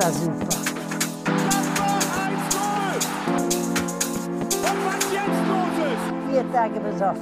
war 0.00 0.12
super. 0.12 0.46
Tage 6.52 6.80
das 6.80 6.94
ist 6.94 7.00
ja. 7.00 7.14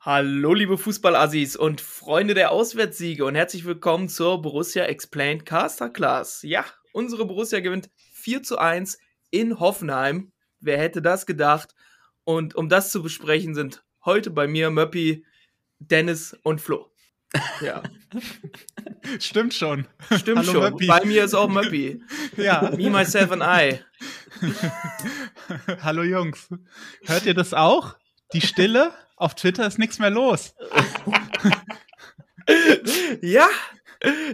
Hallo 0.00 0.54
liebe 0.54 0.76
Fußballassis 0.76 1.56
und 1.56 1.80
Freunde 1.80 2.34
der 2.34 2.50
Auswärtssiege 2.50 3.24
und 3.24 3.36
herzlich 3.36 3.64
willkommen 3.64 4.08
zur 4.08 4.42
Borussia 4.42 4.84
Explained 4.84 5.46
Caster 5.46 5.88
Class. 5.88 6.42
Ja, 6.42 6.64
unsere 6.92 7.24
Borussia 7.24 7.60
gewinnt 7.60 7.88
4 8.14 8.42
zu 8.42 8.58
1 8.58 8.98
in 9.30 9.60
Hoffenheim. 9.60 10.32
Wer 10.58 10.78
hätte 10.78 11.00
das 11.00 11.26
gedacht? 11.26 11.74
Und 12.24 12.54
um 12.54 12.68
das 12.68 12.90
zu 12.90 13.02
besprechen 13.02 13.54
sind 13.54 13.82
heute 14.04 14.30
bei 14.30 14.46
mir 14.46 14.70
Möppi, 14.70 15.24
Dennis 15.78 16.36
und 16.42 16.60
Flo. 16.60 16.88
Ja, 17.62 17.82
Stimmt 19.18 19.54
schon. 19.54 19.86
stimmt 20.18 20.40
Hallo, 20.40 20.52
schon. 20.52 20.60
Möppi. 20.60 20.86
Bei 20.86 21.02
mir 21.04 21.24
ist 21.24 21.34
auch 21.34 21.48
Möppi. 21.48 22.02
Ja. 22.36 22.70
Me, 22.76 22.90
myself 22.90 23.32
and 23.32 23.42
I. 23.42 23.80
Hallo 25.82 26.02
Jungs. 26.02 26.48
Hört 27.04 27.24
ihr 27.24 27.34
das 27.34 27.54
auch? 27.54 27.96
Die 28.34 28.40
Stille? 28.42 28.92
Auf 29.16 29.34
Twitter 29.34 29.66
ist 29.66 29.78
nichts 29.78 29.98
mehr 29.98 30.10
los. 30.10 30.54
Ja, 33.22 33.48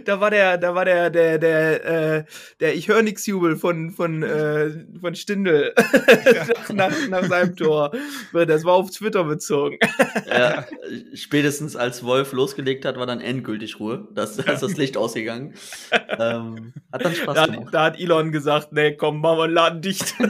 da 0.05 0.19
war 0.19 0.29
der, 0.31 0.57
da 0.57 0.73
war 0.75 0.85
der, 0.85 1.09
der, 1.09 1.37
der, 1.37 1.85
äh, 2.17 2.23
der 2.59 2.75
Ich 2.75 2.87
höre 2.87 3.01
nix 3.01 3.25
Jubel 3.25 3.55
von, 3.57 3.91
von, 3.91 4.23
äh, 4.23 4.71
von 4.99 5.15
Stindl 5.15 5.73
nach, 6.73 6.91
nach 7.09 7.23
seinem 7.25 7.55
Tor. 7.55 7.91
Das 8.33 8.63
war 8.65 8.73
auf 8.73 8.89
Twitter 8.91 9.23
bezogen. 9.23 9.77
Ja, 10.27 10.65
spätestens 11.13 11.75
als 11.75 12.03
Wolf 12.03 12.31
losgelegt 12.33 12.85
hat, 12.85 12.97
war 12.97 13.05
dann 13.05 13.21
endgültig 13.21 13.79
Ruhe. 13.79 14.07
Das, 14.13 14.35
da 14.37 14.51
ist 14.53 14.63
das 14.63 14.77
Licht 14.77 14.97
ausgegangen. 14.97 15.53
Ähm, 16.17 16.73
hat 16.91 17.05
dann 17.05 17.13
Spaß 17.15 17.35
Da, 17.35 17.45
gemacht. 17.45 17.65
hat- 17.67 17.73
da 17.73 17.83
hat 17.85 17.99
Elon 17.99 18.31
gesagt, 18.31 18.71
nee, 18.73 18.95
komm, 18.95 19.21
machen 19.21 19.37
wir 19.39 19.47
den 19.47 19.53
Laden 19.53 19.81
dicht. 19.81 20.15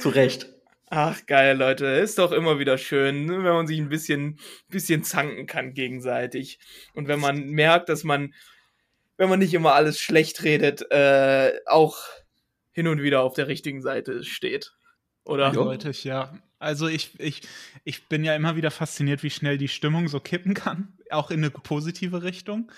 Zu 0.00 0.08
Recht. 0.10 0.48
Ach, 0.90 1.26
geil, 1.26 1.56
Leute. 1.56 1.86
Ist 1.86 2.18
doch 2.18 2.32
immer 2.32 2.58
wieder 2.58 2.78
schön, 2.78 3.26
ne, 3.26 3.44
wenn 3.44 3.52
man 3.52 3.66
sich 3.66 3.78
ein 3.78 3.90
bisschen, 3.90 4.38
bisschen 4.68 5.04
zanken 5.04 5.46
kann 5.46 5.74
gegenseitig. 5.74 6.58
Und 6.94 7.08
wenn 7.08 7.20
man 7.20 7.50
merkt, 7.50 7.88
dass 7.90 8.04
man, 8.04 8.32
wenn 9.18 9.28
man 9.28 9.38
nicht 9.38 9.52
immer 9.52 9.74
alles 9.74 10.00
schlecht 10.00 10.42
redet, 10.44 10.90
äh, 10.90 11.60
auch 11.66 11.98
hin 12.72 12.88
und 12.88 13.02
wieder 13.02 13.22
auf 13.22 13.34
der 13.34 13.48
richtigen 13.48 13.82
Seite 13.82 14.24
steht. 14.24 14.72
Oder? 15.24 15.48
Eindeutig, 15.48 16.04
ja. 16.04 16.38
Also 16.58 16.88
ich, 16.88 17.20
ich, 17.20 17.42
ich 17.84 18.08
bin 18.08 18.24
ja 18.24 18.34
immer 18.34 18.56
wieder 18.56 18.70
fasziniert, 18.70 19.22
wie 19.22 19.30
schnell 19.30 19.58
die 19.58 19.68
Stimmung 19.68 20.08
so 20.08 20.20
kippen 20.20 20.54
kann, 20.54 20.96
auch 21.10 21.30
in 21.30 21.40
eine 21.40 21.50
positive 21.50 22.22
Richtung. 22.22 22.72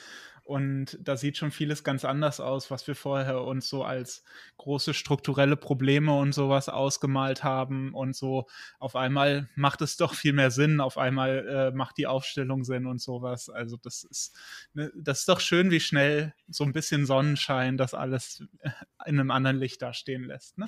Und 0.50 0.98
da 1.00 1.16
sieht 1.16 1.36
schon 1.36 1.52
vieles 1.52 1.84
ganz 1.84 2.04
anders 2.04 2.40
aus, 2.40 2.72
was 2.72 2.84
wir 2.88 2.96
vorher 2.96 3.42
uns 3.42 3.68
so 3.68 3.84
als 3.84 4.24
große 4.56 4.94
strukturelle 4.94 5.54
Probleme 5.56 6.12
und 6.12 6.32
sowas 6.32 6.68
ausgemalt 6.68 7.44
haben. 7.44 7.94
Und 7.94 8.16
so 8.16 8.48
auf 8.80 8.96
einmal 8.96 9.48
macht 9.54 9.80
es 9.80 9.96
doch 9.96 10.12
viel 10.12 10.32
mehr 10.32 10.50
Sinn, 10.50 10.80
auf 10.80 10.98
einmal 10.98 11.46
äh, 11.46 11.70
macht 11.70 11.98
die 11.98 12.08
Aufstellung 12.08 12.64
Sinn 12.64 12.86
und 12.86 13.00
sowas. 13.00 13.48
Also 13.48 13.76
das 13.76 14.02
ist, 14.02 14.36
ne, 14.74 14.90
das 14.96 15.20
ist 15.20 15.28
doch 15.28 15.38
schön, 15.38 15.70
wie 15.70 15.78
schnell 15.78 16.34
so 16.48 16.64
ein 16.64 16.72
bisschen 16.72 17.06
Sonnenschein 17.06 17.76
das 17.76 17.94
alles 17.94 18.42
in 19.06 19.20
einem 19.20 19.30
anderen 19.30 19.56
Licht 19.56 19.80
dastehen 19.80 20.24
lässt. 20.24 20.58
Ne? 20.58 20.66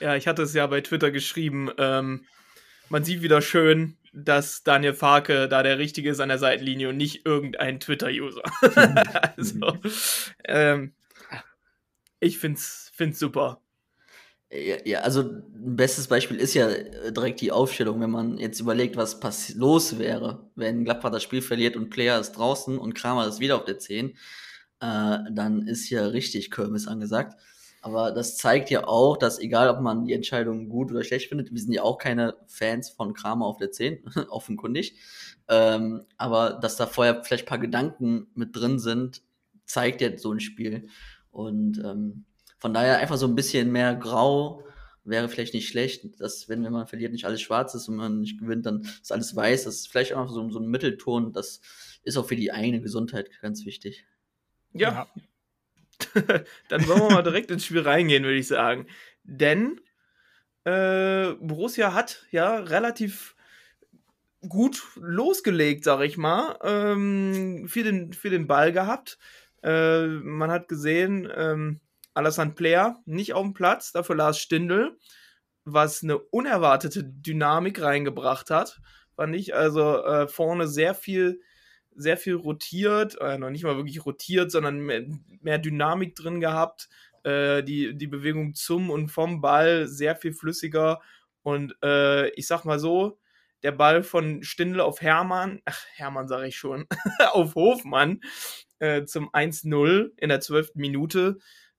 Ja, 0.00 0.16
ich 0.16 0.26
hatte 0.26 0.40
es 0.40 0.54
ja 0.54 0.66
bei 0.66 0.80
Twitter 0.80 1.10
geschrieben. 1.10 1.70
Ähm, 1.76 2.24
man 2.88 3.04
sieht 3.04 3.20
wieder 3.20 3.42
schön, 3.42 3.98
dass 4.12 4.62
Daniel 4.62 4.94
Farke 4.94 5.48
da 5.48 5.62
der 5.62 5.78
Richtige 5.78 6.10
ist 6.10 6.20
an 6.20 6.28
der 6.28 6.38
Seitenlinie 6.38 6.90
und 6.90 6.96
nicht 6.96 7.24
irgendein 7.26 7.80
Twitter-User. 7.80 8.42
also, 9.36 9.78
ähm, 10.44 10.92
ich 12.20 12.38
find's, 12.38 12.90
find's 12.94 13.18
super. 13.18 13.60
Ja, 14.52 14.76
ja, 14.84 15.00
also 15.00 15.22
ein 15.22 15.76
bestes 15.76 16.08
Beispiel 16.08 16.36
ist 16.36 16.52
ja 16.52 16.68
äh, 16.68 17.10
direkt 17.10 17.40
die 17.40 17.52
Aufstellung, 17.52 18.02
wenn 18.02 18.10
man 18.10 18.36
jetzt 18.36 18.60
überlegt, 18.60 18.96
was 18.96 19.18
pass 19.18 19.54
los 19.54 19.98
wäre, 19.98 20.50
wenn 20.56 20.84
Gladbach 20.84 21.10
das 21.10 21.22
Spiel 21.22 21.40
verliert 21.40 21.74
und 21.74 21.88
Player 21.88 22.20
ist 22.20 22.32
draußen 22.32 22.76
und 22.76 22.94
Kramer 22.94 23.26
ist 23.26 23.40
wieder 23.40 23.56
auf 23.56 23.64
der 23.64 23.78
10, 23.78 24.10
äh, 24.10 24.14
dann 25.30 25.66
ist 25.66 25.88
ja 25.88 26.06
richtig 26.06 26.50
Kirmes 26.50 26.86
angesagt. 26.86 27.40
Aber 27.82 28.12
das 28.12 28.36
zeigt 28.36 28.70
ja 28.70 28.86
auch, 28.86 29.16
dass 29.16 29.40
egal, 29.40 29.68
ob 29.68 29.80
man 29.80 30.04
die 30.04 30.12
Entscheidung 30.12 30.68
gut 30.68 30.92
oder 30.92 31.02
schlecht 31.02 31.28
findet, 31.28 31.52
wir 31.52 31.60
sind 31.60 31.72
ja 31.72 31.82
auch 31.82 31.98
keine 31.98 32.36
Fans 32.46 32.90
von 32.90 33.12
Kramer 33.12 33.44
auf 33.44 33.58
der 33.58 33.72
10, 33.72 34.04
offenkundig. 34.30 34.94
Ähm, 35.48 36.04
aber 36.16 36.54
dass 36.54 36.76
da 36.76 36.86
vorher 36.86 37.24
vielleicht 37.24 37.44
ein 37.44 37.48
paar 37.48 37.58
Gedanken 37.58 38.28
mit 38.34 38.54
drin 38.54 38.78
sind, 38.78 39.22
zeigt 39.66 40.00
ja 40.00 40.16
so 40.16 40.32
ein 40.32 40.38
Spiel. 40.38 40.88
Und 41.32 41.78
ähm, 41.84 42.24
von 42.58 42.72
daher 42.72 42.98
einfach 42.98 43.16
so 43.16 43.26
ein 43.26 43.34
bisschen 43.34 43.72
mehr 43.72 43.96
Grau 43.96 44.62
wäre 45.02 45.28
vielleicht 45.28 45.52
nicht 45.52 45.68
schlecht, 45.68 46.20
dass 46.20 46.48
wenn, 46.48 46.62
wenn 46.62 46.72
man 46.72 46.86
verliert, 46.86 47.10
nicht 47.10 47.24
alles 47.24 47.40
schwarz 47.40 47.74
ist 47.74 47.88
und 47.88 47.96
man 47.96 48.20
nicht 48.20 48.38
gewinnt, 48.38 48.64
dann 48.64 48.82
ist 48.82 49.10
alles 49.10 49.34
weiß. 49.34 49.64
Das 49.64 49.74
ist 49.74 49.88
vielleicht 49.88 50.14
auch 50.14 50.28
so, 50.28 50.48
so 50.50 50.60
ein 50.60 50.68
Mittelton. 50.68 51.32
Das 51.32 51.60
ist 52.04 52.16
auch 52.16 52.26
für 52.26 52.36
die 52.36 52.52
eigene 52.52 52.80
Gesundheit 52.80 53.28
ganz 53.40 53.66
wichtig. 53.66 54.06
Ja, 54.72 55.08
dann 56.68 56.86
wollen 56.88 57.02
wir 57.02 57.10
mal 57.10 57.22
direkt 57.22 57.50
ins 57.50 57.64
Spiel 57.64 57.80
reingehen, 57.80 58.24
würde 58.24 58.38
ich 58.38 58.48
sagen. 58.48 58.86
Denn 59.24 59.80
äh, 60.64 61.32
Borussia 61.40 61.94
hat 61.94 62.24
ja 62.30 62.56
relativ 62.56 63.34
gut 64.48 64.82
losgelegt, 64.96 65.84
sag 65.84 66.00
ich 66.02 66.16
mal, 66.16 66.58
ähm, 66.62 67.66
für, 67.68 67.82
den, 67.82 68.12
für 68.12 68.30
den 68.30 68.46
Ball 68.46 68.72
gehabt. 68.72 69.18
Äh, 69.62 70.06
man 70.06 70.50
hat 70.50 70.68
gesehen, 70.68 71.30
ähm, 71.34 71.80
Alassane 72.14 72.52
Player 72.52 73.00
nicht 73.06 73.34
auf 73.34 73.42
dem 73.42 73.54
Platz, 73.54 73.92
dafür 73.92 74.16
Lars 74.16 74.38
Stindl, 74.38 74.98
was 75.64 76.02
eine 76.02 76.18
unerwartete 76.18 77.04
Dynamik 77.04 77.80
reingebracht 77.80 78.50
hat, 78.50 78.80
fand 79.14 79.34
ich. 79.36 79.54
Also 79.54 80.04
äh, 80.04 80.28
vorne 80.28 80.66
sehr 80.66 80.94
viel 80.94 81.40
sehr 81.94 82.16
viel 82.16 82.34
rotiert, 82.34 83.18
äh, 83.20 83.38
noch 83.38 83.50
nicht 83.50 83.64
mal 83.64 83.76
wirklich 83.76 84.04
rotiert, 84.04 84.50
sondern 84.50 84.80
mehr, 84.80 85.04
mehr 85.40 85.58
Dynamik 85.58 86.14
drin 86.14 86.40
gehabt. 86.40 86.88
Äh, 87.24 87.62
die, 87.62 87.96
die 87.96 88.06
Bewegung 88.08 88.54
zum 88.54 88.90
und 88.90 89.08
vom 89.08 89.40
Ball 89.40 89.86
sehr 89.86 90.16
viel 90.16 90.32
flüssiger. 90.32 91.00
Und 91.42 91.74
äh, 91.82 92.30
ich 92.30 92.46
sag 92.46 92.64
mal 92.64 92.78
so, 92.78 93.18
der 93.62 93.72
Ball 93.72 94.02
von 94.02 94.42
Stindl 94.42 94.80
auf 94.80 95.00
Hermann, 95.00 95.60
ach, 95.64 95.84
Hermann 95.94 96.28
sage 96.28 96.48
ich 96.48 96.56
schon, 96.56 96.86
auf 97.32 97.54
Hofmann 97.54 98.20
äh, 98.80 99.04
zum 99.04 99.30
1-0 99.30 100.10
in 100.16 100.28
der 100.28 100.40
12. 100.40 100.72
Minute. 100.74 101.38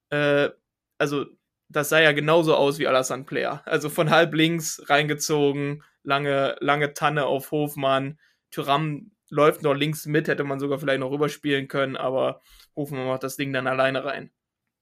Äh, 0.09 0.49
also, 0.97 1.25
das 1.69 1.89
sah 1.89 1.99
ja 1.99 2.11
genauso 2.11 2.55
aus 2.55 2.79
wie 2.79 2.87
Alassane 2.87 3.23
Player. 3.23 3.63
Also 3.65 3.89
von 3.89 4.11
halb 4.11 4.33
links 4.33 4.81
reingezogen, 4.89 5.83
lange, 6.03 6.55
lange 6.59 6.93
Tanne 6.93 7.25
auf 7.25 7.51
Hofmann. 7.51 8.19
Tyram 8.51 9.11
läuft 9.29 9.63
noch 9.63 9.73
links 9.73 10.05
mit, 10.05 10.27
hätte 10.27 10.43
man 10.43 10.59
sogar 10.59 10.79
vielleicht 10.79 10.99
noch 10.99 11.11
rüberspielen 11.11 11.67
können, 11.67 11.97
aber 11.97 12.41
Hofmann 12.75 13.07
macht 13.07 13.23
das 13.23 13.37
Ding 13.37 13.53
dann 13.53 13.67
alleine 13.67 14.03
rein. 14.05 14.31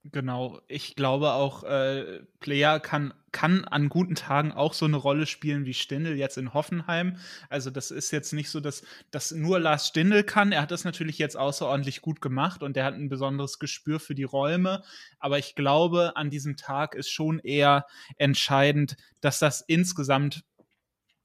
Genau, 0.03 0.59
ich 0.67 0.95
glaube 0.95 1.33
auch, 1.33 1.63
äh, 1.63 2.21
Player 2.39 2.79
kann, 2.79 3.13
kann 3.31 3.65
an 3.65 3.87
guten 3.87 4.15
Tagen 4.15 4.51
auch 4.51 4.73
so 4.73 4.85
eine 4.85 4.97
Rolle 4.97 5.27
spielen 5.27 5.65
wie 5.65 5.75
Stindl 5.75 6.17
jetzt 6.17 6.39
in 6.39 6.55
Hoffenheim. 6.55 7.17
Also 7.49 7.69
das 7.69 7.91
ist 7.91 8.09
jetzt 8.09 8.33
nicht 8.33 8.49
so, 8.49 8.59
dass 8.59 8.83
das 9.11 9.29
nur 9.29 9.59
Lars 9.59 9.87
Stindl 9.89 10.23
kann. 10.23 10.53
Er 10.53 10.63
hat 10.63 10.71
das 10.71 10.85
natürlich 10.85 11.19
jetzt 11.19 11.37
außerordentlich 11.37 12.01
gut 12.01 12.19
gemacht 12.19 12.63
und 12.63 12.75
er 12.77 12.85
hat 12.85 12.95
ein 12.95 13.09
besonderes 13.09 13.59
Gespür 13.59 13.99
für 13.99 14.15
die 14.15 14.23
Räume. 14.23 14.81
Aber 15.19 15.37
ich 15.37 15.53
glaube, 15.53 16.13
an 16.15 16.31
diesem 16.31 16.57
Tag 16.57 16.95
ist 16.95 17.11
schon 17.11 17.37
eher 17.37 17.85
entscheidend, 18.17 18.97
dass 19.19 19.37
das 19.37 19.61
insgesamt 19.61 20.43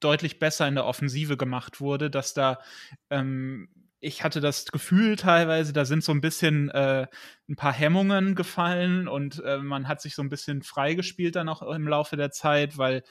deutlich 0.00 0.38
besser 0.38 0.68
in 0.68 0.74
der 0.74 0.86
Offensive 0.86 1.36
gemacht 1.36 1.80
wurde, 1.80 2.10
dass 2.10 2.34
da 2.34 2.58
ähm, 3.10 3.68
ich 4.00 4.22
hatte 4.22 4.40
das 4.40 4.66
Gefühl 4.66 5.16
teilweise, 5.16 5.72
da 5.72 5.84
sind 5.84 6.04
so 6.04 6.12
ein 6.12 6.20
bisschen 6.20 6.70
äh, 6.70 7.06
ein 7.48 7.56
paar 7.56 7.72
Hemmungen 7.72 8.34
gefallen 8.34 9.08
und 9.08 9.42
äh, 9.44 9.58
man 9.58 9.88
hat 9.88 10.00
sich 10.00 10.14
so 10.14 10.22
ein 10.22 10.28
bisschen 10.28 10.62
freigespielt 10.62 11.34
dann 11.34 11.48
auch 11.48 11.62
im 11.62 11.88
Laufe 11.88 12.16
der 12.16 12.30
Zeit, 12.30 12.78
weil 12.78 13.02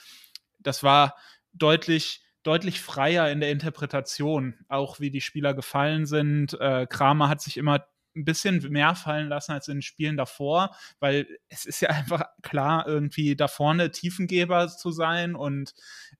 das 0.59 0.83
war 0.83 1.15
deutlich 1.53 2.21
deutlich 2.43 2.79
freier 2.79 3.31
in 3.31 3.39
der 3.39 3.49
Interpretation, 3.49 4.53
auch 4.67 4.99
wie 4.99 5.09
die 5.09 5.21
Spieler 5.21 5.55
gefallen 5.55 6.05
sind. 6.05 6.53
Äh, 6.59 6.85
Kramer 6.87 7.27
hat 7.27 7.41
sich 7.41 7.57
immer 7.57 7.87
ein 8.15 8.23
bisschen 8.23 8.59
mehr 8.71 8.95
fallen 8.95 9.27
lassen 9.27 9.51
als 9.51 9.67
in 9.67 9.77
den 9.77 9.81
Spielen 9.81 10.15
davor, 10.15 10.75
weil 10.99 11.27
es 11.49 11.65
ist 11.65 11.81
ja 11.81 11.89
einfach 11.89 12.23
klar, 12.43 12.87
irgendwie 12.87 13.35
da 13.35 13.47
vorne 13.47 13.91
Tiefengeber 13.91 14.67
zu 14.69 14.91
sein 14.91 15.35
und 15.35 15.73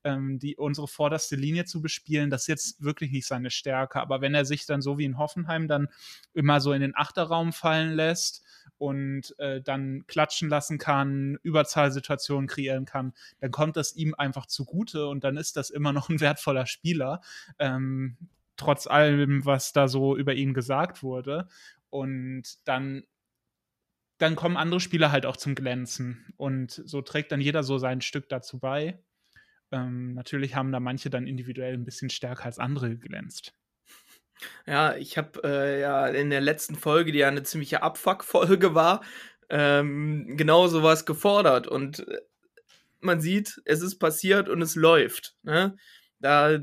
ähm, 0.06 0.40
die, 0.40 0.56
unsere 0.56 0.88
vorderste 0.88 1.36
Linie 1.36 1.66
zu 1.66 1.82
bespielen, 1.82 2.30
das 2.30 2.44
ist 2.44 2.48
jetzt 2.48 2.84
wirklich 2.84 3.12
nicht 3.12 3.28
seine 3.28 3.50
Stärke. 3.50 4.00
Aber 4.00 4.22
wenn 4.22 4.36
er 4.36 4.46
sich 4.46 4.66
dann 4.66 4.82
so 4.82 4.98
wie 4.98 5.04
in 5.06 5.18
Hoffenheim 5.18 5.68
dann 5.68 5.90
immer 6.34 6.62
so 6.62 6.72
in 6.72 6.82
den 6.82 6.96
Achterraum 6.96 7.52
fallen 7.52 7.94
lässt 7.94 8.44
und 8.78 9.38
äh, 9.40 9.62
dann 9.62 10.06
klatschen 10.08 10.48
lassen 10.48 10.78
kann, 10.78 11.38
Überzahlsituationen 11.42 12.48
kreieren 12.48 12.86
kann, 12.86 13.14
dann 13.40 13.52
kommt 13.52 13.76
das 13.76 13.96
ihm 13.96 14.14
einfach 14.14 14.46
zugute 14.46 15.08
und 15.08 15.24
dann 15.24 15.38
ist 15.38 15.58
das 15.58 15.72
immer 15.72 15.92
noch 15.92 16.08
ein 16.08 16.22
wertvoller 16.22 16.68
Spieler, 16.68 17.22
ähm, 17.58 18.18
trotz 18.58 18.88
allem, 18.88 19.44
was 19.46 19.74
da 19.74 19.88
so 19.88 20.16
über 20.16 20.34
ihn 20.36 20.54
gesagt 20.54 21.04
wurde. 21.04 21.48
Und 21.90 22.44
dann 22.66 23.04
dann 24.18 24.38
kommen 24.38 24.56
andere 24.56 24.80
Spieler 24.80 25.12
halt 25.12 25.26
auch 25.26 25.36
zum 25.36 25.56
Glänzen. 25.56 26.26
Und 26.38 26.82
so 26.86 27.02
trägt 27.02 27.34
dann 27.34 27.42
jeder 27.42 27.64
so 27.64 27.78
sein 27.78 28.00
Stück 28.00 28.30
dazu 28.30 28.60
bei. 28.60 28.98
Ähm, 29.72 30.14
natürlich 30.14 30.56
haben 30.56 30.72
da 30.72 30.80
manche 30.80 31.10
dann 31.10 31.28
individuell 31.28 31.74
ein 31.74 31.86
bisschen 31.86 32.10
stärker 32.10 32.46
als 32.46 32.60
andere 32.60 32.90
geglänzt. 32.90 33.54
Ja, 34.66 34.96
ich 34.96 35.18
habe 35.18 35.42
äh, 35.44 35.82
ja 35.82 36.08
in 36.08 36.30
der 36.30 36.42
letzten 36.42 36.76
Folge, 36.76 37.12
die 37.12 37.20
ja 37.20 37.28
eine 37.28 37.44
ziemliche 37.44 37.84
Abfuck-Folge 37.84 38.76
war, 38.76 39.02
ähm, 39.50 40.36
genau 40.38 40.68
sowas 40.68 41.06
gefordert. 41.06 41.68
Und 41.68 42.08
äh, 42.08 42.22
man 43.00 43.22
sieht, 43.22 43.62
es 43.66 43.82
ist 43.82 44.00
passiert 44.00 44.50
und 44.50 44.62
es 44.62 44.76
läuft. 44.76 45.36
Ne? 45.44 45.78
Da, 46.20 46.60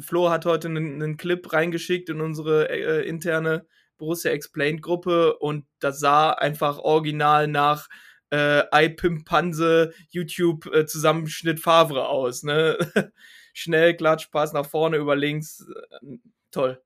Flo 0.00 0.30
hat 0.30 0.46
heute 0.46 0.68
einen, 0.68 1.02
einen 1.02 1.16
Clip 1.16 1.52
reingeschickt 1.52 2.08
in 2.08 2.20
unsere 2.20 2.70
äh, 2.70 3.08
interne 3.08 3.66
Borussia 3.98 4.30
Explained 4.30 4.82
Gruppe 4.82 5.36
und 5.38 5.66
das 5.78 6.00
sah 6.00 6.30
einfach 6.30 6.78
original 6.78 7.48
nach 7.48 7.88
äh, 8.30 8.62
iPimpanse 8.86 9.92
YouTube 10.10 10.66
äh, 10.66 10.86
Zusammenschnitt 10.86 11.60
Favre 11.60 12.08
aus. 12.08 12.42
Ne? 12.42 12.78
Schnell, 13.52 13.96
Klatsch, 13.96 14.30
Pass 14.30 14.52
nach 14.52 14.66
vorne, 14.66 14.96
über 14.96 15.16
links. 15.16 15.66
Äh, 16.02 16.18
toll. 16.50 16.80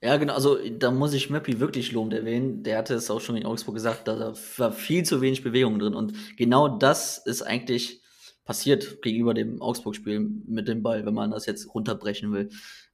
Ja, 0.00 0.16
genau, 0.16 0.34
also 0.34 0.58
da 0.78 0.90
muss 0.90 1.14
ich 1.14 1.30
Möppi 1.30 1.60
wirklich 1.60 1.92
lobend 1.92 2.14
erwähnen. 2.14 2.64
Der 2.64 2.78
hatte 2.78 2.94
es 2.94 3.08
auch 3.08 3.20
schon 3.20 3.36
in 3.36 3.46
Augsburg 3.46 3.76
gesagt, 3.76 4.08
da 4.08 4.34
war 4.56 4.72
viel 4.72 5.04
zu 5.04 5.20
wenig 5.20 5.44
Bewegung 5.44 5.78
drin. 5.78 5.94
Und 5.94 6.36
genau 6.36 6.66
das 6.66 7.18
ist 7.18 7.42
eigentlich 7.42 8.00
passiert 8.44 9.00
gegenüber 9.02 9.32
dem 9.32 9.62
Augsburg-Spiel 9.62 10.18
mit 10.18 10.66
dem 10.66 10.82
Ball, 10.82 11.06
wenn 11.06 11.14
man 11.14 11.30
das 11.30 11.46
jetzt 11.46 11.72
runterbrechen 11.72 12.32
will 12.32 12.50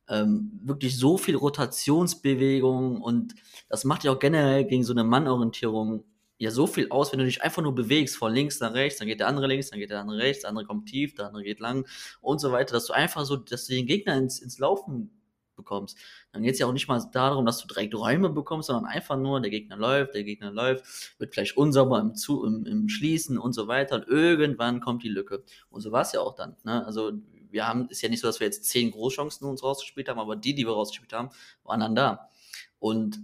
ähm, 0.08 0.50
wirklich 0.62 0.96
so 0.96 1.18
viel 1.18 1.36
Rotationsbewegung 1.36 3.00
und 3.00 3.34
das 3.68 3.84
macht 3.84 4.04
ja 4.04 4.12
auch 4.12 4.18
generell 4.18 4.64
gegen 4.64 4.84
so 4.84 4.92
eine 4.92 5.04
Mannorientierung 5.04 6.04
ja 6.38 6.50
so 6.50 6.66
viel 6.66 6.88
aus, 6.90 7.12
wenn 7.12 7.18
du 7.18 7.24
dich 7.24 7.42
einfach 7.42 7.62
nur 7.62 7.74
bewegst 7.74 8.16
von 8.16 8.32
links 8.32 8.60
nach 8.60 8.72
rechts, 8.74 8.98
dann 8.98 9.08
geht 9.08 9.20
der 9.20 9.28
andere 9.28 9.46
links, 9.46 9.70
dann 9.70 9.78
geht 9.78 9.90
der 9.90 10.00
andere 10.00 10.18
rechts, 10.18 10.42
der 10.42 10.50
andere 10.50 10.64
kommt 10.64 10.88
tief, 10.88 11.14
der 11.14 11.26
andere 11.26 11.42
geht 11.42 11.60
lang 11.60 11.86
und 12.20 12.40
so 12.40 12.52
weiter, 12.52 12.72
dass 12.72 12.86
du 12.86 12.92
einfach 12.92 13.24
so, 13.24 13.36
dass 13.36 13.66
du 13.66 13.74
den 13.74 13.86
Gegner 13.86 14.16
ins, 14.16 14.38
ins 14.38 14.58
Laufen 14.58 15.10
bekommst. 15.56 15.98
Dann 16.32 16.42
geht 16.42 16.54
es 16.54 16.60
ja 16.60 16.66
auch 16.66 16.72
nicht 16.72 16.88
mal 16.88 17.04
darum, 17.12 17.44
dass 17.44 17.58
du 17.58 17.66
direkt 17.66 17.94
Räume 17.94 18.30
bekommst, 18.30 18.68
sondern 18.68 18.86
einfach 18.86 19.18
nur, 19.18 19.40
der 19.40 19.50
Gegner 19.50 19.76
läuft, 19.76 20.14
der 20.14 20.24
Gegner 20.24 20.50
läuft, 20.50 20.84
wird 21.18 21.34
vielleicht 21.34 21.56
unsauber 21.56 22.00
im, 22.00 22.14
Zu 22.14 22.44
im, 22.44 22.64
im 22.64 22.88
Schließen 22.88 23.36
und 23.36 23.52
so 23.52 23.68
weiter 23.68 23.96
und 23.96 24.08
irgendwann 24.08 24.80
kommt 24.80 25.02
die 25.02 25.08
Lücke. 25.08 25.42
Und 25.68 25.82
so 25.82 25.92
war 25.92 26.02
es 26.02 26.12
ja 26.12 26.20
auch 26.20 26.34
dann. 26.34 26.56
Ne? 26.62 26.86
Also 26.86 27.12
wir 27.50 27.66
haben, 27.66 27.88
ist 27.88 28.00
ja 28.00 28.08
nicht 28.08 28.20
so, 28.20 28.28
dass 28.28 28.40
wir 28.40 28.46
jetzt 28.46 28.64
zehn 28.64 28.90
Großchancen 28.90 29.46
uns 29.46 29.62
rausgespielt 29.62 30.08
haben, 30.08 30.20
aber 30.20 30.36
die, 30.36 30.54
die 30.54 30.66
wir 30.66 30.72
rausgespielt 30.72 31.12
haben, 31.12 31.30
waren 31.64 31.80
dann 31.80 31.94
da. 31.94 32.30
Und 32.78 33.20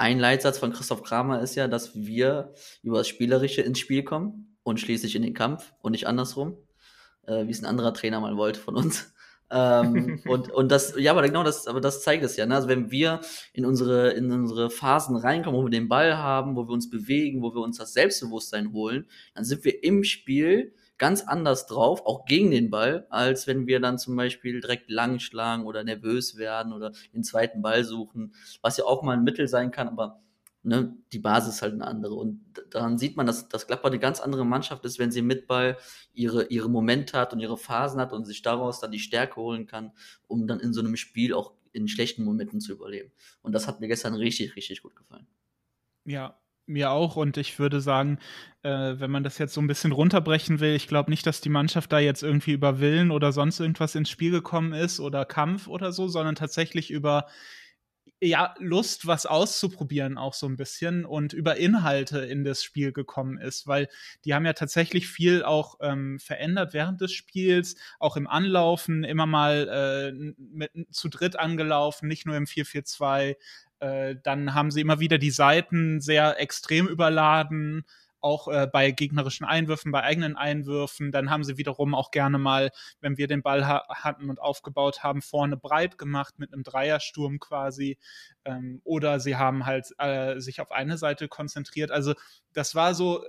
ein 0.00 0.18
Leitsatz 0.18 0.58
von 0.58 0.72
Christoph 0.72 1.02
Kramer 1.02 1.42
ist 1.42 1.56
ja, 1.56 1.68
dass 1.68 1.94
wir 1.94 2.54
über 2.82 2.98
das 2.98 3.08
Spielerische 3.08 3.60
ins 3.60 3.78
Spiel 3.78 4.02
kommen 4.02 4.56
und 4.62 4.80
schließlich 4.80 5.14
in 5.14 5.20
den 5.20 5.34
Kampf 5.34 5.74
und 5.82 5.92
nicht 5.92 6.06
andersrum, 6.06 6.56
äh, 7.26 7.46
wie 7.46 7.50
es 7.50 7.60
ein 7.60 7.66
anderer 7.66 7.92
Trainer 7.92 8.18
mal 8.18 8.38
wollte 8.38 8.60
von 8.60 8.76
uns. 8.76 9.12
ähm, 9.50 10.22
und, 10.26 10.50
und 10.50 10.72
das, 10.72 10.94
ja, 10.96 11.12
aber 11.12 11.20
genau 11.20 11.44
das, 11.44 11.66
aber 11.66 11.82
das 11.82 12.02
zeigt 12.02 12.24
es 12.24 12.38
ja. 12.38 12.46
Ne? 12.46 12.54
Also 12.54 12.68
wenn 12.68 12.90
wir 12.90 13.20
in 13.52 13.66
unsere, 13.66 14.12
in 14.12 14.32
unsere 14.32 14.70
Phasen 14.70 15.16
reinkommen, 15.16 15.60
wo 15.60 15.66
wir 15.66 15.70
den 15.70 15.90
Ball 15.90 16.16
haben, 16.16 16.56
wo 16.56 16.66
wir 16.66 16.72
uns 16.72 16.88
bewegen, 16.88 17.42
wo 17.42 17.54
wir 17.54 17.60
uns 17.60 17.76
das 17.76 17.92
Selbstbewusstsein 17.92 18.72
holen, 18.72 19.06
dann 19.34 19.44
sind 19.44 19.66
wir 19.66 19.84
im 19.84 20.02
Spiel 20.02 20.72
ganz 21.00 21.22
anders 21.22 21.66
drauf, 21.66 22.04
auch 22.04 22.26
gegen 22.26 22.50
den 22.50 22.70
Ball, 22.70 23.06
als 23.08 23.46
wenn 23.46 23.66
wir 23.66 23.80
dann 23.80 23.98
zum 23.98 24.14
Beispiel 24.14 24.60
direkt 24.60 24.90
lang 24.90 25.18
schlagen 25.18 25.64
oder 25.64 25.82
nervös 25.82 26.36
werden 26.36 26.74
oder 26.74 26.92
den 27.14 27.24
zweiten 27.24 27.62
Ball 27.62 27.84
suchen, 27.84 28.34
was 28.60 28.76
ja 28.76 28.84
auch 28.84 29.02
mal 29.02 29.16
ein 29.16 29.24
Mittel 29.24 29.48
sein 29.48 29.70
kann, 29.70 29.88
aber 29.88 30.20
ne, 30.62 30.94
die 31.12 31.18
Basis 31.18 31.56
ist 31.56 31.62
halt 31.62 31.72
eine 31.72 31.86
andere. 31.86 32.14
Und 32.14 32.44
daran 32.70 32.98
sieht 32.98 33.16
man, 33.16 33.26
dass, 33.26 33.48
dass 33.48 33.66
Gladbach 33.66 33.90
eine 33.90 33.98
ganz 33.98 34.20
andere 34.20 34.44
Mannschaft 34.44 34.84
ist, 34.84 34.98
wenn 34.98 35.10
sie 35.10 35.22
mit 35.22 35.46
Ball 35.46 35.78
ihre, 36.12 36.44
ihre 36.48 36.68
Momente 36.68 37.18
hat 37.18 37.32
und 37.32 37.40
ihre 37.40 37.56
Phasen 37.56 37.98
hat 37.98 38.12
und 38.12 38.26
sich 38.26 38.42
daraus 38.42 38.78
dann 38.78 38.92
die 38.92 38.98
Stärke 38.98 39.36
holen 39.36 39.66
kann, 39.66 39.92
um 40.28 40.46
dann 40.46 40.60
in 40.60 40.74
so 40.74 40.80
einem 40.80 40.96
Spiel 40.96 41.32
auch 41.32 41.54
in 41.72 41.88
schlechten 41.88 42.24
Momenten 42.24 42.60
zu 42.60 42.72
überleben. 42.72 43.10
Und 43.40 43.52
das 43.52 43.66
hat 43.66 43.80
mir 43.80 43.88
gestern 43.88 44.14
richtig, 44.14 44.54
richtig 44.54 44.82
gut 44.82 44.94
gefallen. 44.96 45.26
Ja, 46.04 46.38
mir 46.70 46.90
auch. 46.90 47.16
Und 47.16 47.36
ich 47.36 47.58
würde 47.58 47.80
sagen, 47.80 48.18
äh, 48.62 48.94
wenn 48.98 49.10
man 49.10 49.22
das 49.24 49.38
jetzt 49.38 49.54
so 49.54 49.60
ein 49.60 49.66
bisschen 49.66 49.92
runterbrechen 49.92 50.60
will, 50.60 50.74
ich 50.74 50.88
glaube 50.88 51.10
nicht, 51.10 51.26
dass 51.26 51.40
die 51.40 51.48
Mannschaft 51.48 51.92
da 51.92 51.98
jetzt 51.98 52.22
irgendwie 52.22 52.52
über 52.52 52.80
Willen 52.80 53.10
oder 53.10 53.32
sonst 53.32 53.60
irgendwas 53.60 53.94
ins 53.94 54.10
Spiel 54.10 54.30
gekommen 54.30 54.72
ist 54.72 55.00
oder 55.00 55.24
Kampf 55.24 55.66
oder 55.68 55.92
so, 55.92 56.08
sondern 56.08 56.34
tatsächlich 56.34 56.90
über 56.90 57.26
ja, 58.22 58.54
Lust, 58.58 59.06
was 59.06 59.24
auszuprobieren, 59.24 60.18
auch 60.18 60.34
so 60.34 60.46
ein 60.46 60.56
bisschen 60.56 61.06
und 61.06 61.32
über 61.32 61.56
Inhalte 61.56 62.18
in 62.18 62.44
das 62.44 62.62
Spiel 62.62 62.92
gekommen 62.92 63.38
ist, 63.38 63.66
weil 63.66 63.88
die 64.24 64.34
haben 64.34 64.44
ja 64.44 64.52
tatsächlich 64.52 65.08
viel 65.08 65.42
auch 65.42 65.76
ähm, 65.80 66.18
verändert 66.18 66.74
während 66.74 67.00
des 67.00 67.12
Spiels, 67.12 67.76
auch 67.98 68.16
im 68.18 68.26
Anlaufen, 68.26 69.04
immer 69.04 69.24
mal 69.24 70.12
äh, 70.12 70.32
mit, 70.36 70.70
zu 70.90 71.08
dritt 71.08 71.38
angelaufen, 71.38 72.08
nicht 72.08 72.26
nur 72.26 72.36
im 72.36 72.44
4-4-2, 72.44 73.36
äh, 73.80 74.16
dann 74.22 74.54
haben 74.54 74.70
sie 74.70 74.80
immer 74.80 75.00
wieder 75.00 75.18
die 75.18 75.30
Seiten 75.30 76.00
sehr 76.00 76.40
extrem 76.40 76.86
überladen, 76.86 77.84
auch 78.20 78.48
äh, 78.48 78.68
bei 78.70 78.90
gegnerischen 78.90 79.46
Einwürfen, 79.46 79.92
bei 79.92 80.02
eigenen 80.02 80.36
Einwürfen. 80.36 81.10
Dann 81.12 81.30
haben 81.30 81.44
sie 81.44 81.56
wiederum 81.56 81.94
auch 81.94 82.10
gerne 82.10 82.38
mal, 82.38 82.70
wenn 83.00 83.16
wir 83.16 83.26
den 83.26 83.42
Ball 83.42 83.66
ha 83.66 83.84
hatten 83.88 84.30
und 84.30 84.40
aufgebaut 84.40 85.02
haben, 85.02 85.22
vorne 85.22 85.56
breit 85.56 85.98
gemacht 85.98 86.38
mit 86.38 86.52
einem 86.52 86.62
Dreiersturm 86.62 87.38
quasi. 87.38 87.98
Ähm, 88.44 88.80
oder 88.84 89.20
sie 89.20 89.36
haben 89.36 89.66
halt 89.66 89.86
äh, 89.98 90.38
sich 90.38 90.60
auf 90.60 90.70
eine 90.70 90.98
Seite 90.98 91.28
konzentriert. 91.28 91.90
Also 91.90 92.14
das 92.52 92.74
war 92.74 92.94
so 92.94 93.24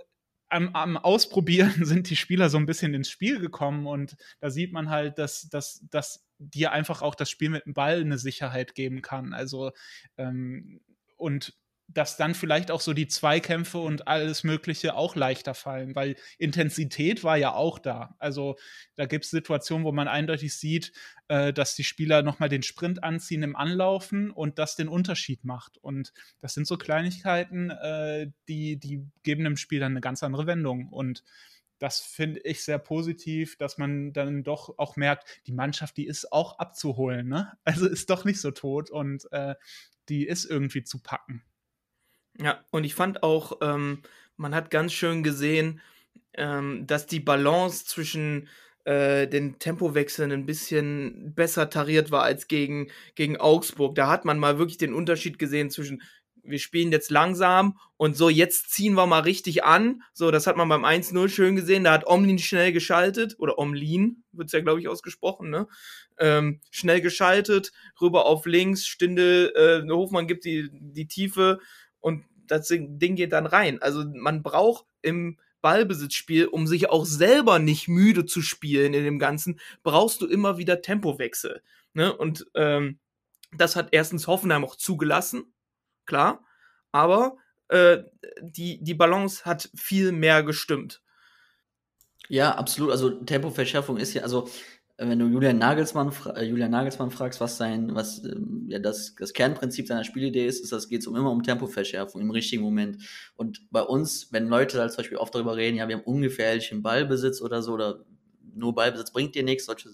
am, 0.50 0.76
am, 0.76 0.98
Ausprobieren 0.98 1.74
sind 1.86 2.10
die 2.10 2.16
Spieler 2.16 2.50
so 2.50 2.58
ein 2.58 2.66
bisschen 2.66 2.94
ins 2.94 3.10
Spiel 3.10 3.40
gekommen 3.40 3.88
und 3.88 4.16
da 4.40 4.50
sieht 4.50 4.74
man 4.74 4.90
halt, 4.90 5.18
dass, 5.18 5.50
dass, 5.50 5.82
dass 5.90 6.26
dir 6.42 6.72
einfach 6.72 7.02
auch 7.02 7.16
das 7.16 7.30
Spiel 7.30 7.50
mit 7.50 7.66
dem 7.66 7.74
Ball 7.74 8.02
eine 8.02 8.18
Sicherheit 8.18 8.76
geben 8.76 9.02
kann. 9.02 9.34
Also 9.34 9.72
ähm, 10.18 10.82
und 11.18 11.54
dass 11.94 12.18
dann 12.18 12.36
vielleicht 12.36 12.72
auch 12.72 12.82
so 12.82 12.94
die 12.94 13.08
Zweikämpfe 13.08 13.78
und 13.78 14.08
alles 14.08 14.44
Mögliche 14.44 14.96
auch 14.96 15.16
leichter 15.16 15.54
fallen, 15.54 15.96
weil 15.96 16.16
Intensität 16.38 17.24
war 17.24 17.38
ja 17.38 17.54
auch 17.54 17.80
da. 17.80 18.16
Also 18.20 18.56
da 18.96 19.06
gibt 19.06 19.26
es 19.26 19.32
Situationen, 19.32 19.86
wo 19.86 19.92
man 19.92 20.08
eindeutig 20.08 20.56
sieht, 20.56 20.94
äh, 21.28 21.52
dass 21.54 21.76
die 21.76 21.84
Spieler 21.84 22.24
nochmal 22.24 22.50
den 22.50 22.64
Sprint 22.64 23.04
anziehen 23.04 23.44
im 23.44 23.56
Anlaufen 23.56 24.32
und 24.32 24.60
das 24.60 24.76
den 24.76 24.88
Unterschied 24.88 25.44
macht. 25.44 25.78
Und 25.78 26.14
das 26.40 26.54
sind 26.54 26.68
so 26.68 26.78
Kleinigkeiten, 26.78 27.72
äh, 27.72 28.28
die, 28.48 28.78
die 28.78 29.06
geben 29.24 29.44
dem 29.44 29.58
Spiel 29.58 29.80
dann 29.80 29.94
eine 29.94 30.02
ganz 30.02 30.24
andere 30.24 30.48
Wendung. 30.48 30.90
Und 30.90 31.24
das 31.82 32.00
finde 32.00 32.40
ich 32.42 32.64
sehr 32.64 32.78
positiv, 32.78 33.58
dass 33.58 33.80
man 33.80 34.14
dann 34.14 34.44
doch 34.44 34.78
auch 34.78 34.98
merkt, 34.98 35.42
die 35.48 35.52
Mannschaft, 35.52 35.98
die 35.98 36.06
ist 36.06 36.32
auch 36.32 36.60
abzuholen. 36.60 37.28
Ne? 37.28 37.52
Also 37.64 37.88
ist 37.88 38.10
doch 38.12 38.24
nicht 38.24 38.40
so 38.40 38.52
tot 38.52 38.92
und 38.92 39.32
äh, 39.32 39.56
die 40.10 40.28
ist 40.28 40.46
irgendwie 40.46 40.84
zu 40.84 41.02
packen. 41.02 41.44
Ja, 42.38 42.64
und 42.70 42.84
ich 42.84 42.94
fand 42.94 43.24
auch, 43.24 43.58
ähm, 43.62 44.04
man 44.38 44.54
hat 44.54 44.70
ganz 44.70 44.94
schön 44.94 45.24
gesehen, 45.24 45.82
ähm, 46.34 46.86
dass 46.86 47.08
die 47.08 47.20
Balance 47.20 47.86
zwischen 47.86 48.48
äh, 48.86 49.28
den 49.28 49.58
Tempowechseln 49.58 50.32
ein 50.32 50.46
bisschen 50.46 51.34
besser 51.34 51.70
tariert 51.70 52.12
war 52.12 52.24
als 52.24 52.48
gegen, 52.48 52.92
gegen 53.16 53.38
Augsburg. 53.38 53.96
Da 53.96 54.08
hat 54.08 54.24
man 54.24 54.38
mal 54.38 54.60
wirklich 54.60 54.78
den 54.78 54.94
Unterschied 54.94 55.40
gesehen 55.40 55.72
zwischen, 55.72 56.04
wir 56.44 56.60
spielen 56.60 56.92
jetzt 56.92 57.12
langsam 57.12 57.78
und 57.98 58.18
so, 58.18 58.30
jetzt 58.30 58.72
ziehen 58.72 58.94
wir 58.94 59.06
mal 59.08 59.20
richtig 59.20 59.64
an. 59.64 60.04
So, 60.14 60.32
das 60.32 60.48
hat 60.48 60.58
man 60.58 60.70
beim 60.70 60.86
1-0 60.86 61.30
schön 61.30 61.56
gesehen. 61.56 61.84
Da 61.84 61.94
hat 61.94 62.08
Omlin 62.08 62.40
schnell 62.40 62.72
geschaltet, 62.72 63.36
oder 63.40 63.58
Omlin 63.60 64.24
wird 64.32 64.48
es 64.48 64.54
ja, 64.54 64.62
glaube 64.62 64.80
ich, 64.80 64.88
ausgesprochen, 64.88 65.50
ne? 65.50 65.68
Ähm, 66.18 66.62
schnell 66.70 67.02
geschaltet, 67.02 67.72
rüber 68.00 68.26
auf 68.26 68.46
links, 68.46 68.86
Stindel, 68.86 69.52
äh, 69.56 69.90
Hofmann 69.90 70.28
gibt 70.28 70.46
die, 70.46 70.70
die 70.72 71.08
Tiefe, 71.08 71.60
und 72.00 72.26
das 72.48 72.68
Ding 72.70 73.16
geht 73.16 73.32
dann 73.32 73.46
rein. 73.46 73.82
Also 73.82 74.04
man 74.06 74.44
braucht 74.44 74.86
im 75.02 75.38
Ballbesitzspiel, 75.62 76.48
um 76.48 76.68
sich 76.68 76.90
auch 76.90 77.06
selber 77.06 77.60
nicht 77.60 77.88
müde 77.88 78.26
zu 78.26 78.42
spielen 78.42 78.94
in 78.94 79.04
dem 79.04 79.20
Ganzen, 79.20 79.60
brauchst 79.84 80.22
du 80.22 80.28
immer 80.28 80.58
wieder 80.58 80.82
Tempowechsel. 80.82 81.62
Ne? 81.94 82.16
Und 82.16 82.48
ähm, 82.56 83.00
das 83.56 83.76
hat 83.76 83.90
erstens 83.92 84.28
Hoffenheim 84.28 84.66
auch 84.66 84.76
zugelassen, 84.76 85.54
klar, 86.12 86.46
aber 86.92 87.38
äh, 87.70 88.04
die, 88.42 88.84
die 88.84 88.94
Balance 88.94 89.46
hat 89.46 89.70
viel 89.74 90.12
mehr 90.12 90.44
gestimmt. 90.44 91.02
Ja, 92.28 92.56
absolut. 92.56 92.92
Also 92.92 93.12
Tempoverschärfung 93.12 93.96
ist 93.96 94.14
ja, 94.14 94.24
also 94.24 94.50
wenn 94.98 95.20
du 95.20 95.28
Julian 95.28 95.58
Nagelsmann, 95.58 96.12
äh, 96.36 96.44
Julian 96.44 96.72
Nagelsmann 96.72 97.12
fragst, 97.12 97.40
was 97.40 97.56
sein, 97.56 97.96
was 97.96 98.26
ähm, 98.26 98.66
ja, 98.68 98.78
das, 98.78 99.16
das 99.16 99.32
Kernprinzip 99.32 99.88
seiner 99.88 100.04
Spielidee 100.04 100.46
ist, 100.46 100.62
ist, 100.62 100.74
dass 100.74 100.84
es 100.84 100.90
geht 100.90 101.08
um 101.08 101.16
immer 101.16 101.32
um 101.32 101.44
Tempoverschärfung 101.44 102.20
im 102.22 102.30
richtigen 102.30 102.62
Moment. 102.62 102.98
Und 103.38 103.62
bei 103.72 103.82
uns, 103.82 104.28
wenn 104.32 104.48
Leute 104.48 104.80
halt 104.80 104.92
zum 104.92 104.98
Beispiel 104.98 105.18
oft 105.18 105.34
darüber 105.34 105.56
reden, 105.56 105.78
ja, 105.78 105.88
wir 105.88 105.96
haben 105.96 106.04
ungefährlichen 106.04 106.84
Ballbesitz 106.84 107.42
oder 107.42 107.62
so, 107.62 107.74
oder 107.74 108.04
nur 108.54 108.76
Ballbesitz 108.76 109.12
bringt 109.12 109.34
dir 109.34 109.44
nichts, 109.44 109.66
solche 109.66 109.90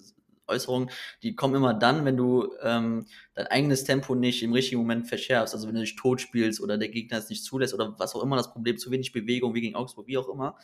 Äußerungen, 0.48 0.90
die 1.24 1.36
kommen 1.36 1.56
immer 1.56 1.74
dann, 1.74 2.06
wenn 2.06 2.18
du 2.18 2.54
ähm, 2.62 3.06
dein 3.36 3.48
eigenes 3.48 3.84
Tempo 3.84 4.16
nicht 4.16 4.44
im 4.44 4.54
richtigen 4.54 4.80
Moment 4.80 5.08
verschärfst, 5.08 5.54
also 5.54 5.68
wenn 5.68 5.76
du 5.76 5.82
dich 5.82 5.96
tot 5.96 6.22
spielst 6.22 6.62
oder 6.62 6.78
der 6.78 6.90
Gegner 6.90 7.18
es 7.18 7.30
nicht 7.30 7.44
zulässt 7.44 7.74
oder 7.74 7.96
was 7.98 8.16
auch 8.16 8.24
immer 8.24 8.36
das 8.36 8.52
Problem, 8.52 8.78
zu 8.78 8.92
wenig 8.92 9.12
Bewegung, 9.12 9.54
wie 9.54 9.62
gegen 9.62 9.76
Augsburg, 9.76 10.08
wie 10.08 10.18
auch 10.18 10.30
immer, 10.30 10.58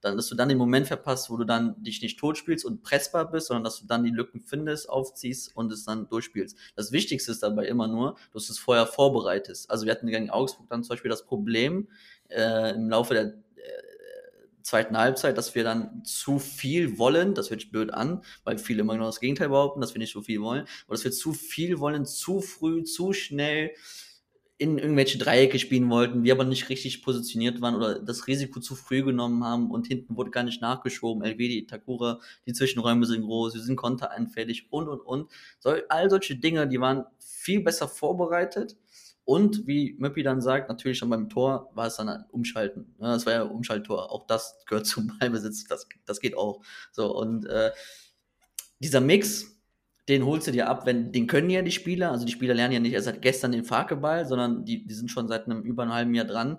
dann, 0.00 0.16
dass 0.16 0.28
du 0.28 0.34
dann 0.34 0.48
den 0.48 0.58
Moment 0.58 0.86
verpasst, 0.86 1.30
wo 1.30 1.36
du 1.36 1.44
dann 1.44 1.82
dich 1.82 2.02
nicht 2.02 2.18
tot 2.18 2.36
spielst 2.36 2.64
und 2.64 2.82
pressbar 2.82 3.30
bist, 3.30 3.48
sondern 3.48 3.64
dass 3.64 3.80
du 3.80 3.86
dann 3.86 4.04
die 4.04 4.10
Lücken 4.10 4.42
findest, 4.42 4.88
aufziehst 4.88 5.56
und 5.56 5.72
es 5.72 5.84
dann 5.84 6.08
durchspielst. 6.08 6.56
Das 6.76 6.92
Wichtigste 6.92 7.32
ist 7.32 7.42
dabei 7.42 7.66
immer 7.66 7.88
nur, 7.88 8.16
dass 8.32 8.46
du 8.46 8.52
es 8.52 8.58
vorher 8.58 8.86
vorbereitest. 8.86 9.70
Also 9.70 9.86
wir 9.86 9.92
hatten 9.92 10.06
gegen 10.06 10.30
Augsburg 10.30 10.68
dann 10.68 10.84
zum 10.84 10.90
Beispiel 10.90 11.10
das 11.10 11.24
Problem 11.24 11.88
äh, 12.28 12.74
im 12.74 12.90
Laufe 12.90 13.14
der 13.14 13.34
zweiten 14.64 14.96
Halbzeit, 14.96 15.38
dass 15.38 15.54
wir 15.54 15.62
dann 15.62 16.04
zu 16.04 16.38
viel 16.38 16.98
wollen, 16.98 17.34
das 17.34 17.50
hört 17.50 17.60
sich 17.60 17.70
blöd 17.70 17.92
an, 17.92 18.22
weil 18.44 18.58
viele 18.58 18.80
immer 18.80 18.94
genau 18.94 19.06
das 19.06 19.20
Gegenteil 19.20 19.50
behaupten, 19.50 19.80
dass 19.80 19.94
wir 19.94 19.98
nicht 19.98 20.12
so 20.12 20.22
viel 20.22 20.40
wollen, 20.40 20.66
aber 20.86 20.96
dass 20.96 21.04
wir 21.04 21.12
zu 21.12 21.32
viel 21.32 21.78
wollen, 21.78 22.06
zu 22.06 22.40
früh, 22.40 22.82
zu 22.82 23.12
schnell 23.12 23.72
in 24.56 24.78
irgendwelche 24.78 25.18
Dreiecke 25.18 25.58
spielen 25.58 25.90
wollten, 25.90 26.22
wir 26.22 26.32
aber 26.32 26.44
nicht 26.44 26.68
richtig 26.68 27.02
positioniert 27.02 27.60
waren 27.60 27.74
oder 27.74 27.98
das 27.98 28.26
Risiko 28.26 28.60
zu 28.60 28.76
früh 28.76 29.02
genommen 29.02 29.44
haben 29.44 29.70
und 29.70 29.86
hinten 29.86 30.16
wurde 30.16 30.30
gar 30.30 30.44
nicht 30.44 30.62
nachgeschoben. 30.62 31.24
Elvedi, 31.24 31.66
Takura, 31.66 32.20
die 32.46 32.52
Zwischenräume 32.52 33.04
sind 33.04 33.22
groß, 33.22 33.54
wir 33.54 33.60
sind 33.60 33.76
konteranfällig 33.76 34.68
und 34.70 34.88
und 34.88 35.00
und. 35.00 35.30
All 35.88 36.08
solche 36.08 36.36
Dinge, 36.36 36.68
die 36.68 36.80
waren 36.80 37.04
viel 37.18 37.60
besser 37.60 37.88
vorbereitet 37.88 38.76
und 39.24 39.66
wie 39.66 39.96
Möppi 39.98 40.22
dann 40.22 40.42
sagt, 40.42 40.68
natürlich 40.68 40.98
schon 40.98 41.08
beim 41.08 41.28
Tor 41.30 41.70
war 41.74 41.86
es 41.86 41.96
dann 41.96 42.08
ein 42.08 42.24
Umschalten. 42.30 42.94
Ja, 42.98 43.14
das 43.14 43.24
war 43.24 43.32
ja 43.32 43.42
Umschalttor. 43.42 44.12
Auch 44.12 44.26
das 44.26 44.56
gehört 44.66 44.86
zum 44.86 45.12
Ballbesitz. 45.18 45.64
Das, 45.64 45.88
das 46.04 46.20
geht 46.20 46.36
auch. 46.36 46.62
So, 46.92 47.16
und 47.16 47.46
äh, 47.46 47.72
dieser 48.80 49.00
Mix, 49.00 49.54
den 50.08 50.26
holst 50.26 50.46
du 50.46 50.52
dir 50.52 50.68
ab, 50.68 50.84
wenn, 50.84 51.12
den 51.12 51.26
können 51.26 51.48
ja 51.48 51.62
die 51.62 51.70
Spieler, 51.70 52.10
also 52.10 52.26
die 52.26 52.32
Spieler 52.32 52.52
lernen 52.52 52.74
ja 52.74 52.80
nicht 52.80 52.92
erst 52.92 53.06
seit 53.06 53.22
gestern 53.22 53.52
den 53.52 53.64
Fakeball, 53.64 54.26
sondern 54.26 54.66
die, 54.66 54.86
die 54.86 54.94
sind 54.94 55.10
schon 55.10 55.28
seit 55.28 55.46
einem 55.46 55.62
über 55.62 55.84
einem 55.84 55.94
halben 55.94 56.14
Jahr 56.14 56.26
dran. 56.26 56.58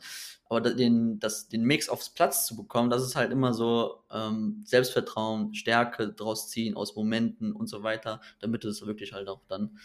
Aber 0.50 0.62
den, 0.62 1.19
das, 1.19 1.48
den 1.48 1.63
Mix 1.63 1.88
aufs 1.88 2.10
Platz 2.10 2.48
zu 2.48 2.55
bekommen, 2.55 2.89
das 2.89 3.03
ist 3.03 3.15
halt 3.15 3.31
immer 3.31 3.53
so 3.53 4.03
ähm, 4.12 4.63
Selbstvertrauen, 4.65 5.53
Stärke 5.53 6.13
draus 6.13 6.50
ziehen 6.50 6.75
aus 6.75 6.95
Momenten 6.95 7.51
und 7.51 7.67
so 7.67 7.84
weiter, 7.84 8.22
damit 8.39 8.63
du 8.63 8.69
es 8.69 8.84
wirklich 8.86 9.13
halt 9.13 9.27
auch 9.27 9.41
dann 9.48 9.77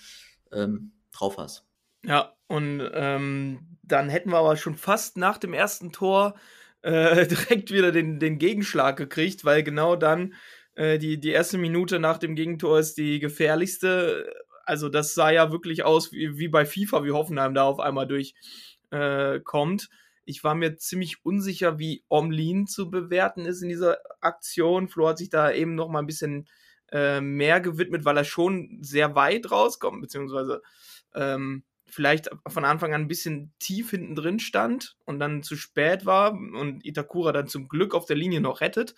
ähm, 0.53 0.93
drauf 1.13 1.37
hast. 1.37 1.70
Ja, 2.05 2.35
und 2.47 2.89
ähm, 2.95 3.77
dann 3.83 4.09
hätten 4.09 4.31
wir 4.31 4.39
aber 4.39 4.57
schon 4.57 4.75
fast 4.75 5.17
nach 5.17 5.39
dem 5.39 5.53
ersten 5.53 5.93
Tor 5.93 6.35
äh, 6.83 7.27
direkt 7.29 7.73
wieder 7.73 7.93
den, 7.93 8.19
den 8.19 8.39
Gegenschlag 8.39 8.97
gekriegt, 8.97 9.45
weil 9.45 9.63
genau 9.63 9.97
dann 9.97 10.35
äh, 10.75 10.99
die, 10.99 11.19
die 11.21 11.31
erste 11.31 11.59
Minute 11.59 11.99
nach 11.99 12.19
dem 12.19 12.35
Gegentor 12.37 12.79
ist 12.79 12.97
die 12.97 13.19
gefährlichste. 13.19 14.33
Also 14.65 14.89
das 14.89 15.15
sah 15.15 15.31
ja 15.31 15.53
wirklich 15.53 15.83
aus 15.85 16.13
wie, 16.13 16.39
wie 16.39 16.49
bei 16.49 16.65
FIFA, 16.65 17.05
wie 17.05 17.13
Hoffenheim 17.13 17.55
da 17.55 17.65
auf 17.65 17.81
einmal 17.81 18.07
durchkommt. 18.07 19.83
Äh, 19.91 19.95
ich 20.25 20.45
war 20.45 20.55
mir 20.55 20.77
ziemlich 20.77 21.25
unsicher, 21.25 21.79
wie 21.79 22.05
Omlin 22.09 22.67
zu 22.67 22.89
bewerten 22.91 23.47
ist 23.47 23.63
in 23.63 23.69
dieser 23.69 23.99
Aktion. 24.21 24.89
Flo 24.89 25.09
hat 25.09 25.19
sich 25.19 25.29
da 25.29 25.51
eben 25.51 25.75
noch 25.75 25.89
mal 25.89 25.99
ein 25.99 26.07
bisschen 26.07 26.49
äh, 26.93 27.21
mehr 27.21 27.61
gewidmet, 27.61 28.05
weil 28.05 28.17
er 28.17 28.25
schon 28.25 28.79
sehr 28.81 29.15
weit 29.17 29.51
rauskommt, 29.51 30.01
beziehungsweise 30.01 30.63
ähm, 31.15 31.65
vielleicht 31.91 32.31
von 32.49 32.65
Anfang 32.65 32.95
an 32.95 33.03
ein 33.03 33.09
bisschen 33.09 33.53
tief 33.59 33.91
hinten 33.91 34.15
drin 34.15 34.39
stand 34.39 34.97
und 35.05 35.19
dann 35.19 35.43
zu 35.43 35.57
spät 35.57 36.07
war 36.07 36.33
und 36.33 36.85
Itakura 36.85 37.33
dann 37.33 37.49
zum 37.49 37.69
Glück 37.69 37.95
auf 37.95 38.07
der 38.07 38.17
Linie 38.17 38.41
noch 38.41 38.61
rettet. 38.61 38.95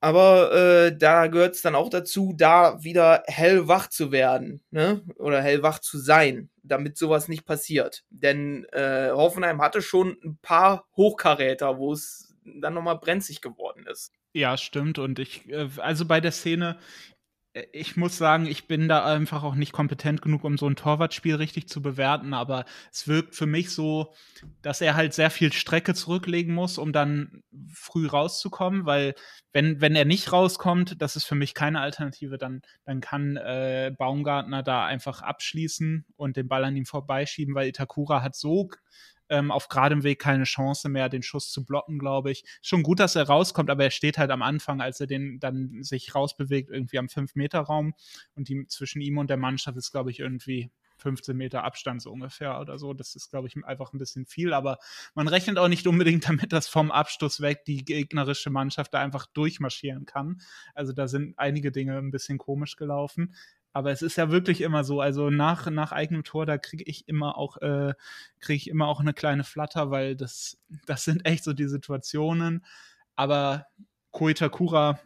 Aber 0.00 0.52
äh, 0.52 0.96
da 0.96 1.26
gehört 1.26 1.56
es 1.56 1.62
dann 1.62 1.74
auch 1.74 1.90
dazu, 1.90 2.32
da 2.36 2.82
wieder 2.84 3.24
hellwach 3.26 3.88
zu 3.88 4.12
werden, 4.12 4.62
ne? 4.70 5.02
Oder 5.16 5.42
hellwach 5.42 5.80
zu 5.80 5.98
sein, 5.98 6.50
damit 6.62 6.96
sowas 6.96 7.26
nicht 7.26 7.44
passiert. 7.44 8.04
Denn 8.10 8.64
äh, 8.66 9.10
Hoffenheim 9.10 9.60
hatte 9.60 9.82
schon 9.82 10.16
ein 10.24 10.38
paar 10.40 10.86
Hochkaräter, 10.96 11.78
wo 11.78 11.92
es 11.92 12.32
dann 12.44 12.74
nochmal 12.74 12.98
brenzlig 12.98 13.40
geworden 13.40 13.86
ist. 13.90 14.12
Ja, 14.32 14.56
stimmt. 14.56 15.00
Und 15.00 15.18
ich, 15.18 15.48
äh, 15.48 15.68
also 15.78 16.04
bei 16.04 16.20
der 16.20 16.32
Szene, 16.32 16.78
ich 17.72 17.96
muss 17.96 18.18
sagen, 18.18 18.46
ich 18.46 18.66
bin 18.66 18.88
da 18.88 19.04
einfach 19.04 19.42
auch 19.42 19.54
nicht 19.54 19.72
kompetent 19.72 20.22
genug, 20.22 20.44
um 20.44 20.58
so 20.58 20.66
ein 20.66 20.76
Torwartspiel 20.76 21.36
richtig 21.36 21.68
zu 21.68 21.82
bewerten, 21.82 22.34
aber 22.34 22.64
es 22.92 23.08
wirkt 23.08 23.34
für 23.34 23.46
mich 23.46 23.70
so, 23.70 24.14
dass 24.62 24.80
er 24.80 24.94
halt 24.94 25.14
sehr 25.14 25.30
viel 25.30 25.52
Strecke 25.52 25.94
zurücklegen 25.94 26.54
muss, 26.54 26.78
um 26.78 26.92
dann 26.92 27.42
früh 27.72 28.06
rauszukommen, 28.06 28.86
weil 28.86 29.14
wenn, 29.52 29.80
wenn 29.80 29.96
er 29.96 30.04
nicht 30.04 30.32
rauskommt, 30.32 31.00
das 31.00 31.16
ist 31.16 31.24
für 31.24 31.34
mich 31.34 31.54
keine 31.54 31.80
Alternative, 31.80 32.38
dann, 32.38 32.62
dann 32.84 33.00
kann 33.00 33.36
äh, 33.36 33.92
Baumgartner 33.96 34.62
da 34.62 34.84
einfach 34.84 35.22
abschließen 35.22 36.04
und 36.16 36.36
den 36.36 36.48
Ball 36.48 36.64
an 36.64 36.76
ihm 36.76 36.86
vorbeischieben, 36.86 37.54
weil 37.54 37.68
Itakura 37.68 38.22
hat 38.22 38.36
so 38.36 38.70
ähm, 39.28 39.50
auf 39.50 39.68
geradem 39.68 40.02
Weg 40.02 40.20
keine 40.20 40.44
Chance 40.44 40.88
mehr, 40.88 41.08
den 41.08 41.22
Schuss 41.22 41.50
zu 41.50 41.64
blocken, 41.64 41.98
glaube 41.98 42.30
ich. 42.30 42.44
Schon 42.62 42.82
gut, 42.82 43.00
dass 43.00 43.16
er 43.16 43.26
rauskommt, 43.26 43.70
aber 43.70 43.84
er 43.84 43.90
steht 43.90 44.18
halt 44.18 44.30
am 44.30 44.42
Anfang, 44.42 44.80
als 44.80 45.00
er 45.00 45.06
den 45.06 45.40
dann 45.40 45.82
sich 45.82 46.14
rausbewegt, 46.14 46.70
irgendwie 46.70 46.98
am 46.98 47.06
5-Meter-Raum 47.06 47.94
und 48.34 48.48
die, 48.48 48.66
zwischen 48.68 49.00
ihm 49.00 49.18
und 49.18 49.30
der 49.30 49.36
Mannschaft 49.36 49.76
ist, 49.76 49.92
glaube 49.92 50.10
ich, 50.10 50.20
irgendwie 50.20 50.70
15 50.98 51.36
Meter 51.36 51.64
Abstand 51.64 52.02
so 52.02 52.10
ungefähr 52.10 52.60
oder 52.60 52.78
so. 52.78 52.92
Das 52.92 53.14
ist, 53.14 53.30
glaube 53.30 53.48
ich, 53.48 53.64
einfach 53.64 53.92
ein 53.92 53.98
bisschen 53.98 54.26
viel, 54.26 54.52
aber 54.52 54.78
man 55.14 55.28
rechnet 55.28 55.58
auch 55.58 55.68
nicht 55.68 55.86
unbedingt 55.86 56.24
damit, 56.28 56.52
dass 56.52 56.68
vom 56.68 56.90
Abstoß 56.90 57.40
weg 57.40 57.64
die 57.64 57.84
gegnerische 57.84 58.50
Mannschaft 58.50 58.94
da 58.94 59.00
einfach 59.00 59.26
durchmarschieren 59.26 60.06
kann. 60.06 60.40
Also 60.74 60.92
da 60.92 61.08
sind 61.08 61.38
einige 61.38 61.72
Dinge 61.72 61.96
ein 61.96 62.10
bisschen 62.10 62.38
komisch 62.38 62.76
gelaufen. 62.76 63.34
Aber 63.78 63.92
es 63.92 64.02
ist 64.02 64.16
ja 64.16 64.32
wirklich 64.32 64.60
immer 64.62 64.82
so, 64.82 65.00
also 65.00 65.30
nach, 65.30 65.70
nach 65.70 65.92
eigenem 65.92 66.24
Tor, 66.24 66.46
da 66.46 66.58
kriege 66.58 66.82
ich 66.84 67.06
immer 67.06 67.38
auch, 67.38 67.58
äh, 67.58 67.94
kriege 68.40 68.56
ich 68.56 68.68
immer 68.68 68.88
auch 68.88 68.98
eine 68.98 69.14
kleine 69.14 69.44
Flatter, 69.44 69.92
weil 69.92 70.16
das, 70.16 70.58
das 70.86 71.04
sind 71.04 71.24
echt 71.24 71.44
so 71.44 71.52
die 71.52 71.68
Situationen. 71.68 72.64
Aber 73.14 73.66
Koitakura 74.10 74.98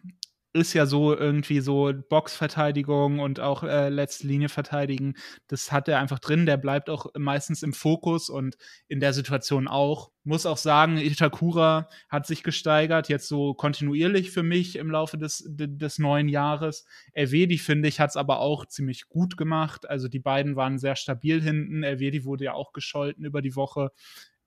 ist 0.52 0.74
ja 0.74 0.84
so 0.86 1.16
irgendwie 1.16 1.60
so 1.60 1.92
Boxverteidigung 2.08 3.20
und 3.20 3.40
auch 3.40 3.62
äh, 3.62 3.88
letzte 3.88 4.26
Linie 4.26 4.48
verteidigen. 4.48 5.14
Das 5.48 5.72
hat 5.72 5.88
er 5.88 5.98
einfach 5.98 6.18
drin. 6.18 6.44
Der 6.44 6.58
bleibt 6.58 6.90
auch 6.90 7.06
meistens 7.16 7.62
im 7.62 7.72
Fokus 7.72 8.28
und 8.28 8.56
in 8.86 9.00
der 9.00 9.12
Situation 9.14 9.66
auch. 9.66 10.10
Muss 10.24 10.46
auch 10.46 10.58
sagen, 10.58 10.98
Itakura 10.98 11.88
hat 12.08 12.26
sich 12.26 12.42
gesteigert, 12.42 13.08
jetzt 13.08 13.28
so 13.28 13.54
kontinuierlich 13.54 14.30
für 14.30 14.42
mich 14.42 14.76
im 14.76 14.90
Laufe 14.90 15.16
des, 15.16 15.42
des 15.48 15.98
neuen 15.98 16.28
Jahres. 16.28 16.84
Elvedi, 17.12 17.58
finde 17.58 17.88
ich, 17.88 17.98
hat 17.98 18.10
es 18.10 18.16
aber 18.16 18.38
auch 18.38 18.66
ziemlich 18.66 19.08
gut 19.08 19.36
gemacht. 19.36 19.88
Also 19.88 20.08
die 20.08 20.20
beiden 20.20 20.54
waren 20.54 20.78
sehr 20.78 20.96
stabil 20.96 21.42
hinten. 21.42 21.82
Elvedi 21.82 22.24
wurde 22.24 22.44
ja 22.44 22.52
auch 22.52 22.72
gescholten 22.72 23.24
über 23.24 23.42
die 23.42 23.56
Woche 23.56 23.90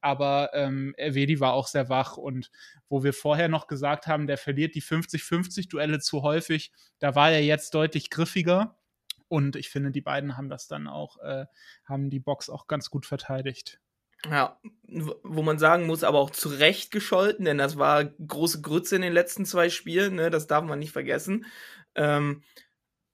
aber 0.06 0.52
ähm, 0.54 0.94
Erwedi 0.98 1.40
war 1.40 1.54
auch 1.54 1.66
sehr 1.66 1.90
wach 1.90 2.16
und 2.16 2.52
wo 2.90 3.04
wir 3.04 3.12
vorher 3.12 3.50
noch 3.50 3.66
gesagt 3.66 4.06
haben, 4.06 4.28
der 4.28 4.38
verliert 4.38 4.76
die 4.76 4.84
50-50 4.84 5.68
Duelle 5.68 6.00
zu 6.00 6.22
häufig, 6.22 6.72
da 7.00 7.16
war 7.16 7.32
er 7.32 7.44
jetzt 7.44 7.74
deutlich 7.74 8.12
griffiger 8.12 8.78
und 9.30 9.56
ich 9.56 9.70
finde, 9.70 9.90
die 9.90 10.02
beiden 10.02 10.38
haben 10.38 10.48
das 10.48 10.68
dann 10.68 10.88
auch, 10.88 11.18
äh, 11.24 11.48
haben 11.86 12.12
die 12.12 12.20
Box 12.20 12.52
auch 12.52 12.68
ganz 12.68 12.92
gut 12.92 13.08
verteidigt. 13.08 13.80
Ja, 14.30 14.60
wo 15.24 15.42
man 15.42 15.58
sagen 15.58 15.88
muss, 15.88 16.04
aber 16.04 16.20
auch 16.20 16.30
zu 16.30 16.50
Recht 16.50 16.92
gescholten, 16.92 17.46
denn 17.46 17.58
das 17.58 17.80
war 17.80 18.06
große 18.06 18.62
Grütze 18.62 18.98
in 18.98 19.02
den 19.02 19.14
letzten 19.14 19.44
zwei 19.44 19.72
Spielen, 19.72 20.16
ne? 20.16 20.30
das 20.30 20.46
darf 20.46 20.64
man 20.64 20.78
nicht 20.78 20.92
vergessen. 20.92 21.48
Ähm, 21.96 22.44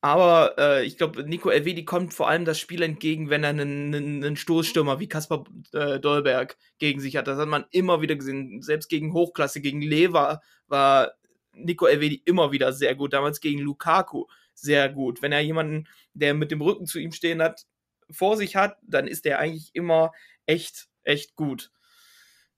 aber 0.01 0.55
äh, 0.57 0.85
ich 0.85 0.97
glaube, 0.97 1.23
Nico 1.23 1.51
Elvedi 1.51 1.85
kommt 1.85 2.13
vor 2.15 2.27
allem 2.27 2.43
das 2.43 2.59
Spiel 2.59 2.81
entgegen, 2.81 3.29
wenn 3.29 3.43
er 3.43 3.51
einen, 3.51 3.93
einen, 3.93 4.35
Stoßstürmer 4.35 4.99
wie 4.99 5.07
Kaspar 5.07 5.43
äh, 5.73 5.99
Dolberg 5.99 6.57
gegen 6.79 6.99
sich 6.99 7.17
hat. 7.17 7.27
Das 7.27 7.37
hat 7.37 7.47
man 7.47 7.65
immer 7.69 8.01
wieder 8.01 8.15
gesehen. 8.15 8.63
Selbst 8.63 8.89
gegen 8.89 9.13
Hochklasse, 9.13 9.61
gegen 9.61 9.81
Lever 9.81 10.41
war 10.67 11.11
Nico 11.53 11.85
Elvedi 11.85 12.23
immer 12.25 12.51
wieder 12.51 12.73
sehr 12.73 12.95
gut. 12.95 13.13
Damals 13.13 13.41
gegen 13.41 13.59
Lukaku 13.59 14.25
sehr 14.55 14.89
gut. 14.89 15.21
Wenn 15.21 15.31
er 15.31 15.41
jemanden, 15.41 15.87
der 16.15 16.33
mit 16.33 16.49
dem 16.49 16.61
Rücken 16.61 16.87
zu 16.87 16.97
ihm 16.97 17.11
stehen 17.11 17.41
hat, 17.41 17.67
vor 18.09 18.37
sich 18.37 18.55
hat, 18.55 18.77
dann 18.81 19.07
ist 19.07 19.27
er 19.27 19.37
eigentlich 19.37 19.69
immer 19.73 20.13
echt, 20.47 20.87
echt 21.03 21.35
gut. 21.35 21.71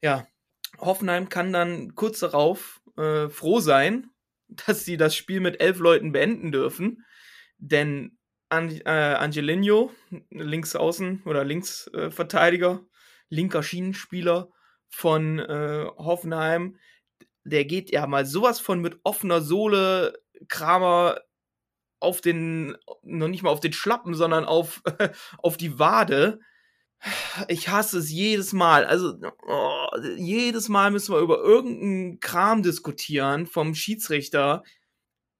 Ja, 0.02 0.26
Hoffenheim 0.80 1.28
kann 1.28 1.52
dann 1.52 1.94
kurz 1.96 2.20
darauf 2.20 2.82
äh, 2.96 3.28
froh 3.28 3.60
sein, 3.60 4.12
dass 4.48 4.86
sie 4.86 4.96
das 4.96 5.14
Spiel 5.14 5.42
mit 5.42 5.60
elf 5.60 5.80
Leuten 5.80 6.14
beenden 6.14 6.54
dürfen 6.54 7.04
denn 7.64 8.18
An 8.50 8.70
äh, 8.86 8.90
Angelino, 8.90 9.92
links 10.30 10.76
außen 10.76 11.24
oder 11.26 11.44
Linksverteidiger, 11.44 12.82
äh, 12.84 12.88
linker 13.30 13.64
Schienenspieler 13.64 14.50
von 14.90 15.40
äh, 15.40 15.86
Hoffenheim, 15.98 16.78
der 17.46 17.66
geht 17.66 17.92
ja 17.92 18.06
mal 18.06 18.26
sowas 18.26 18.60
von 18.60 18.80
mit 18.80 19.00
offener 19.04 19.42
Sohle 19.42 20.14
Kramer 20.50 21.22
auf 22.00 22.20
den, 22.20 22.76
noch 23.02 23.30
nicht 23.30 23.44
mal 23.44 23.50
auf 23.50 23.62
den 23.62 23.74
Schlappen, 23.74 24.14
sondern 24.14 24.46
auf, 24.46 24.82
auf 25.38 25.56
die 25.56 25.80
Wade. 25.80 26.40
Ich 27.48 27.70
hasse 27.70 27.98
es 28.00 28.12
jedes 28.12 28.54
Mal. 28.54 28.86
Also, 28.86 29.16
oh, 29.48 29.88
jedes 30.18 30.68
Mal 30.70 30.92
müssen 30.92 31.16
wir 31.16 31.22
über 31.22 31.40
irgendeinen 31.40 32.20
Kram 32.20 32.62
diskutieren 32.62 33.48
vom 33.48 33.74
Schiedsrichter. 33.74 34.64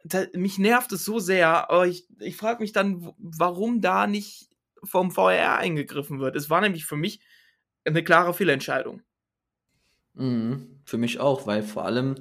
Da, 0.04 0.26
mich 0.34 0.58
nervt 0.58 0.92
es 0.92 1.06
so 1.06 1.20
sehr, 1.20 1.70
aber 1.70 1.88
ich, 1.88 2.08
ich 2.20 2.36
frage 2.36 2.62
mich 2.62 2.74
dann, 2.74 3.14
warum 3.18 3.80
da 3.82 4.06
nicht 4.08 4.50
vom 4.84 5.12
VR 5.12 5.58
eingegriffen 5.58 6.20
wird. 6.20 6.36
Es 6.36 6.50
war 6.50 6.62
nämlich 6.62 6.86
für 6.86 6.98
mich 6.98 7.22
eine 7.86 8.04
klare 8.04 8.34
Fehlentscheidung. 8.34 9.02
Mhm, 10.14 10.82
für 10.86 10.98
mich 10.98 11.20
auch, 11.20 11.48
weil 11.48 11.64
vor 11.64 11.86
allem 11.86 12.16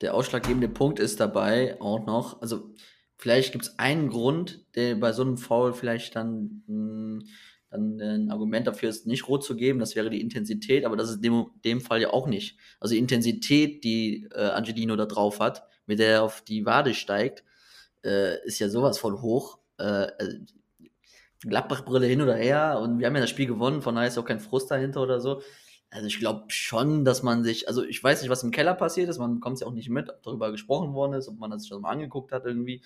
der 0.00 0.14
ausschlaggebende 0.14 0.68
Punkt 0.68 0.98
ist 0.98 1.20
dabei 1.20 1.80
auch 1.80 2.04
noch, 2.06 2.42
also 2.42 2.74
vielleicht 3.16 3.52
gibt 3.52 3.64
es 3.64 3.78
einen 3.78 4.08
Grund, 4.08 4.64
der 4.74 4.96
bei 4.96 5.12
so 5.12 5.22
einem 5.22 5.38
Foul 5.38 5.72
vielleicht 5.72 6.16
dann, 6.16 6.62
hm, 6.66 7.24
dann 7.70 8.00
ein 8.00 8.30
Argument 8.30 8.66
dafür 8.66 8.88
ist, 8.88 9.06
nicht 9.06 9.28
rot 9.28 9.44
zu 9.44 9.56
geben, 9.56 9.78
das 9.78 9.96
wäre 9.96 10.10
die 10.10 10.20
Intensität, 10.20 10.84
aber 10.84 10.96
das 10.96 11.10
ist 11.10 11.16
in 11.16 11.22
dem, 11.22 11.46
dem 11.64 11.80
Fall 11.80 12.00
ja 12.00 12.10
auch 12.10 12.26
nicht. 12.26 12.58
Also 12.80 12.94
die 12.94 13.00
Intensität, 13.00 13.84
die 13.84 14.28
äh, 14.34 14.50
Angelino 14.50 14.96
da 14.96 15.06
drauf 15.06 15.40
hat, 15.40 15.62
mit 15.86 15.98
der 15.98 16.10
er 16.10 16.22
auf 16.22 16.42
die 16.42 16.66
Wade 16.66 16.94
steigt, 16.94 17.44
äh, 18.04 18.44
ist 18.44 18.58
ja 18.58 18.68
sowas 18.68 18.98
von 18.98 19.22
hoch. 19.22 19.58
Äh, 19.78 20.08
also 20.18 20.36
Gladbach-Brille 21.40 22.06
hin 22.06 22.22
oder 22.22 22.34
her 22.34 22.78
und 22.80 22.98
wir 22.98 23.06
haben 23.06 23.14
ja 23.14 23.20
das 23.20 23.30
Spiel 23.30 23.46
gewonnen, 23.46 23.82
von 23.82 23.94
daher 23.94 24.08
ist 24.08 24.18
auch 24.18 24.24
kein 24.24 24.40
Frust 24.40 24.70
dahinter 24.70 25.02
oder 25.02 25.20
so. 25.20 25.42
Also 25.90 26.06
ich 26.08 26.18
glaube 26.18 26.44
schon, 26.48 27.04
dass 27.04 27.22
man 27.22 27.44
sich, 27.44 27.68
also 27.68 27.84
ich 27.84 28.02
weiß 28.02 28.20
nicht, 28.20 28.30
was 28.30 28.42
im 28.42 28.50
Keller 28.50 28.74
passiert 28.74 29.08
ist, 29.08 29.18
man 29.18 29.34
bekommt 29.34 29.54
es 29.54 29.60
ja 29.60 29.66
auch 29.66 29.72
nicht 29.72 29.88
mit, 29.88 30.10
ob 30.10 30.22
darüber 30.22 30.50
gesprochen 30.50 30.94
worden 30.94 31.12
ist, 31.12 31.28
ob 31.28 31.38
man 31.38 31.50
das 31.50 31.68
das 31.68 31.78
mal 31.78 31.90
angeguckt 31.90 32.32
hat 32.32 32.44
irgendwie. 32.44 32.82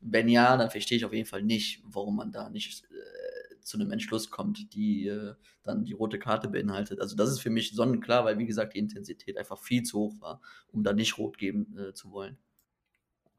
Wenn 0.00 0.28
ja, 0.28 0.56
dann 0.56 0.70
verstehe 0.70 0.96
ich 0.96 1.04
auf 1.04 1.12
jeden 1.12 1.26
Fall 1.26 1.42
nicht, 1.42 1.82
warum 1.84 2.16
man 2.16 2.32
da 2.32 2.48
nicht 2.48 2.84
äh, 2.84 3.37
zu 3.68 3.78
einem 3.78 3.92
Entschluss 3.92 4.30
kommt, 4.30 4.74
die 4.74 5.06
äh, 5.06 5.34
dann 5.62 5.84
die 5.84 5.92
rote 5.92 6.18
Karte 6.18 6.48
beinhaltet. 6.48 7.00
Also 7.00 7.14
das 7.16 7.30
ist 7.30 7.40
für 7.40 7.50
mich 7.50 7.72
sonnenklar, 7.72 8.24
weil 8.24 8.38
wie 8.38 8.46
gesagt 8.46 8.74
die 8.74 8.78
Intensität 8.78 9.36
einfach 9.36 9.58
viel 9.58 9.82
zu 9.82 9.98
hoch 9.98 10.20
war, 10.20 10.40
um 10.68 10.82
da 10.82 10.92
nicht 10.92 11.18
rot 11.18 11.38
geben 11.38 11.76
äh, 11.78 11.92
zu 11.92 12.10
wollen. 12.10 12.38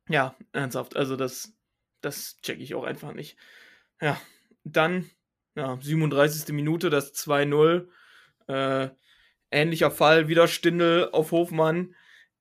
Ja, 0.07 0.35
ernsthaft, 0.53 0.95
also 0.95 1.15
das, 1.15 1.53
das 2.01 2.39
checke 2.41 2.63
ich 2.63 2.73
auch 2.75 2.83
einfach 2.83 3.13
nicht. 3.13 3.37
Ja, 4.01 4.19
dann, 4.63 5.09
ja, 5.55 5.77
37. 5.81 6.53
Minute, 6.53 6.89
das 6.89 7.13
2-0. 7.13 7.87
Äh, 8.47 8.89
ähnlicher 9.51 9.91
Fall, 9.91 10.27
wieder 10.27 10.47
Stindel 10.47 11.09
auf 11.11 11.31
Hofmann. 11.31 11.95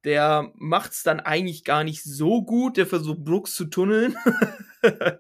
Der 0.05 0.53
macht 0.55 0.93
es 0.93 1.03
dann 1.03 1.21
eigentlich 1.21 1.65
gar 1.65 1.85
nicht 1.85 2.05
so 2.05 2.43
gut. 2.43 2.77
Der 2.77 2.87
versucht 2.87 3.25
Brooks 3.25 3.55
zu 3.55 3.67
tunneln. 3.67 4.17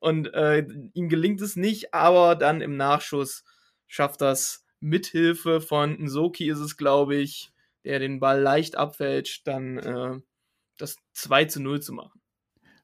und 0.00 0.32
äh, 0.34 0.66
ihm 0.94 1.08
gelingt 1.08 1.40
es 1.40 1.56
nicht, 1.56 1.94
aber 1.94 2.36
dann 2.36 2.60
im 2.60 2.76
Nachschuss 2.76 3.44
schafft 3.86 4.20
das 4.20 4.64
mithilfe 4.80 5.60
von 5.60 5.98
Nsoki 6.00 6.48
ist 6.48 6.58
es, 6.58 6.76
glaube 6.76 7.16
ich, 7.16 7.52
der 7.84 7.98
den 7.98 8.20
Ball 8.20 8.40
leicht 8.40 8.76
abfälscht, 8.76 9.46
dann 9.46 9.78
äh, 9.78 10.20
das 10.76 10.96
2 11.14 11.46
zu 11.46 11.60
0 11.60 11.80
zu 11.82 11.92
machen. 11.92 12.19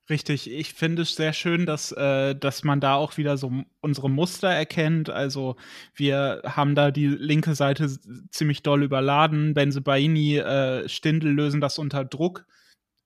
Richtig, 0.09 0.49
ich 0.51 0.73
finde 0.73 1.03
es 1.03 1.17
sehr 1.17 1.33
schön, 1.33 1.67
dass, 1.67 1.91
äh, 1.91 2.37
dass 2.37 2.63
man 2.63 2.81
da 2.81 2.95
auch 2.95 3.17
wieder 3.17 3.37
so 3.37 3.51
unsere 3.81 4.09
Muster 4.09 4.49
erkennt. 4.49 5.11
Also 5.11 5.57
wir 5.95 6.43
haben 6.45 6.77
da 6.77 6.93
die 6.93 7.09
linke 7.09 7.57
Seite 7.57 7.89
ziemlich 8.31 8.63
doll 8.63 8.85
überladen. 8.85 9.53
Benzebaini, 9.55 10.37
äh, 10.39 10.89
Stindl 10.89 11.31
lösen 11.31 11.61
das 11.61 11.79
unter 11.79 12.05
Druck 12.05 12.47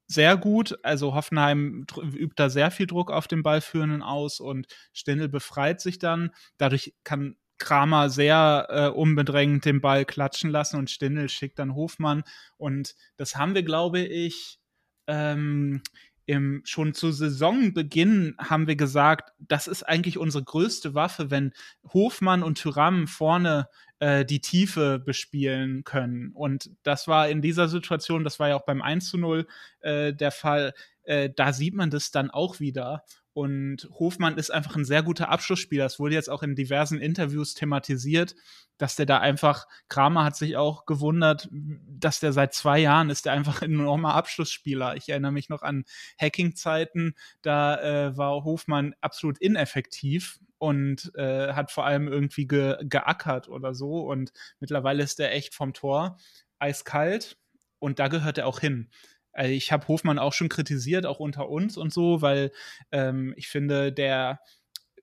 sehr 0.08 0.36
gut. 0.36 0.78
Also 0.84 1.14
Hoffenheim 1.14 1.86
übt 2.14 2.34
da 2.36 2.50
sehr 2.50 2.70
viel 2.72 2.86
Druck 2.86 3.10
auf 3.12 3.28
den 3.28 3.42
Ballführenden 3.44 4.02
aus 4.02 4.40
und 4.40 4.66
Stindl 4.92 5.28
befreit 5.28 5.80
sich 5.80 5.98
dann. 6.00 6.30
Dadurch 6.58 6.94
kann 7.04 7.36
Kramer 7.58 8.10
sehr 8.10 8.66
äh, 8.70 8.88
unbedrängt 8.88 9.64
den 9.66 9.80
Ball 9.80 10.04
klatschen 10.04 10.50
lassen 10.50 10.78
und 10.78 10.90
Stindl 10.90 11.28
schickt 11.28 11.58
dann 11.60 11.74
Hofmann. 11.76 12.24
Und 12.56 12.96
das 13.16 13.36
haben 13.36 13.54
wir, 13.54 13.62
glaube 13.62 14.00
ich, 14.00 14.58
ähm, 15.06 15.82
im, 16.30 16.62
schon 16.64 16.94
zu 16.94 17.10
Saisonbeginn 17.10 18.36
haben 18.38 18.68
wir 18.68 18.76
gesagt, 18.76 19.32
das 19.40 19.66
ist 19.66 19.82
eigentlich 19.82 20.16
unsere 20.16 20.44
größte 20.44 20.94
Waffe, 20.94 21.32
wenn 21.32 21.52
Hofmann 21.92 22.44
und 22.44 22.54
Tyram 22.54 23.08
vorne 23.08 23.68
äh, 23.98 24.24
die 24.24 24.40
Tiefe 24.40 25.00
bespielen 25.00 25.82
können. 25.82 26.30
Und 26.30 26.70
das 26.84 27.08
war 27.08 27.28
in 27.28 27.42
dieser 27.42 27.66
Situation, 27.66 28.22
das 28.22 28.38
war 28.38 28.50
ja 28.50 28.54
auch 28.54 28.64
beim 28.64 28.80
1 28.80 29.08
zu 29.08 29.18
0 29.18 29.48
äh, 29.80 30.14
der 30.14 30.30
Fall, 30.30 30.72
äh, 31.02 31.30
da 31.34 31.52
sieht 31.52 31.74
man 31.74 31.90
das 31.90 32.12
dann 32.12 32.30
auch 32.30 32.60
wieder. 32.60 33.02
Und 33.32 33.88
Hofmann 33.92 34.36
ist 34.38 34.50
einfach 34.50 34.74
ein 34.76 34.84
sehr 34.84 35.02
guter 35.02 35.28
Abschlussspieler. 35.28 35.84
Das 35.84 35.98
wurde 36.00 36.14
jetzt 36.14 36.28
auch 36.28 36.42
in 36.42 36.56
diversen 36.56 36.98
Interviews 37.00 37.54
thematisiert, 37.54 38.34
dass 38.76 38.96
der 38.96 39.06
da 39.06 39.18
einfach, 39.18 39.66
Kramer 39.88 40.24
hat 40.24 40.36
sich 40.36 40.56
auch 40.56 40.84
gewundert, 40.86 41.48
dass 41.50 42.18
der 42.18 42.32
seit 42.32 42.54
zwei 42.54 42.80
Jahren 42.80 43.10
ist 43.10 43.26
der 43.26 43.32
einfach 43.32 43.62
ein 43.62 43.72
enormer 43.72 44.14
Abschlussspieler. 44.14 44.96
Ich 44.96 45.08
erinnere 45.08 45.32
mich 45.32 45.48
noch 45.48 45.62
an 45.62 45.84
Hacking-Zeiten, 46.20 47.14
da 47.42 47.80
äh, 47.80 48.16
war 48.16 48.42
Hofmann 48.42 48.94
absolut 49.00 49.38
ineffektiv 49.38 50.40
und 50.58 51.12
äh, 51.14 51.52
hat 51.52 51.70
vor 51.70 51.86
allem 51.86 52.08
irgendwie 52.08 52.46
ge 52.46 52.76
geackert 52.82 53.48
oder 53.48 53.74
so. 53.74 54.00
Und 54.00 54.32
mittlerweile 54.58 55.02
ist 55.02 55.18
der 55.18 55.34
echt 55.34 55.54
vom 55.54 55.72
Tor 55.72 56.18
eiskalt 56.58 57.38
und 57.78 57.98
da 57.98 58.08
gehört 58.08 58.38
er 58.38 58.46
auch 58.46 58.60
hin. 58.60 58.90
Also 59.32 59.52
ich 59.52 59.72
habe 59.72 59.88
Hofmann 59.88 60.18
auch 60.18 60.32
schon 60.32 60.48
kritisiert, 60.48 61.06
auch 61.06 61.20
unter 61.20 61.48
uns 61.48 61.76
und 61.76 61.92
so, 61.92 62.22
weil 62.22 62.52
ähm, 62.90 63.32
ich 63.36 63.48
finde, 63.48 63.92
der, 63.92 64.40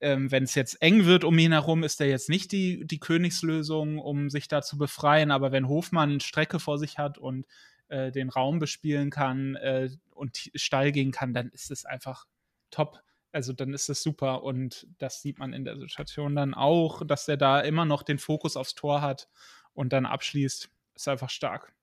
ähm, 0.01 0.31
wenn 0.31 0.43
es 0.43 0.55
jetzt 0.55 0.81
eng 0.81 1.05
wird 1.05 1.23
um 1.23 1.37
ihn 1.37 1.53
herum, 1.53 1.83
ist 1.83 1.99
der 1.99 2.07
jetzt 2.07 2.29
nicht 2.29 2.51
die, 2.51 2.85
die 2.85 2.99
Königslösung, 2.99 3.99
um 3.99 4.29
sich 4.29 4.47
da 4.47 4.61
zu 4.61 4.77
befreien. 4.77 5.31
Aber 5.31 5.51
wenn 5.51 5.67
Hofmann 5.67 6.19
Strecke 6.19 6.59
vor 6.59 6.77
sich 6.77 6.97
hat 6.97 7.17
und 7.17 7.45
äh, 7.89 8.11
den 8.11 8.29
Raum 8.29 8.59
bespielen 8.59 9.09
kann 9.09 9.55
äh, 9.55 9.89
und 10.11 10.51
steil 10.55 10.91
gehen 10.91 11.11
kann, 11.11 11.33
dann 11.33 11.49
ist 11.49 11.71
es 11.71 11.85
einfach 11.85 12.25
top. 12.69 13.01
Also 13.31 13.53
dann 13.53 13.73
ist 13.73 13.89
es 13.89 14.01
super 14.01 14.43
und 14.43 14.87
das 14.97 15.21
sieht 15.21 15.37
man 15.37 15.53
in 15.53 15.63
der 15.63 15.77
Situation 15.77 16.35
dann 16.35 16.53
auch, 16.53 17.05
dass 17.05 17.27
er 17.27 17.37
da 17.37 17.59
immer 17.59 17.85
noch 17.85 18.03
den 18.03 18.19
Fokus 18.19 18.57
aufs 18.57 18.75
Tor 18.75 19.01
hat 19.01 19.29
und 19.73 19.93
dann 19.93 20.05
abschließt. 20.05 20.69
Ist 20.95 21.07
einfach 21.07 21.29
stark. 21.29 21.73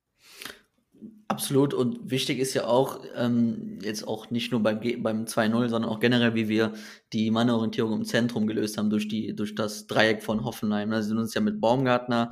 Absolut 1.28 1.72
und 1.72 2.10
wichtig 2.10 2.38
ist 2.38 2.52
ja 2.52 2.66
auch, 2.66 3.00
ähm, 3.16 3.78
jetzt 3.82 4.06
auch 4.06 4.30
nicht 4.30 4.52
nur 4.52 4.62
beim, 4.62 4.80
beim 5.02 5.24
2-0, 5.24 5.68
sondern 5.68 5.90
auch 5.90 5.98
generell, 5.98 6.34
wie 6.34 6.48
wir 6.48 6.74
die 7.14 7.30
Mannorientierung 7.30 7.94
im 7.94 8.04
Zentrum 8.04 8.46
gelöst 8.46 8.76
haben 8.76 8.90
durch, 8.90 9.08
die, 9.08 9.34
durch 9.34 9.54
das 9.54 9.86
Dreieck 9.86 10.22
von 10.22 10.44
Hoffenheim. 10.44 10.90
Da 10.90 11.00
sind 11.00 11.16
uns 11.18 11.32
ja 11.32 11.40
mit 11.40 11.60
Baumgartner, 11.60 12.30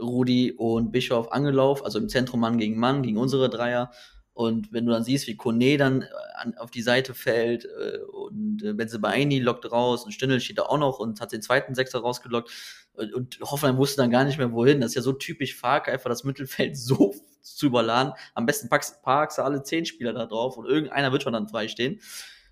Rudi 0.00 0.52
und 0.52 0.92
Bischof 0.92 1.30
angelaufen, 1.30 1.84
also 1.84 1.98
im 1.98 2.08
Zentrum 2.08 2.40
Mann 2.40 2.56
gegen 2.56 2.78
Mann, 2.78 3.02
gegen 3.02 3.18
unsere 3.18 3.50
Dreier. 3.50 3.90
Und 4.34 4.72
wenn 4.72 4.86
du 4.86 4.92
dann 4.92 5.04
siehst, 5.04 5.26
wie 5.26 5.36
Kone 5.36 5.76
dann 5.76 6.02
äh, 6.02 6.06
an, 6.36 6.56
auf 6.56 6.70
die 6.70 6.82
Seite 6.82 7.12
fällt 7.12 7.66
äh, 7.66 7.98
und 8.10 8.62
äh, 8.62 8.72
Benzebaini 8.72 9.40
lockt 9.40 9.70
raus 9.70 10.04
und 10.04 10.12
Stindl 10.12 10.40
steht 10.40 10.58
da 10.58 10.62
auch 10.62 10.78
noch 10.78 10.98
und 10.98 11.20
hat 11.20 11.32
den 11.32 11.42
zweiten 11.42 11.74
Sechser 11.74 12.00
rausgelockt 12.00 12.50
und, 12.94 13.12
und 13.14 13.38
Hoffenheim 13.42 13.76
wusste 13.76 14.02
dann 14.02 14.10
gar 14.10 14.24
nicht 14.24 14.38
mehr 14.38 14.52
wohin. 14.52 14.80
Das 14.80 14.92
ist 14.92 14.94
ja 14.94 15.02
so 15.02 15.12
typisch 15.12 15.54
Fark, 15.54 15.88
einfach 15.88 16.10
das 16.10 16.24
Mittelfeld 16.24 16.76
so 16.78 17.14
zu 17.40 17.66
überladen. 17.66 18.12
Am 18.34 18.46
besten 18.46 18.68
packst, 18.68 19.02
packst 19.02 19.38
du 19.38 19.42
alle 19.42 19.62
zehn 19.62 19.84
Spieler 19.84 20.12
da 20.12 20.26
drauf 20.26 20.56
und 20.56 20.66
irgendeiner 20.66 21.12
wird 21.12 21.22
schon 21.22 21.32
dann 21.32 21.48
freistehen. 21.48 22.00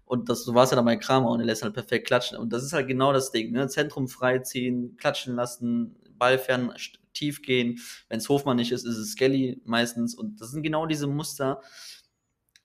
Und 0.05 0.29
das, 0.29 0.43
so 0.43 0.55
war 0.55 0.64
es 0.64 0.71
ja 0.71 0.77
dann 0.77 0.87
bei 0.87 0.97
Kramer 0.97 1.31
und 1.31 1.38
er 1.38 1.47
lässt 1.47 1.62
halt 1.62 1.73
perfekt 1.73 2.09
klatschen. 2.09 2.37
Und 2.37 2.53
das 2.53 2.64
ist 2.64 2.73
halt 2.73 2.88
genau 2.88 3.12
das 3.12 3.31
Ding, 3.31 3.53
ne? 3.53 3.69
Zentrum 3.69 4.09
freiziehen, 4.09 4.97
klatschen 4.97 5.37
lassen, 5.37 5.95
Ball 6.20 6.38
fern, 6.38 6.72
tief 7.12 7.42
gehen. 7.42 7.80
Wenn 8.09 8.18
es 8.18 8.28
Hofmann 8.28 8.56
nicht 8.56 8.70
ist, 8.70 8.87
ist 8.87 8.96
es 8.96 9.12
Skelly 9.12 9.61
meistens. 9.64 10.14
Und 10.14 10.40
das 10.40 10.52
sind 10.52 10.62
genau 10.62 10.87
diese 10.87 11.09
Muster, 11.09 11.61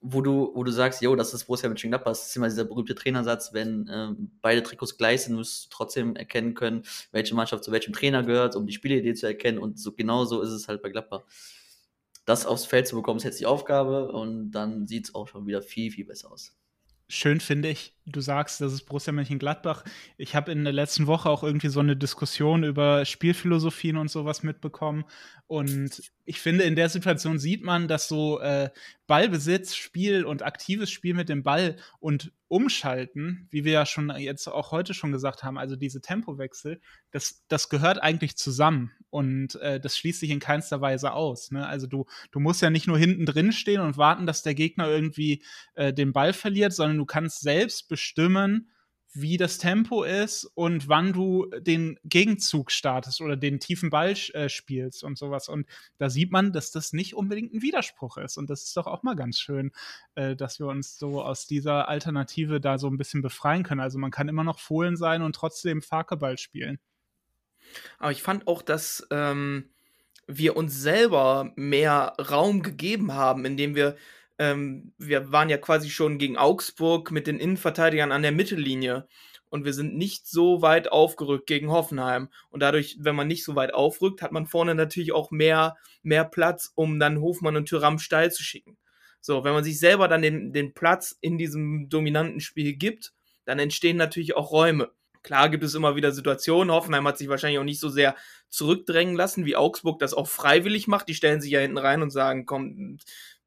wo 0.00 0.20
du, 0.20 0.52
wo 0.54 0.62
du 0.62 0.70
sagst, 0.70 1.02
jo, 1.02 1.16
das 1.16 1.34
ist 1.34 1.46
Borussia 1.46 1.68
Mönchengladbach, 1.68 2.12
das 2.12 2.28
ist 2.28 2.36
immer 2.36 2.48
dieser 2.48 2.64
berühmte 2.64 2.94
Trainersatz, 2.94 3.52
wenn 3.52 3.88
äh, 3.88 4.10
beide 4.40 4.62
Trikots 4.62 4.96
gleich 4.96 5.22
sind, 5.22 5.34
musst 5.34 5.64
du 5.64 5.68
trotzdem 5.70 6.14
erkennen 6.14 6.54
können, 6.54 6.84
welche 7.10 7.34
Mannschaft 7.34 7.64
zu 7.64 7.72
welchem 7.72 7.92
Trainer 7.92 8.22
gehört, 8.22 8.54
um 8.54 8.66
die 8.66 8.72
Spielidee 8.72 9.14
zu 9.14 9.26
erkennen 9.26 9.58
und 9.58 9.80
so 9.80 9.92
genau 9.92 10.24
so 10.24 10.42
ist 10.42 10.50
es 10.50 10.68
halt 10.68 10.80
bei 10.82 10.90
Gladbach 10.90 11.24
das 12.26 12.44
aufs 12.44 12.66
Feld 12.66 12.86
zu 12.86 12.96
bekommen, 12.96 13.18
ist 13.18 13.24
jetzt 13.24 13.40
die 13.40 13.46
Aufgabe 13.46 14.12
und 14.12 14.50
dann 14.50 14.86
sieht 14.86 15.06
es 15.06 15.14
auch 15.14 15.28
schon 15.28 15.46
wieder 15.46 15.62
viel, 15.62 15.90
viel 15.90 16.04
besser 16.04 16.30
aus. 16.30 16.54
Schön 17.08 17.38
finde 17.38 17.68
ich, 17.68 17.94
du 18.04 18.20
sagst, 18.20 18.60
das 18.60 18.72
ist 18.72 18.82
Borussia 18.82 19.12
Mönchengladbach. 19.12 19.84
Ich 20.16 20.34
habe 20.34 20.50
in 20.50 20.64
der 20.64 20.72
letzten 20.72 21.06
Woche 21.06 21.30
auch 21.30 21.44
irgendwie 21.44 21.68
so 21.68 21.78
eine 21.78 21.96
Diskussion 21.96 22.64
über 22.64 23.04
Spielphilosophien 23.04 23.96
und 23.96 24.10
sowas 24.10 24.42
mitbekommen. 24.42 25.04
Und 25.46 26.02
ich 26.24 26.40
finde, 26.40 26.64
in 26.64 26.74
der 26.74 26.88
Situation 26.88 27.38
sieht 27.38 27.62
man, 27.62 27.86
dass 27.86 28.08
so 28.08 28.40
äh, 28.40 28.70
Ballbesitz, 29.06 29.74
Spiel 29.74 30.24
und 30.24 30.42
aktives 30.42 30.90
Spiel 30.90 31.14
mit 31.14 31.28
dem 31.28 31.42
Ball 31.42 31.76
und 32.00 32.32
Umschalten, 32.48 33.48
wie 33.50 33.64
wir 33.64 33.72
ja 33.72 33.86
schon 33.86 34.10
jetzt 34.18 34.46
auch 34.48 34.70
heute 34.70 34.94
schon 34.94 35.12
gesagt 35.12 35.42
haben, 35.42 35.58
also 35.58 35.76
diese 35.76 36.00
Tempowechsel, 36.00 36.80
das, 37.10 37.44
das 37.48 37.68
gehört 37.68 38.02
eigentlich 38.02 38.36
zusammen 38.36 38.92
und 39.10 39.56
äh, 39.56 39.80
das 39.80 39.96
schließt 39.96 40.20
sich 40.20 40.30
in 40.30 40.40
keinster 40.40 40.80
Weise 40.80 41.12
aus. 41.12 41.50
Ne? 41.50 41.66
Also 41.66 41.86
du, 41.86 42.06
du 42.30 42.40
musst 42.40 42.62
ja 42.62 42.70
nicht 42.70 42.86
nur 42.86 42.98
hinten 42.98 43.26
drin 43.26 43.52
stehen 43.52 43.80
und 43.80 43.96
warten, 43.96 44.26
dass 44.26 44.42
der 44.42 44.54
Gegner 44.54 44.88
irgendwie 44.88 45.42
äh, 45.74 45.92
den 45.92 46.12
Ball 46.12 46.32
verliert, 46.32 46.72
sondern 46.72 46.98
du 46.98 47.06
kannst 47.06 47.40
selbst 47.40 47.88
bestimmen, 47.88 48.70
wie 49.20 49.36
das 49.36 49.58
Tempo 49.58 50.02
ist 50.02 50.44
und 50.54 50.88
wann 50.88 51.12
du 51.12 51.46
den 51.58 51.98
Gegenzug 52.04 52.70
startest 52.70 53.20
oder 53.20 53.36
den 53.36 53.60
tiefen 53.60 53.90
Ball 53.90 54.14
äh, 54.34 54.48
spielst 54.48 55.04
und 55.04 55.18
sowas. 55.18 55.48
Und 55.48 55.66
da 55.98 56.10
sieht 56.10 56.30
man, 56.32 56.52
dass 56.52 56.70
das 56.70 56.92
nicht 56.92 57.14
unbedingt 57.14 57.52
ein 57.52 57.62
Widerspruch 57.62 58.16
ist. 58.18 58.36
Und 58.36 58.50
das 58.50 58.64
ist 58.64 58.76
doch 58.76 58.86
auch 58.86 59.02
mal 59.02 59.16
ganz 59.16 59.38
schön, 59.38 59.72
äh, 60.14 60.36
dass 60.36 60.58
wir 60.58 60.66
uns 60.66 60.98
so 60.98 61.22
aus 61.22 61.46
dieser 61.46 61.88
Alternative 61.88 62.60
da 62.60 62.78
so 62.78 62.88
ein 62.88 62.98
bisschen 62.98 63.22
befreien 63.22 63.62
können. 63.62 63.80
Also 63.80 63.98
man 63.98 64.10
kann 64.10 64.28
immer 64.28 64.44
noch 64.44 64.58
Fohlen 64.58 64.96
sein 64.96 65.22
und 65.22 65.34
trotzdem 65.34 65.82
Fakeball 65.82 66.38
spielen. 66.38 66.78
Aber 67.98 68.12
ich 68.12 68.22
fand 68.22 68.46
auch, 68.46 68.62
dass 68.62 69.06
ähm, 69.10 69.70
wir 70.26 70.56
uns 70.56 70.74
selber 70.80 71.52
mehr 71.56 72.14
Raum 72.18 72.62
gegeben 72.62 73.12
haben, 73.12 73.44
indem 73.44 73.74
wir 73.74 73.96
ähm, 74.38 74.92
wir 74.98 75.32
waren 75.32 75.48
ja 75.48 75.58
quasi 75.58 75.90
schon 75.90 76.18
gegen 76.18 76.36
Augsburg 76.36 77.10
mit 77.10 77.26
den 77.26 77.38
Innenverteidigern 77.38 78.12
an 78.12 78.22
der 78.22 78.32
Mittellinie 78.32 79.06
und 79.48 79.64
wir 79.64 79.72
sind 79.72 79.96
nicht 79.96 80.26
so 80.26 80.60
weit 80.62 80.90
aufgerückt 80.90 81.46
gegen 81.46 81.70
Hoffenheim. 81.70 82.28
Und 82.50 82.60
dadurch, 82.60 82.96
wenn 83.00 83.16
man 83.16 83.28
nicht 83.28 83.44
so 83.44 83.54
weit 83.54 83.72
aufrückt, 83.72 84.22
hat 84.22 84.32
man 84.32 84.46
vorne 84.46 84.74
natürlich 84.74 85.12
auch 85.12 85.30
mehr, 85.30 85.76
mehr 86.02 86.24
Platz, 86.24 86.72
um 86.74 86.98
dann 86.98 87.20
Hofmann 87.20 87.56
und 87.56 87.68
Thüram 87.68 87.98
steil 87.98 88.32
zu 88.32 88.42
schicken. 88.42 88.76
So, 89.20 89.44
wenn 89.44 89.54
man 89.54 89.64
sich 89.64 89.78
selber 89.78 90.08
dann 90.08 90.22
den, 90.22 90.52
den 90.52 90.74
Platz 90.74 91.16
in 91.20 91.38
diesem 91.38 91.88
dominanten 91.88 92.40
Spiel 92.40 92.74
gibt, 92.74 93.12
dann 93.44 93.58
entstehen 93.58 93.96
natürlich 93.96 94.36
auch 94.36 94.50
Räume. 94.50 94.90
Klar 95.22 95.48
gibt 95.48 95.64
es 95.64 95.74
immer 95.74 95.96
wieder 95.96 96.12
Situationen. 96.12 96.72
Hoffenheim 96.72 97.06
hat 97.08 97.18
sich 97.18 97.28
wahrscheinlich 97.28 97.58
auch 97.58 97.64
nicht 97.64 97.80
so 97.80 97.88
sehr 97.88 98.14
zurückdrängen 98.48 99.16
lassen, 99.16 99.44
wie 99.44 99.56
Augsburg 99.56 99.98
das 99.98 100.14
auch 100.14 100.28
freiwillig 100.28 100.86
macht. 100.86 101.08
Die 101.08 101.14
stellen 101.14 101.40
sich 101.40 101.50
ja 101.50 101.58
hinten 101.58 101.78
rein 101.78 102.02
und 102.02 102.10
sagen, 102.10 102.46
komm, 102.46 102.98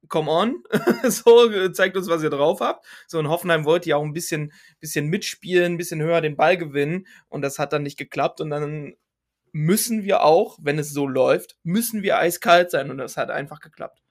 come 0.08 0.30
on, 0.30 0.64
so, 1.10 1.70
zeigt 1.70 1.98
uns, 1.98 2.10
was 2.10 2.24
ihr 2.24 2.30
drauf 2.30 2.62
habt. 2.62 2.86
So, 3.08 3.20
und 3.20 3.30
Hoffenheim 3.30 3.66
wollte 3.66 3.90
ja 3.90 3.98
auch 3.98 4.04
ein 4.04 4.14
bisschen, 4.14 4.52
bisschen 4.80 5.08
mitspielen, 5.08 5.74
ein 5.74 5.78
bisschen 5.78 6.02
höher 6.02 6.22
den 6.22 6.38
Ball 6.38 6.58
gewinnen 6.58 7.08
und 7.28 7.42
das 7.42 7.60
hat 7.60 7.74
dann 7.74 7.84
nicht 7.84 7.98
geklappt 7.98 8.42
und 8.42 8.50
dann 8.50 8.96
müssen 9.52 10.04
wir 10.04 10.24
auch, 10.24 10.58
wenn 10.62 10.80
es 10.80 10.92
so 10.92 11.08
läuft, 11.08 11.58
müssen 11.64 12.04
wir 12.04 12.18
eiskalt 12.18 12.72
sein 12.72 12.92
und 12.92 12.98
das 12.98 13.18
hat 13.18 13.32
einfach 13.32 13.60
geklappt. 13.60 14.02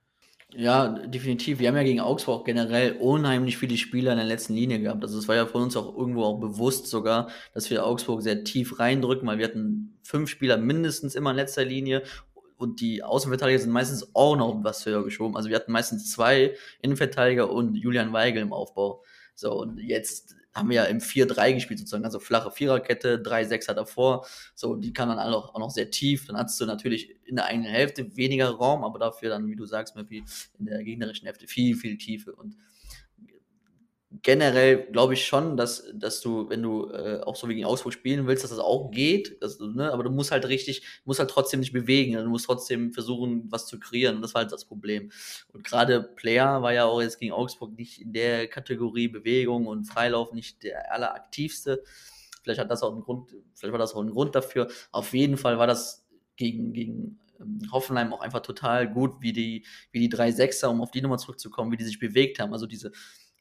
Ja, 0.55 0.89
definitiv. 0.89 1.59
Wir 1.59 1.69
haben 1.69 1.77
ja 1.77 1.83
gegen 1.83 2.01
Augsburg 2.01 2.47
generell 2.47 2.93
unheimlich 2.93 3.59
viele 3.59 3.77
Spieler 3.77 4.13
in 4.13 4.17
der 4.19 4.27
letzten 4.27 4.55
Linie 4.55 4.81
gehabt. 4.81 5.03
Also 5.03 5.19
es 5.19 5.29
war 5.29 5.37
ja 5.37 5.45
von 5.45 5.63
uns 5.63 5.77
auch 5.77 5.95
irgendwo 5.95 6.25
auch 6.25 6.41
bewusst 6.41 6.87
sogar, 6.87 7.29
dass 7.53 7.69
wir 7.69 7.85
Augsburg 7.85 8.23
sehr 8.23 8.45
tief 8.45 8.79
reindrücken, 8.79 9.29
weil 9.29 9.37
wir 9.37 9.45
hatten 9.45 9.99
fünf 10.03 10.31
Spieler 10.31 10.57
mindestens 10.57 11.15
immer 11.15 11.33
in 11.33 11.37
letzter 11.37 11.67
Linie 11.67 12.03
und 12.59 12.81
die 12.81 13.03
Außenverteidiger 13.03 13.61
sind 13.61 13.71
meistens 13.71 14.15
auch 14.15 14.37
noch 14.37 14.63
was 14.65 14.85
höher 14.85 15.05
geschoben. 15.05 15.37
Also 15.37 15.49
wir 15.49 15.57
hatten 15.57 15.73
meistens 15.73 16.11
zwei 16.11 16.55
Innenverteidiger 16.83 17.51
und 17.51 17.77
Julian 17.77 18.13
Weigel 18.13 18.43
im 18.43 18.53
Aufbau. 18.53 19.03
So, 19.35 19.53
und 19.53 19.79
jetzt 19.79 20.35
haben 20.53 20.69
wir 20.69 20.77
ja 20.77 20.85
im 20.85 20.99
4-3 20.99 21.55
gespielt 21.55 21.79
sozusagen, 21.79 22.05
also 22.05 22.19
flache 22.19 22.51
Viererkette, 22.51 23.23
3-6er 23.23 23.75
davor. 23.75 24.27
So, 24.57 24.75
die 24.75 24.93
kann 24.93 25.09
dann 25.09 25.19
auch, 25.21 25.57
noch 25.57 25.71
sehr 25.71 25.91
tief. 25.91 26.27
Dann 26.27 26.37
hast 26.37 26.61
du 26.61 26.67
natürlich 26.67 27.15
in 27.25 27.37
der 27.37 27.47
eigenen 27.47 27.71
Hälfte 27.71 28.17
weniger 28.17 28.51
Raum, 28.51 28.83
aber 28.83 28.99
dafür 28.99 29.31
dann, 29.31 29.47
wie 29.47 29.55
du 29.55 29.65
sagst, 29.65 29.95
Murphy, 29.95 30.25
in 30.59 30.67
der 30.67 30.83
gegnerischen 30.83 31.27
Hälfte 31.27 31.47
viel, 31.47 31.77
viel 31.77 31.97
Tiefe. 31.97 32.35
Und 32.35 32.57
generell 34.11 34.91
glaube 34.91 35.15
ich 35.15 35.27
schon, 35.27 35.57
dass, 35.57 35.85
dass 35.95 36.21
du, 36.21 36.49
wenn 36.49 36.63
du 36.63 36.91
äh, 36.91 37.21
auch 37.21 37.37
so 37.37 37.49
wie 37.49 37.55
gegen 37.55 37.67
Augsburg 37.67 37.93
spielen 37.93 38.27
willst, 38.27 38.43
dass 38.43 38.51
das 38.51 38.59
auch 38.59 38.91
geht. 38.91 39.43
Dass, 39.43 39.61
ne? 39.61 39.93
Aber 39.93 40.03
du 40.03 40.11
musst 40.11 40.31
halt 40.31 40.49
richtig, 40.49 40.83
musst 41.05 41.21
halt 41.21 41.31
trotzdem 41.31 41.61
nicht 41.61 41.73
bewegen. 41.73 42.15
Du 42.15 42.29
musst 42.29 42.47
trotzdem 42.47 42.93
versuchen, 42.93 43.51
was 43.51 43.67
zu 43.67 43.79
kreieren. 43.79 44.17
Und 44.17 44.23
das 44.23 44.35
war 44.35 44.43
halt 44.43 44.53
das 44.53 44.65
Problem. 44.65 45.11
Und 45.53 45.63
gerade 45.63 46.03
Player 46.03 46.63
war 46.63 46.73
ja 46.73 46.87
auch 46.87 47.03
jetzt 47.03 47.19
gegen 47.19 47.33
Augsburg 47.33 47.77
nicht 47.77 48.01
in 48.01 48.13
der 48.13 48.49
Kategorie 48.49 49.09
Bewegung 49.09 49.67
und 49.67 49.85
Freilauf 49.85 50.33
nicht 50.33 50.63
der 50.63 50.91
alleraktivste. 50.93 51.83
Vielleicht 52.43 52.61
hat 52.61 52.71
das 52.71 52.83
auch 52.83 52.93
einen 52.93 53.03
Grund, 53.03 53.35
vielleicht 53.55 53.73
war 53.73 53.79
das 53.79 53.95
auch 53.95 54.01
ein 54.01 54.11
Grund 54.11 54.35
dafür. 54.35 54.69
Auf 54.91 55.13
jeden 55.13 55.37
Fall 55.37 55.59
war 55.59 55.67
das 55.67 56.07
gegen, 56.37 56.73
gegen 56.73 57.19
ähm, 57.41 57.61
Hoffenheim 57.71 58.15
auch 58.15 58.21
einfach 58.21 58.41
total 58.41 58.91
gut, 58.91 59.21
wie 59.21 59.35
die, 59.35 59.67
wie 59.93 60.01
die 60.01 60.09
drei 60.09 60.33
Sechser, 60.33 60.71
um 60.71 60.81
auf 60.81 60.91
die 60.91 61.03
Nummer 61.03 61.19
zurückzukommen, 61.19 61.71
wie 61.73 61.77
die 61.77 61.85
sich 61.85 61.99
bewegt 61.99 62.39
haben. 62.39 62.55
Also 62.55 62.67
diese, 62.67 62.91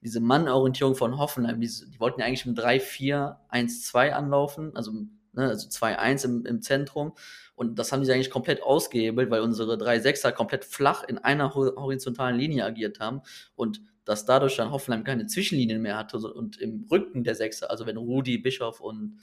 diese 0.01 0.19
Mannorientierung 0.19 0.95
von 0.95 1.17
Hoffenheim, 1.17 1.59
die, 1.59 1.67
die 1.67 1.99
wollten 1.99 2.19
ja 2.19 2.25
eigentlich 2.25 2.45
im 2.45 2.55
3-4-1-2 2.55 4.11
anlaufen, 4.11 4.75
also, 4.75 4.91
ne, 5.33 5.49
also 5.49 5.67
2-1 5.67 6.25
im, 6.25 6.45
im 6.45 6.61
Zentrum. 6.61 7.13
Und 7.55 7.79
das 7.79 7.91
haben 7.91 8.03
die 8.03 8.11
eigentlich 8.11 8.29
komplett 8.29 8.61
ausgehebelt, 8.61 9.31
weil 9.31 9.41
unsere 9.41 9.75
3-6er 9.75 10.31
komplett 10.31 10.63
flach 10.63 11.03
in 11.03 11.17
einer 11.17 11.55
horizontalen 11.55 12.37
Linie 12.37 12.65
agiert 12.65 12.99
haben. 12.99 13.21
Und 13.55 13.81
dass 14.05 14.25
dadurch 14.25 14.55
dann 14.55 14.71
Hoffenheim 14.71 15.03
keine 15.03 15.25
Zwischenlinien 15.25 15.81
mehr 15.81 15.97
hatte 15.97 16.17
und 16.17 16.57
im 16.57 16.85
Rücken 16.89 17.23
der 17.23 17.35
Sechser, 17.35 17.69
also 17.69 17.85
wenn 17.85 17.97
Rudi, 17.97 18.37
Bischof 18.37 18.79
und 18.79 19.17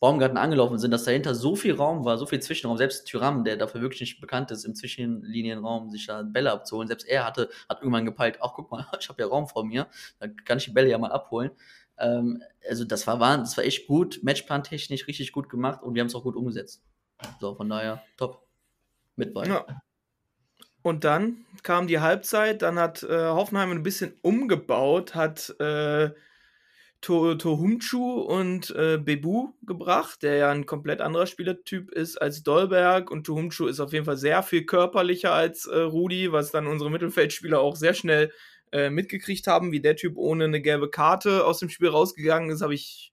Baumgarten 0.00 0.38
angelaufen 0.38 0.78
sind, 0.78 0.92
dass 0.92 1.04
dahinter 1.04 1.34
so 1.34 1.56
viel 1.56 1.74
Raum 1.74 2.04
war, 2.04 2.18
so 2.18 2.26
viel 2.26 2.40
Zwischenraum. 2.40 2.78
Selbst 2.78 3.06
Tyram, 3.06 3.44
der 3.44 3.56
dafür 3.56 3.80
wirklich 3.80 4.00
nicht 4.00 4.20
bekannt 4.20 4.50
ist, 4.50 4.64
im 4.64 4.74
Zwischenlinienraum 4.74 5.90
sich 5.90 6.06
da 6.06 6.22
Bälle 6.22 6.52
abzuholen, 6.52 6.86
selbst 6.86 7.08
er 7.08 7.24
hatte, 7.24 7.48
hat 7.68 7.80
irgendwann 7.80 8.04
gepeilt, 8.04 8.38
ach 8.40 8.52
guck 8.54 8.70
mal, 8.70 8.86
ich 9.00 9.08
habe 9.08 9.22
ja 9.22 9.28
Raum 9.28 9.48
vor 9.48 9.64
mir, 9.64 9.88
da 10.20 10.28
kann 10.28 10.58
ich 10.58 10.66
die 10.66 10.72
Bälle 10.72 10.88
ja 10.88 10.98
mal 10.98 11.12
abholen. 11.12 11.50
Ähm, 11.98 12.42
also 12.68 12.84
das 12.84 13.06
war, 13.06 13.18
das 13.18 13.56
war 13.56 13.64
echt 13.64 13.88
gut, 13.88 14.20
Matchplan-technisch 14.22 15.08
richtig 15.08 15.32
gut 15.32 15.48
gemacht 15.48 15.82
und 15.82 15.94
wir 15.94 16.00
haben 16.00 16.08
es 16.08 16.14
auch 16.14 16.22
gut 16.22 16.36
umgesetzt. 16.36 16.82
So, 17.40 17.54
von 17.54 17.68
daher, 17.68 18.02
top. 18.16 18.46
Mit 19.16 19.34
bei. 19.34 19.46
Ja. 19.46 19.66
Und 20.82 21.02
dann 21.02 21.44
kam 21.64 21.88
die 21.88 21.98
Halbzeit, 21.98 22.62
dann 22.62 22.78
hat 22.78 23.02
äh, 23.02 23.26
Hoffenheim 23.26 23.72
ein 23.72 23.82
bisschen 23.82 24.14
umgebaut, 24.22 25.16
hat 25.16 25.54
äh, 25.58 26.10
to 27.00 27.34
Tohumchu 27.36 28.20
und 28.20 28.70
äh, 28.70 28.98
Bebu 28.98 29.52
gebracht, 29.62 30.22
der 30.22 30.36
ja 30.36 30.50
ein 30.50 30.66
komplett 30.66 31.00
anderer 31.00 31.26
Spielertyp 31.26 31.90
ist 31.90 32.16
als 32.16 32.42
Dolberg. 32.42 33.10
Und 33.10 33.24
Tohumchu 33.24 33.66
ist 33.66 33.80
auf 33.80 33.92
jeden 33.92 34.04
Fall 34.04 34.16
sehr 34.16 34.42
viel 34.42 34.66
körperlicher 34.66 35.32
als 35.32 35.66
äh, 35.66 35.78
Rudi, 35.78 36.32
was 36.32 36.50
dann 36.50 36.66
unsere 36.66 36.90
Mittelfeldspieler 36.90 37.60
auch 37.60 37.76
sehr 37.76 37.94
schnell 37.94 38.32
äh, 38.72 38.90
mitgekriegt 38.90 39.46
haben. 39.46 39.70
Wie 39.70 39.80
der 39.80 39.96
Typ 39.96 40.16
ohne 40.16 40.44
eine 40.44 40.60
gelbe 40.60 40.90
Karte 40.90 41.44
aus 41.44 41.60
dem 41.60 41.68
Spiel 41.68 41.88
rausgegangen 41.88 42.50
ist, 42.50 42.62
habe 42.62 42.74
ich 42.74 43.12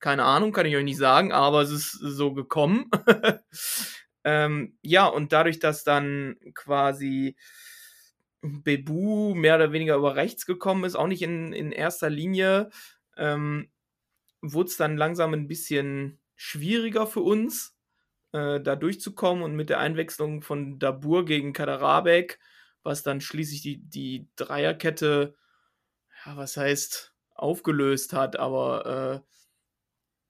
keine 0.00 0.24
Ahnung, 0.24 0.52
kann 0.52 0.66
ich 0.66 0.74
euch 0.76 0.84
nicht 0.84 0.96
sagen, 0.96 1.30
aber 1.30 1.60
es 1.60 1.70
ist 1.70 1.92
so 1.92 2.32
gekommen. 2.32 2.90
ähm, 4.24 4.78
ja, 4.82 5.06
und 5.06 5.32
dadurch, 5.32 5.58
dass 5.58 5.84
dann 5.84 6.36
quasi 6.54 7.36
Bebu 8.40 9.34
mehr 9.34 9.56
oder 9.56 9.72
weniger 9.72 9.96
über 9.96 10.16
rechts 10.16 10.46
gekommen 10.46 10.84
ist, 10.84 10.96
auch 10.96 11.06
nicht 11.06 11.22
in, 11.22 11.52
in 11.52 11.72
erster 11.72 12.08
Linie, 12.08 12.70
ähm, 13.20 13.70
wurde 14.42 14.70
es 14.70 14.76
dann 14.76 14.96
langsam 14.96 15.34
ein 15.34 15.46
bisschen 15.46 16.18
schwieriger 16.34 17.06
für 17.06 17.20
uns, 17.20 17.76
äh, 18.32 18.60
da 18.60 18.76
durchzukommen 18.76 19.44
und 19.44 19.54
mit 19.54 19.70
der 19.70 19.78
Einwechslung 19.78 20.42
von 20.42 20.78
Dabur 20.78 21.24
gegen 21.26 21.52
Kaderabek, 21.52 22.38
was 22.82 23.02
dann 23.02 23.20
schließlich 23.20 23.62
die, 23.62 23.78
die 23.82 24.28
Dreierkette, 24.36 25.36
ja, 26.24 26.36
was 26.36 26.56
heißt, 26.56 27.14
aufgelöst 27.34 28.12
hat, 28.12 28.36
aber 28.36 29.22
äh, 29.24 29.36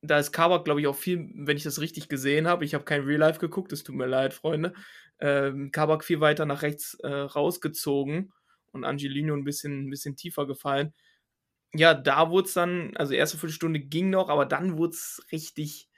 da 0.02 0.18
ist 0.18 0.32
Kabak, 0.32 0.64
glaube 0.64 0.80
ich, 0.80 0.86
auch 0.86 0.96
viel, 0.96 1.30
wenn 1.34 1.56
ich 1.56 1.62
das 1.62 1.80
richtig 1.80 2.08
gesehen 2.08 2.48
habe, 2.48 2.64
ich 2.64 2.74
habe 2.74 2.84
kein 2.84 3.02
Real 3.02 3.20
Life 3.20 3.38
geguckt, 3.38 3.72
es 3.72 3.84
tut 3.84 3.94
mir 3.94 4.06
leid, 4.06 4.32
Freunde, 4.34 4.74
ähm, 5.20 5.70
Kabak 5.72 6.04
viel 6.04 6.20
weiter 6.20 6.46
nach 6.46 6.62
rechts 6.62 6.94
äh, 7.02 7.08
rausgezogen 7.08 8.32
und 8.72 8.84
Angelino 8.84 9.34
ein 9.34 9.44
bisschen, 9.44 9.86
ein 9.86 9.90
bisschen 9.90 10.16
tiefer 10.16 10.46
gefallen 10.46 10.94
ja, 11.74 11.94
da 11.94 12.30
wurde 12.30 12.48
es 12.48 12.54
dann, 12.54 12.96
also 12.96 13.12
erste 13.14 13.38
Viertelstunde 13.38 13.80
ging 13.80 14.10
noch, 14.10 14.28
aber 14.28 14.46
dann 14.46 14.76
wurde 14.78 14.94
es 14.94 15.22
richtig 15.32 15.88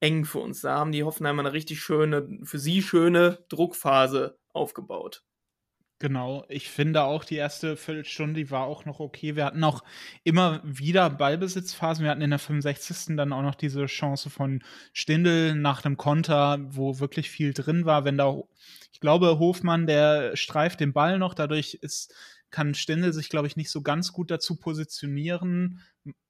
eng 0.00 0.24
für 0.24 0.38
uns. 0.38 0.60
Da 0.60 0.76
haben 0.76 0.92
die 0.92 1.04
Hoffenheimer 1.04 1.40
eine 1.40 1.52
richtig 1.52 1.80
schöne, 1.80 2.28
für 2.44 2.58
sie 2.58 2.82
schöne 2.82 3.44
Druckphase 3.48 4.38
aufgebaut. 4.52 5.24
Genau, 6.00 6.44
ich 6.48 6.70
finde 6.70 7.02
auch 7.02 7.24
die 7.24 7.34
erste 7.34 7.76
Viertelstunde, 7.76 8.34
die 8.34 8.50
war 8.52 8.66
auch 8.66 8.84
noch 8.84 9.00
okay. 9.00 9.34
Wir 9.34 9.44
hatten 9.44 9.64
auch 9.64 9.82
immer 10.22 10.60
wieder 10.62 11.10
Ballbesitzphasen. 11.10 12.04
Wir 12.04 12.12
hatten 12.12 12.22
in 12.22 12.30
der 12.30 12.38
65. 12.38 13.16
dann 13.16 13.32
auch 13.32 13.42
noch 13.42 13.56
diese 13.56 13.86
Chance 13.86 14.30
von 14.30 14.62
Stindel 14.92 15.56
nach 15.56 15.84
einem 15.84 15.96
Konter, 15.96 16.60
wo 16.68 17.00
wirklich 17.00 17.30
viel 17.30 17.52
drin 17.52 17.84
war. 17.84 18.04
Wenn 18.04 18.16
da, 18.16 18.40
ich 18.92 19.00
glaube, 19.00 19.40
Hofmann, 19.40 19.88
der 19.88 20.36
streift 20.36 20.78
den 20.78 20.92
Ball 20.92 21.18
noch, 21.18 21.34
dadurch 21.34 21.74
ist 21.82 22.14
kann 22.50 22.74
Stindel 22.74 23.12
sich, 23.12 23.28
glaube 23.28 23.46
ich, 23.46 23.56
nicht 23.56 23.70
so 23.70 23.82
ganz 23.82 24.12
gut 24.12 24.30
dazu 24.30 24.56
positionieren, 24.56 25.82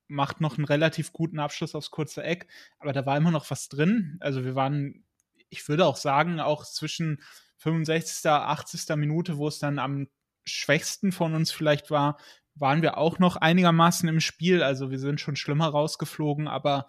macht 0.08 0.40
noch 0.40 0.56
einen 0.56 0.64
relativ 0.64 1.12
guten 1.12 1.38
Abschluss 1.38 1.74
aufs 1.74 1.90
kurze 1.90 2.22
Eck, 2.22 2.48
aber 2.78 2.92
da 2.92 3.04
war 3.06 3.16
immer 3.16 3.30
noch 3.30 3.50
was 3.50 3.68
drin. 3.68 4.16
Also 4.20 4.44
wir 4.44 4.54
waren, 4.54 5.04
ich 5.50 5.68
würde 5.68 5.86
auch 5.86 5.96
sagen, 5.96 6.40
auch 6.40 6.64
zwischen 6.64 7.22
65., 7.58 8.30
80. 8.30 8.96
Minute, 8.96 9.36
wo 9.36 9.48
es 9.48 9.58
dann 9.58 9.78
am 9.78 10.08
schwächsten 10.46 11.12
von 11.12 11.34
uns 11.34 11.50
vielleicht 11.50 11.90
war, 11.90 12.18
waren 12.54 12.82
wir 12.82 12.96
auch 12.98 13.18
noch 13.18 13.36
einigermaßen 13.36 14.08
im 14.08 14.20
Spiel. 14.20 14.62
Also 14.62 14.90
wir 14.90 14.98
sind 14.98 15.20
schon 15.20 15.36
schlimmer 15.36 15.68
rausgeflogen, 15.68 16.48
aber 16.48 16.88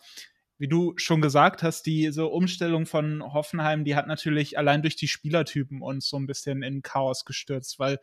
wie 0.58 0.68
du 0.68 0.94
schon 0.98 1.22
gesagt 1.22 1.64
hast, 1.64 1.86
diese 1.86 2.28
Umstellung 2.28 2.86
von 2.86 3.24
Hoffenheim, 3.24 3.86
die 3.86 3.96
hat 3.96 4.08
natürlich 4.08 4.58
allein 4.58 4.82
durch 4.82 4.96
die 4.96 5.08
Spielertypen 5.08 5.82
uns 5.82 6.10
so 6.10 6.18
ein 6.18 6.28
bisschen 6.28 6.64
in 6.64 6.82
Chaos 6.82 7.24
gestürzt, 7.24 7.80
weil 7.80 8.00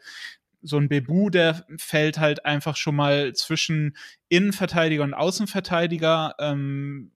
so 0.62 0.78
ein 0.78 0.88
Bebu, 0.88 1.30
der 1.30 1.64
fällt 1.78 2.18
halt 2.18 2.44
einfach 2.44 2.76
schon 2.76 2.96
mal 2.96 3.34
zwischen 3.34 3.96
Innenverteidiger 4.28 5.04
und 5.04 5.14
Außenverteidiger. 5.14 6.34
Ähm, 6.38 7.12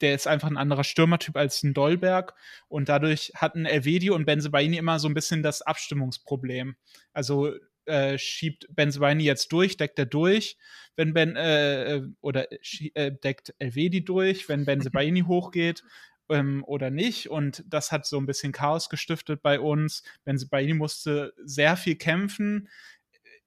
der 0.00 0.14
ist 0.14 0.26
einfach 0.26 0.48
ein 0.48 0.56
anderer 0.56 0.84
Stürmertyp 0.84 1.36
als 1.36 1.62
ein 1.62 1.74
Dolberg 1.74 2.34
und 2.68 2.88
dadurch 2.88 3.32
hatten 3.36 3.66
Elvedi 3.66 4.10
und 4.10 4.24
Benzebaini 4.24 4.76
immer 4.76 4.98
so 4.98 5.08
ein 5.08 5.14
bisschen 5.14 5.42
das 5.42 5.62
Abstimmungsproblem. 5.62 6.76
Also 7.12 7.52
äh, 7.86 8.16
schiebt 8.18 8.66
Benzebaini 8.70 9.24
jetzt 9.24 9.52
durch, 9.52 9.76
deckt 9.76 9.98
er 9.98 10.06
durch, 10.06 10.56
wenn 10.96 11.12
Ben 11.12 11.36
äh, 11.36 11.96
äh 11.96 12.02
oder 12.20 12.50
äh, 12.94 13.12
deckt 13.12 13.54
Elvedi 13.58 14.04
durch, 14.04 14.48
wenn 14.48 14.64
Benzebaini 14.66 15.22
hochgeht 15.22 15.84
ähm, 16.28 16.64
oder 16.66 16.90
nicht. 16.90 17.30
Und 17.30 17.64
das 17.66 17.92
hat 17.92 18.06
so 18.06 18.18
ein 18.18 18.26
bisschen 18.26 18.52
Chaos 18.52 18.88
gestiftet 18.88 19.42
bei 19.42 19.60
uns. 19.60 20.02
Benzebaini 20.24 20.74
musste 20.74 21.34
sehr 21.44 21.76
viel 21.76 21.96
kämpfen. 21.96 22.68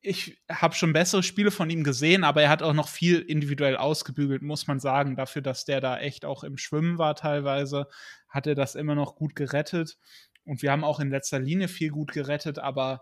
Ich 0.02 0.42
habe 0.50 0.76
schon 0.76 0.94
bessere 0.94 1.24
Spiele 1.24 1.52
von 1.52 1.70
ihm 1.70 1.84
gesehen, 1.84 2.24
aber 2.24 2.44
er 2.44 2.50
hat 2.50 2.62
auch 2.62 2.74
noch 2.74 2.88
viel 2.88 3.20
individuell 3.20 3.76
ausgebügelt, 3.76 4.42
muss 4.42 4.68
man 4.68 4.80
sagen. 4.80 5.16
Dafür, 5.16 5.42
dass 5.42 5.66
der 5.66 5.82
da 5.82 6.00
echt 6.00 6.24
auch 6.24 6.44
im 6.44 6.58
Schwimmen 6.58 6.98
war 6.98 7.16
teilweise, 7.16 7.88
hat 8.30 8.48
er 8.48 8.56
das 8.56 8.76
immer 8.76 8.96
noch 8.96 9.16
gut 9.16 9.36
gerettet. 9.36 9.98
Und 10.46 10.62
wir 10.62 10.72
haben 10.72 10.84
auch 10.84 11.00
in 11.00 11.10
letzter 11.10 11.40
Linie 11.40 11.68
viel 11.68 11.90
gut 11.90 12.14
gerettet, 12.14 12.60
aber 12.60 13.02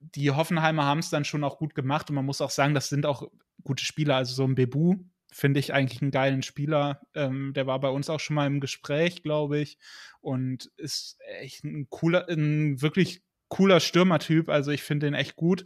die 0.00 0.30
Hoffenheimer 0.30 0.84
haben 0.84 1.00
es 1.00 1.10
dann 1.10 1.24
schon 1.24 1.42
auch 1.42 1.58
gut 1.58 1.74
gemacht 1.74 2.08
und 2.08 2.14
man 2.14 2.24
muss 2.24 2.40
auch 2.40 2.50
sagen, 2.50 2.74
das 2.74 2.88
sind 2.88 3.04
auch 3.04 3.28
gute 3.64 3.84
Spieler. 3.84 4.16
Also 4.16 4.34
so 4.34 4.44
ein 4.44 4.54
Bebu 4.54 4.96
finde 5.30 5.60
ich 5.60 5.72
eigentlich 5.72 6.02
einen 6.02 6.10
geilen 6.10 6.42
Spieler. 6.42 7.00
Ähm, 7.14 7.52
der 7.54 7.66
war 7.66 7.78
bei 7.80 7.88
uns 7.88 8.10
auch 8.10 8.20
schon 8.20 8.36
mal 8.36 8.46
im 8.46 8.60
Gespräch, 8.60 9.22
glaube 9.22 9.58
ich, 9.58 9.78
und 10.20 10.70
ist 10.76 11.18
echt 11.40 11.64
ein 11.64 11.88
cooler, 11.90 12.28
ein 12.28 12.80
wirklich 12.80 13.22
cooler 13.48 13.80
Stürmertyp. 13.80 14.48
Also 14.48 14.70
ich 14.70 14.82
finde 14.82 15.06
den 15.06 15.14
echt 15.14 15.36
gut. 15.36 15.64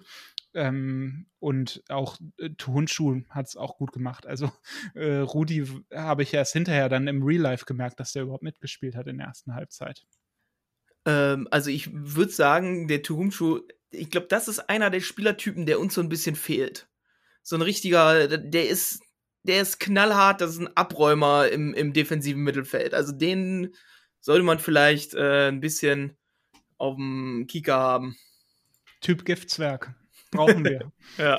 Ähm, 0.55 1.27
und 1.39 1.83
auch 1.89 2.19
äh, 2.39 2.51
Tuhundschuh 2.51 3.23
hat 3.31 3.47
es 3.47 3.57
auch 3.57 3.79
gut 3.79 3.93
gemacht. 3.93 4.27
Also 4.27 4.53
äh, 4.95 5.17
Rudi 5.17 5.67
habe 5.95 6.23
ich 6.23 6.35
erst 6.35 6.53
hinterher 6.53 6.89
dann 6.89 7.09
im 7.09 7.23
Real 7.23 7.41
Life 7.41 7.65
gemerkt, 7.65 8.01
dass 8.01 8.13
der 8.13 8.25
überhaupt 8.25 8.43
mitgespielt 8.43 8.95
hat 8.95 9.07
in 9.07 9.19
der 9.19 9.29
ersten 9.29 9.55
Halbzeit. 9.55 10.05
Ähm, 11.07 11.49
also 11.51 11.71
ich 11.71 11.91
würde 11.93 12.33
sagen, 12.33 12.87
der 12.87 13.03
Tuhumschuh 13.03 13.61
ich 13.93 14.11
glaube, 14.11 14.27
das 14.29 14.49
ist 14.49 14.59
einer 14.71 14.91
der 14.91 15.01
Spielertypen, 15.01 15.67
der 15.67 15.79
uns 15.79 15.95
so 15.95 16.01
ein 16.01 16.09
bisschen 16.09 16.35
fehlt. 16.35 16.89
So 17.43 17.57
ein 17.57 17.63
richtiger, 17.63 18.39
der 18.39 18.69
ist, 18.69 19.02
der 19.45 19.63
ist 19.63 19.81
knallhart, 19.81 20.41
das 20.41 20.53
ist 20.53 20.61
ein 20.61 20.77
Abräumer 20.77 21.49
im, 21.49 21.75
im 21.75 21.93
defensiven 21.93 22.43
Mittelfeld. 22.43 22.95
Also 22.95 23.13
den 23.13 23.75
sollte 24.21 24.45
man 24.45 24.59
vielleicht 24.59 25.15
äh, 25.15 25.49
ein 25.49 25.61
bisschen 25.61 26.17
auf 26.79 26.97
dem 26.97 27.47
Kika 27.49 27.77
haben. 27.77 28.17
Typ 29.01 29.25
Giftzwerg. 29.25 29.95
Brauchen 30.31 30.65
wir. 30.65 30.93
ja. 31.19 31.39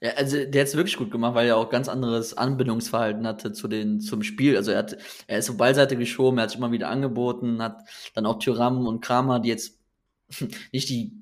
Ja, 0.00 0.10
also 0.12 0.36
der 0.44 0.60
hat 0.60 0.68
es 0.68 0.76
wirklich 0.76 0.96
gut 0.96 1.10
gemacht, 1.10 1.34
weil 1.34 1.48
er 1.48 1.56
auch 1.56 1.70
ganz 1.70 1.88
anderes 1.88 2.36
Anbindungsverhalten 2.36 3.26
hatte 3.26 3.52
zu 3.52 3.66
den, 3.68 4.00
zum 4.00 4.22
Spiel. 4.22 4.56
Also 4.56 4.70
er 4.72 4.78
hat, 4.78 4.96
er 5.26 5.38
ist 5.38 5.50
auf 5.50 5.56
Ballseite 5.56 5.96
geschoben, 5.96 6.38
er 6.38 6.44
hat 6.44 6.50
sich 6.50 6.58
immer 6.58 6.72
wieder 6.72 6.88
angeboten, 6.88 7.62
hat 7.62 7.82
dann 8.14 8.26
auch 8.26 8.38
Tyram 8.38 8.86
und 8.86 9.00
Kramer, 9.00 9.40
die 9.40 9.48
jetzt 9.48 9.80
nicht 10.72 10.88
die 10.88 11.12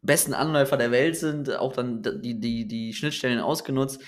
besten 0.00 0.34
Anläufer 0.34 0.76
der 0.76 0.90
Welt 0.90 1.16
sind, 1.16 1.54
auch 1.54 1.72
dann 1.72 2.02
die, 2.02 2.38
die, 2.40 2.66
die 2.66 2.94
Schnittstellen 2.94 3.40
ausgenutzt. 3.40 4.00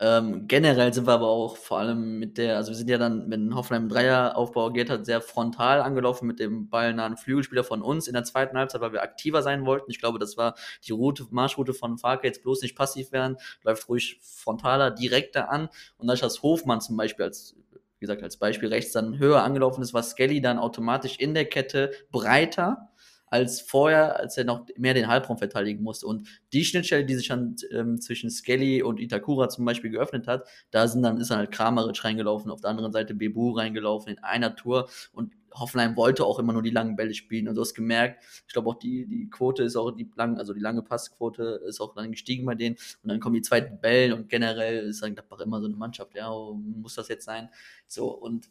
Ähm, 0.00 0.48
generell 0.48 0.92
sind 0.92 1.06
wir 1.06 1.12
aber 1.12 1.28
auch 1.28 1.56
vor 1.56 1.78
allem 1.78 2.18
mit 2.18 2.36
der, 2.36 2.56
also 2.56 2.70
wir 2.70 2.76
sind 2.76 2.90
ja 2.90 2.98
dann, 2.98 3.30
wenn 3.30 3.54
Hoffenheim 3.54 3.88
Dreieraufbau 3.88 4.66
agiert 4.66 4.90
hat, 4.90 5.06
sehr 5.06 5.20
frontal 5.20 5.80
angelaufen 5.80 6.26
mit 6.26 6.40
dem 6.40 6.68
ballnahen 6.68 7.16
Flügelspieler 7.16 7.64
von 7.64 7.80
uns 7.80 8.08
in 8.08 8.14
der 8.14 8.24
zweiten 8.24 8.56
Halbzeit, 8.58 8.80
weil 8.80 8.92
wir 8.92 9.02
aktiver 9.02 9.42
sein 9.42 9.64
wollten. 9.66 9.90
Ich 9.90 10.00
glaube, 10.00 10.18
das 10.18 10.36
war 10.36 10.54
die 10.86 10.92
Route, 10.92 11.26
Marschroute 11.30 11.74
von 11.74 11.98
Farke, 11.98 12.26
jetzt 12.26 12.42
bloß 12.42 12.62
nicht 12.62 12.76
passiv 12.76 13.12
werden, 13.12 13.36
läuft 13.62 13.88
ruhig 13.88 14.18
frontaler, 14.22 14.90
direkter 14.90 15.50
an. 15.50 15.68
Und 15.96 16.08
dadurch, 16.08 16.20
dass 16.20 16.42
Hofmann 16.42 16.80
zum 16.80 16.96
Beispiel 16.96 17.24
als 17.26 17.56
wie 18.00 18.06
gesagt, 18.06 18.22
als 18.22 18.36
Beispiel 18.36 18.68
rechts 18.68 18.92
dann 18.92 19.18
höher 19.18 19.42
angelaufen 19.42 19.80
ist, 19.80 19.94
war 19.94 20.02
Skelly 20.02 20.42
dann 20.42 20.58
automatisch 20.58 21.16
in 21.18 21.32
der 21.32 21.46
Kette 21.46 21.90
breiter 22.10 22.90
als 23.34 23.60
vorher, 23.60 24.20
als 24.20 24.38
er 24.38 24.44
noch 24.44 24.64
mehr 24.76 24.94
den 24.94 25.08
Halbraum 25.08 25.38
verteidigen 25.38 25.82
musste. 25.82 26.06
Und 26.06 26.28
die 26.52 26.64
Schnittstelle, 26.64 27.04
die 27.04 27.16
sich 27.16 27.26
dann 27.26 27.56
ähm, 27.72 28.00
zwischen 28.00 28.30
Skelly 28.30 28.80
und 28.80 29.00
Itakura 29.00 29.48
zum 29.48 29.64
Beispiel 29.64 29.90
geöffnet 29.90 30.28
hat, 30.28 30.46
da 30.70 30.86
sind 30.86 31.02
dann, 31.02 31.18
ist 31.18 31.32
dann 31.32 31.38
halt 31.38 31.50
Kramaric 31.50 32.04
reingelaufen, 32.04 32.52
auf 32.52 32.60
der 32.60 32.70
anderen 32.70 32.92
Seite 32.92 33.12
Bebu 33.12 33.50
reingelaufen 33.50 34.12
in 34.12 34.22
einer 34.22 34.54
Tour 34.54 34.88
und 35.12 35.32
Hoffenheim 35.52 35.96
wollte 35.96 36.24
auch 36.24 36.38
immer 36.38 36.52
nur 36.52 36.62
die 36.62 36.70
langen 36.70 36.94
Bälle 36.94 37.12
spielen. 37.14 37.48
Und 37.48 37.56
du 37.56 37.60
hast 37.60 37.74
gemerkt, 37.74 38.24
ich 38.46 38.52
glaube 38.52 38.70
auch 38.70 38.78
die, 38.78 39.06
die 39.06 39.28
Quote 39.30 39.64
ist 39.64 39.74
auch 39.74 39.90
die 39.90 40.08
lange, 40.14 40.38
also 40.38 40.52
die 40.52 40.60
lange 40.60 40.82
Passquote 40.82 41.60
ist 41.66 41.80
auch 41.80 41.92
dann 41.94 42.12
gestiegen 42.12 42.46
bei 42.46 42.54
denen. 42.54 42.76
Und 43.02 43.10
dann 43.10 43.18
kommen 43.18 43.34
die 43.34 43.42
zweiten 43.42 43.80
Bällen 43.80 44.12
und 44.12 44.28
generell 44.28 44.86
ist 44.88 45.02
dann 45.02 45.14
Gladbach 45.14 45.40
immer 45.40 45.60
so 45.60 45.66
eine 45.66 45.76
Mannschaft, 45.76 46.14
ja, 46.14 46.30
muss 46.30 46.94
das 46.94 47.08
jetzt 47.08 47.24
sein? 47.24 47.48
So, 47.88 48.12
und 48.12 48.48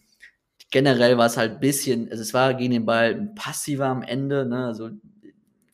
generell 0.74 1.20
war 1.20 1.28
es 1.28 1.38
halt 1.38 1.54
ein 1.54 1.60
bisschen, 1.60 2.10
also 2.10 2.24
es 2.24 2.34
war 2.34 2.56
gegen 2.56 2.72
den 2.74 2.86
Ball 2.86 3.32
passiver 3.36 3.86
am 3.86 4.02
Ende, 4.02 4.44
ne, 4.44 4.66
also, 4.66 4.90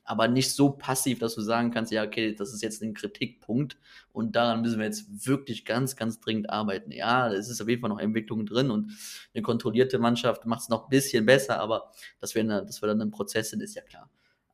aber 0.04 0.28
nicht 0.28 0.54
so 0.54 0.72
passiv, 0.72 1.20
dass 1.20 1.36
du 1.36 1.42
sagen 1.42 1.72
kannst, 1.72 1.94
ja, 1.94 2.04
okay, 2.04 2.36
das 2.36 2.54
ist 2.54 2.62
jetzt 2.62 2.84
ein 2.84 2.94
Kritikpunkt 2.94 3.78
und 4.12 4.36
daran 4.36 4.62
müssen 4.62 4.78
wir 4.78 4.86
jetzt 4.86 5.26
wirklich 5.26 5.64
ganz, 5.64 5.96
ganz 5.96 6.20
dringend 6.20 6.50
arbeiten. 6.50 6.92
Ja, 6.92 7.32
es 7.32 7.48
ist 7.48 7.62
auf 7.62 7.70
jeden 7.70 7.80
Fall 7.80 7.90
noch 7.90 8.00
Entwicklung 8.00 8.46
drin 8.46 8.72
und 8.72 8.92
eine 9.34 9.42
kontrollierte 9.42 10.00
Mannschaft 10.00 10.46
macht 10.46 10.64
es 10.64 10.70
noch 10.70 10.84
ein 10.84 10.90
bisschen 10.90 11.26
besser, 11.26 11.62
aber 11.62 11.92
dass 12.20 12.36
wir, 12.36 12.42
eine, 12.42 12.66
dass 12.66 12.82
wir 12.82 12.88
dann 12.88 13.00
im 13.00 13.12
Prozess 13.12 13.52
sind, 13.52 13.62
ist 13.64 13.76
ja 13.76 13.82
klar. 13.84 14.10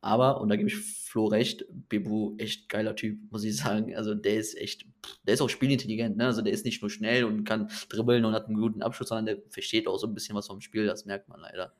Aber, 0.06 0.40
und 0.40 0.48
da 0.50 0.56
gebe 0.56 0.68
ich 0.68 0.76
Flo 0.76 1.26
recht, 1.26 1.64
Bebu, 1.88 2.36
echt 2.38 2.68
geiler 2.68 2.94
Typ, 2.94 3.18
muss 3.32 3.42
ich 3.42 3.56
sagen. 3.56 3.96
Also 3.96 4.14
der 4.14 4.36
ist 4.36 4.56
echt, 4.56 4.86
der 5.26 5.34
ist 5.34 5.40
auch 5.40 5.50
spielintelligent, 5.50 6.16
ne? 6.16 6.26
Also 6.26 6.42
der 6.42 6.52
ist 6.52 6.64
nicht 6.64 6.80
nur 6.80 6.90
schnell 6.90 7.24
und 7.24 7.42
kann 7.42 7.68
dribbeln 7.88 8.24
und 8.24 8.32
hat 8.32 8.46
einen 8.46 8.60
guten 8.60 8.82
Abschluss, 8.82 9.08
sondern 9.08 9.26
der 9.26 9.38
versteht 9.48 9.88
auch 9.88 9.98
so 9.98 10.06
ein 10.06 10.14
bisschen 10.14 10.36
was 10.36 10.46
vom 10.46 10.60
Spiel, 10.60 10.86
das 10.86 11.06
merkt 11.06 11.28
man 11.28 11.40
leider. 11.40 11.72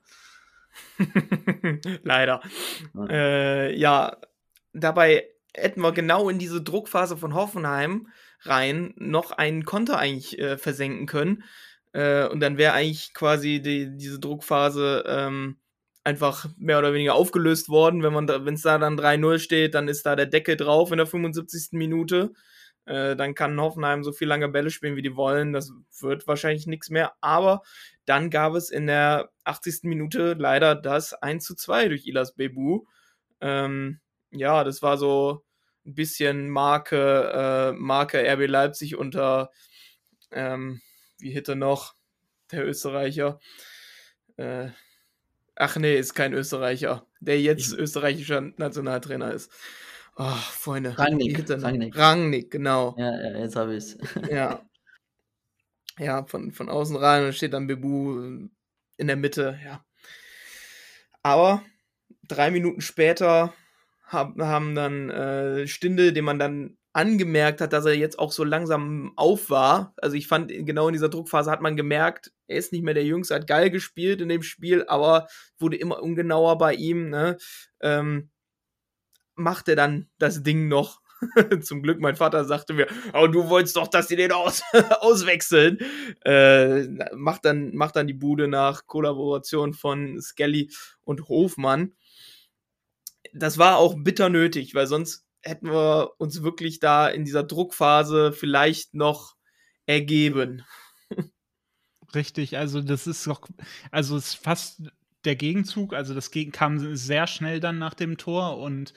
leider. 2.03 2.41
Ja. 2.93 3.07
Äh, 3.09 3.77
ja, 3.77 4.17
dabei 4.73 5.25
hätten 5.53 5.79
wir 5.79 5.93
genau 5.93 6.27
in 6.27 6.37
diese 6.37 6.61
Druckphase 6.61 7.15
von 7.15 7.33
Hoffenheim 7.33 8.09
rein 8.41 8.93
noch 8.97 9.31
einen 9.31 9.63
Konter 9.63 9.97
eigentlich 9.99 10.37
äh, 10.37 10.57
versenken 10.57 11.05
können. 11.05 11.43
Äh, 11.93 12.27
und 12.27 12.41
dann 12.41 12.57
wäre 12.57 12.73
eigentlich 12.73 13.13
quasi 13.13 13.61
die, 13.61 13.95
diese 13.95 14.19
Druckphase 14.19 15.05
ähm, 15.07 15.55
einfach 16.07 16.47
mehr 16.57 16.79
oder 16.79 16.93
weniger 16.93 17.15
aufgelöst 17.15 17.67
worden. 17.67 18.01
Wenn 18.01 18.53
es 18.53 18.61
da 18.61 18.77
dann 18.77 18.97
3-0 18.97 19.39
steht, 19.39 19.75
dann 19.75 19.89
ist 19.89 20.05
da 20.05 20.15
der 20.15 20.25
Deckel 20.25 20.55
drauf 20.55 20.91
in 20.91 20.97
der 20.97 21.05
75. 21.05 21.73
Minute. 21.73 22.31
Äh, 22.85 23.17
dann 23.17 23.35
kann 23.35 23.59
Hoffenheim 23.59 24.05
so 24.05 24.13
viel 24.13 24.29
lange 24.29 24.47
Bälle 24.47 24.71
spielen, 24.71 24.95
wie 24.95 25.01
die 25.01 25.17
wollen. 25.17 25.51
Das 25.51 25.73
wird 25.99 26.25
wahrscheinlich 26.25 26.65
nichts 26.65 26.89
mehr. 26.89 27.11
Aber 27.19 27.61
dann 28.05 28.29
gab 28.29 28.55
es 28.55 28.69
in 28.69 28.87
der 28.87 29.31
80. 29.43 29.83
Minute 29.83 30.35
leider 30.39 30.75
das 30.75 31.13
1 31.13 31.43
zu 31.43 31.55
2 31.55 31.89
durch 31.89 32.07
Ilas 32.07 32.35
Bebu. 32.35 32.85
Ähm, 33.41 33.99
ja, 34.31 34.63
das 34.63 34.81
war 34.81 34.97
so 34.97 35.43
ein 35.85 35.93
bisschen 35.93 36.49
Marke, 36.49 37.31
äh, 37.33 37.71
Marke 37.73 38.23
RB 38.33 38.47
Leipzig 38.47 38.95
unter, 38.95 39.51
ähm, 40.31 40.81
wie 41.19 41.31
hätte 41.31 41.57
noch 41.57 41.95
der 42.51 42.65
Österreicher? 42.65 43.41
Äh, 44.37 44.69
Ach 45.59 45.75
nee, 45.77 45.97
ist 45.97 46.13
kein 46.13 46.33
Österreicher, 46.33 47.07
der 47.19 47.41
jetzt 47.41 47.73
ich, 47.73 47.79
österreichischer 47.79 48.41
Nationaltrainer 48.41 49.33
ist. 49.33 49.51
Oh, 50.15 50.25
Freunde. 50.29 50.97
Rangnick. 50.97 51.49
Rangnick. 51.49 51.97
Rangnick, 51.97 52.51
genau. 52.51 52.95
Ja, 52.97 53.11
ja 53.11 53.39
jetzt 53.39 53.55
habe 53.55 53.75
ich 53.75 53.83
es. 53.83 53.97
ja. 54.31 54.61
Ja, 55.97 56.25
von, 56.25 56.51
von 56.51 56.69
außen 56.69 56.95
rein 56.95 57.25
und 57.25 57.33
steht 57.33 57.53
dann 57.53 57.65
Bebu 57.65 58.49
in 58.97 59.07
der 59.07 59.15
Mitte, 59.15 59.59
ja. 59.65 59.83
Aber 61.23 61.63
drei 62.27 62.51
Minuten 62.51 62.81
später 62.81 63.51
haben, 64.03 64.43
haben 64.43 64.75
dann 64.75 65.09
äh, 65.09 65.67
Stinde, 65.67 66.13
den 66.13 66.25
man 66.25 66.37
dann 66.37 66.77
angemerkt 66.97 67.61
hat, 67.61 67.73
dass 67.73 67.85
er 67.85 67.93
jetzt 67.93 68.17
auch 68.17 68.31
so 68.31 68.43
langsam 68.43 69.13
auf 69.15 69.51
war. 69.51 69.93
Also 69.97 70.15
ich 70.15 70.27
fand, 70.27 70.49
genau 70.49 70.87
in 70.87 70.93
dieser 70.93 71.09
Druckphase 71.09 71.51
hat 71.51 71.61
man 71.61 71.77
gemerkt, 71.77 72.33
er 72.47 72.57
ist 72.57 72.71
nicht 72.71 72.83
mehr 72.83 72.95
der 72.95 73.05
Jüngste, 73.05 73.35
hat 73.35 73.45
geil 73.45 73.69
gespielt 73.69 74.19
in 74.19 74.29
dem 74.29 74.41
Spiel, 74.41 74.83
aber 74.87 75.27
wurde 75.59 75.77
immer 75.77 76.01
ungenauer 76.01 76.57
bei 76.57 76.73
ihm. 76.73 77.11
Ne? 77.11 77.37
Ähm, 77.81 78.31
macht 79.35 79.69
er 79.69 79.75
dann 79.75 80.09
das 80.17 80.41
Ding 80.41 80.67
noch. 80.67 81.01
Zum 81.61 81.83
Glück, 81.83 81.99
mein 81.99 82.15
Vater 82.15 82.45
sagte 82.45 82.73
mir, 82.73 82.87
oh, 83.13 83.27
du 83.27 83.47
wolltest 83.47 83.75
doch, 83.75 83.87
dass 83.87 84.07
die 84.07 84.15
den 84.15 84.31
aus 84.31 84.63
auswechseln. 84.99 85.77
Äh, 86.25 86.87
macht, 87.15 87.45
dann, 87.45 87.75
macht 87.75 87.95
dann 87.95 88.07
die 88.07 88.13
Bude 88.13 88.47
nach 88.47 88.87
Kollaboration 88.87 89.75
von 89.75 90.19
Skelly 90.19 90.71
und 91.03 91.29
Hofmann. 91.29 91.93
das 93.33 93.59
war 93.59 93.77
auch 93.77 93.95
bitter 93.99 94.29
nötig, 94.29 94.73
weil 94.73 94.87
sonst 94.87 95.26
hätten 95.41 95.67
wir 95.71 96.11
uns 96.17 96.43
wirklich 96.43 96.79
da 96.79 97.07
in 97.07 97.25
dieser 97.25 97.43
Druckphase 97.43 98.31
vielleicht 98.31 98.93
noch 98.93 99.35
ergeben. 99.85 100.63
Richtig, 102.15 102.57
also 102.57 102.81
das 102.81 103.07
ist 103.07 103.27
doch, 103.27 103.47
also 103.91 104.17
es 104.17 104.27
ist 104.27 104.35
fast 104.35 104.83
der 105.25 105.35
Gegenzug, 105.35 105.93
also 105.93 106.13
das 106.13 106.31
Gegen 106.31 106.51
kam 106.51 106.95
sehr 106.95 107.27
schnell 107.27 107.59
dann 107.59 107.79
nach 107.79 107.93
dem 107.93 108.17
Tor 108.17 108.57
und 108.59 108.93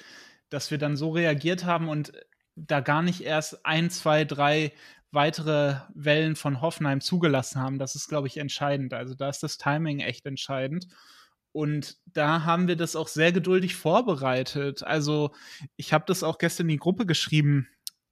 dass 0.49 0.71
wir 0.71 0.79
dann 0.79 0.97
so 0.97 1.11
reagiert 1.11 1.65
haben 1.65 1.89
und 1.89 2.13
da 2.57 2.81
gar 2.81 3.03
nicht 3.03 3.23
erst 3.23 3.65
ein, 3.65 3.91
zwei, 3.91 4.25
drei 4.25 4.73
weitere 5.13 5.77
Wellen 5.95 6.37
von 6.37 6.61
Hoffenheim 6.61 7.01
zugelassen 7.01 7.61
haben, 7.61 7.79
das 7.79 7.95
ist, 7.95 8.09
glaube 8.09 8.29
ich, 8.29 8.37
entscheidend. 8.37 8.95
Also 8.95 9.15
da 9.15 9.29
ist 9.29 9.43
das 9.43 9.59
Timing 9.59 10.01
echt 10.01 10.27
entscheidend. 10.27 10.87
Und 11.53 11.97
da 12.07 12.45
haben 12.45 12.69
wir 12.69 12.77
das 12.77 12.97
auch 12.97 13.09
sehr 13.09 13.33
geduldig 13.33 13.75
vorbereitet. 13.77 14.83
Also 14.85 15.33
ich 15.77 15.93
habe 15.93 16.05
das 16.07 16.23
auch 16.23 16.39
gestern 16.39 16.67
in 16.67 16.75
die 16.75 16.77
Gruppe 16.79 17.07
geschrieben. 17.07 17.69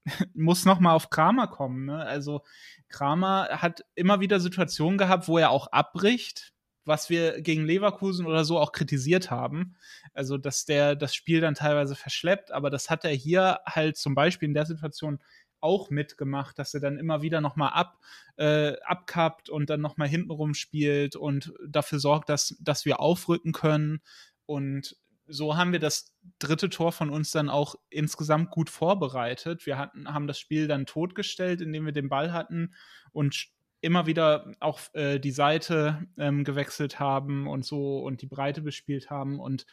Muss 0.34 0.64
noch 0.64 0.80
mal 0.80 0.94
auf 0.94 1.10
Kramer 1.10 1.46
kommen. 1.46 1.86
Ne? 1.86 2.04
Also 2.04 2.42
Kramer 2.88 3.48
hat 3.50 3.84
immer 3.94 4.20
wieder 4.20 4.40
Situationen 4.40 4.98
gehabt, 4.98 5.28
wo 5.28 5.38
er 5.38 5.50
auch 5.50 5.68
abbricht, 5.68 6.52
was 6.84 7.10
wir 7.10 7.40
gegen 7.42 7.64
Leverkusen 7.64 8.26
oder 8.26 8.44
so 8.44 8.58
auch 8.58 8.72
kritisiert 8.72 9.30
haben. 9.30 9.76
Also 10.14 10.38
dass 10.38 10.64
der 10.64 10.96
das 10.96 11.14
Spiel 11.14 11.40
dann 11.40 11.54
teilweise 11.54 11.94
verschleppt. 11.94 12.50
Aber 12.50 12.70
das 12.70 12.90
hat 12.90 13.04
er 13.04 13.12
hier 13.12 13.60
halt 13.66 13.96
zum 13.96 14.14
Beispiel 14.14 14.48
in 14.48 14.54
der 14.54 14.66
Situation 14.66 15.20
auch 15.60 15.90
mitgemacht, 15.90 16.58
dass 16.58 16.74
er 16.74 16.80
dann 16.80 16.98
immer 16.98 17.22
wieder 17.22 17.40
nochmal 17.40 17.70
ab, 17.72 17.98
äh, 18.36 18.74
abkappt 18.80 19.48
und 19.48 19.70
dann 19.70 19.80
nochmal 19.80 20.08
hintenrum 20.08 20.54
spielt 20.54 21.16
und 21.16 21.52
dafür 21.66 21.98
sorgt, 21.98 22.28
dass, 22.28 22.56
dass 22.60 22.84
wir 22.84 23.00
aufrücken 23.00 23.52
können. 23.52 24.00
Und 24.46 24.96
so 25.26 25.56
haben 25.56 25.72
wir 25.72 25.78
das 25.78 26.14
dritte 26.38 26.70
Tor 26.70 26.92
von 26.92 27.10
uns 27.10 27.30
dann 27.30 27.48
auch 27.48 27.76
insgesamt 27.90 28.50
gut 28.50 28.70
vorbereitet. 28.70 29.66
Wir 29.66 29.78
hatten, 29.78 30.12
haben 30.12 30.26
das 30.26 30.38
Spiel 30.38 30.66
dann 30.66 30.86
totgestellt, 30.86 31.60
indem 31.60 31.84
wir 31.84 31.92
den 31.92 32.08
Ball 32.08 32.32
hatten 32.32 32.74
und 33.12 33.48
immer 33.80 34.06
wieder 34.06 34.52
auch 34.60 34.80
äh, 34.94 35.18
die 35.18 35.30
Seite 35.30 36.06
ähm, 36.16 36.44
gewechselt 36.44 36.98
haben 36.98 37.46
und 37.46 37.64
so 37.64 37.98
und 38.00 38.22
die 38.22 38.26
Breite 38.26 38.62
bespielt 38.62 39.10
haben 39.10 39.38
und 39.38 39.66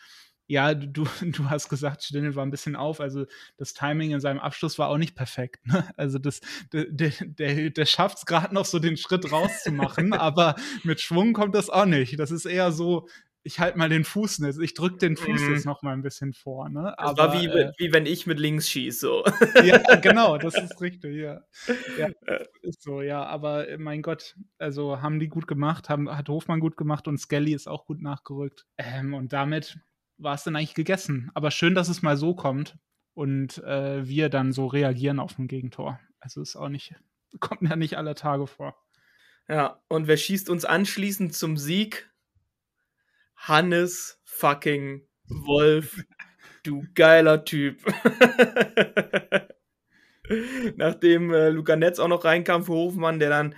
ja, 0.48 0.74
du, 0.74 1.06
du 1.22 1.50
hast 1.50 1.70
gesagt, 1.70 2.04
Stindl 2.04 2.36
war 2.36 2.46
ein 2.46 2.52
bisschen 2.52 2.76
auf. 2.76 3.00
Also 3.00 3.26
das 3.58 3.74
Timing 3.74 4.12
in 4.12 4.20
seinem 4.20 4.40
Abschluss 4.40 4.78
war 4.78 4.90
auch 4.90 4.98
nicht 4.98 5.16
perfekt. 5.16 5.66
Ne? 5.68 5.88
Also 5.98 6.20
das, 6.20 6.42
der, 6.72 6.86
der, 6.86 7.70
der 7.70 7.86
schafft 7.86 8.20
es 8.20 8.26
gerade 8.26 8.54
noch 8.54 8.66
so 8.66 8.80
den 8.80 8.98
Schritt 8.98 9.32
rauszumachen, 9.32 10.14
aber 10.14 10.56
mit 10.84 11.02
Schwung 11.02 11.34
kommt 11.34 11.56
das 11.56 11.70
auch 11.70 11.86
nicht. 11.86 12.20
Das 12.20 12.32
ist 12.32 12.46
eher 12.46 12.72
so, 12.72 13.08
ich 13.46 13.60
halte 13.60 13.78
mal 13.78 13.90
den 13.90 14.04
Fuß 14.04 14.40
nicht, 14.40 14.60
ich 14.60 14.74
drücke 14.74 14.98
den 14.98 15.16
Fuß 15.16 15.42
mm. 15.42 15.54
jetzt 15.54 15.66
noch 15.66 15.84
mal 15.84 15.94
ein 15.94 16.02
bisschen 16.02 16.34
vor. 16.34 16.68
Ne? 16.68 16.96
Das 16.98 17.10
aber, 17.12 17.34
war 17.34 17.42
wie, 17.42 17.46
äh, 17.46 17.72
wie 17.78 17.94
wenn 17.94 18.08
ich 18.08 18.26
mit 18.26 18.40
links 18.40 18.68
schieße. 18.70 19.00
So. 19.00 19.24
Ja, 19.64 19.78
genau, 20.02 20.40
das 20.40 20.56
ist 20.56 20.82
richtig, 20.82 21.16
ja. 21.16 21.42
ja. 21.98 22.10
Ist 22.64 22.82
so, 22.82 23.04
ja, 23.04 23.24
aber 23.24 23.68
äh, 23.68 23.78
mein 23.78 24.02
Gott, 24.02 24.36
also 24.58 25.00
haben 25.00 25.20
die 25.20 25.28
gut 25.28 25.48
gemacht, 25.48 25.90
haben, 25.90 26.10
hat 26.10 26.28
Hofmann 26.28 26.60
gut 26.60 26.76
gemacht 26.76 27.08
und 27.08 27.20
Skelly 27.20 27.54
ist 27.54 27.68
auch 27.68 27.86
gut 27.86 28.02
nachgerückt. 28.02 28.66
Ähm, 28.80 29.14
und 29.14 29.32
damit 29.32 29.78
war 30.18 30.36
es 30.36 30.44
dann 30.44 30.56
eigentlich 30.56 30.76
gegessen. 30.76 31.32
Aber 31.34 31.52
schön, 31.52 31.76
dass 31.76 31.90
es 31.90 32.02
mal 32.02 32.18
so 32.18 32.36
kommt 32.36 32.78
und 33.14 33.58
äh, 33.60 34.08
wir 34.08 34.30
dann 34.30 34.52
so 34.52 34.68
reagieren 34.68 35.20
auf 35.20 35.38
ein 35.38 35.48
Gegentor. 35.48 36.00
Also 36.20 36.42
ist 36.42 36.56
auch 36.56 36.70
nicht, 36.70 36.96
kommt 37.40 37.64
ja 37.64 37.76
nicht 37.76 37.98
alle 37.98 38.16
Tage 38.16 38.48
vor. 38.48 38.76
Ja, 39.48 39.84
und 39.88 40.08
wer 40.08 40.18
schießt 40.18 40.50
uns 40.50 40.66
anschließend 40.66 41.34
zum 41.34 41.58
Sieg? 41.58 42.12
Hannes 43.36 44.20
fucking 44.24 45.08
Wolf. 45.28 46.04
Du 46.64 46.84
geiler 46.96 47.46
Typ. 47.46 47.84
Nachdem 50.76 51.32
äh, 51.32 51.50
Luca 51.50 51.76
Netz 51.76 52.00
auch 52.00 52.08
noch 52.08 52.26
reinkam 52.26 52.64
für 52.64 52.74
Hofmann, 52.74 53.20
der 53.20 53.30
dann 53.30 53.56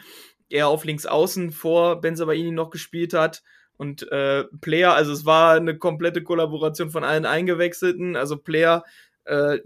eher 0.49 0.67
auf 0.67 0.83
links 0.83 1.05
außen 1.05 1.51
vor 1.51 2.01
Benzabaini 2.01 2.51
noch 2.51 2.69
gespielt 2.69 3.13
hat, 3.13 3.43
und 3.77 4.11
äh, 4.11 4.45
Player, 4.59 4.93
also 4.93 5.11
es 5.13 5.25
war 5.25 5.55
eine 5.55 5.77
komplette 5.77 6.23
Kollaboration 6.23 6.89
von 6.89 7.03
allen 7.03 7.25
Eingewechselten. 7.25 8.15
Also 8.15 8.37
Player 8.37 8.83
äh, 9.25 9.59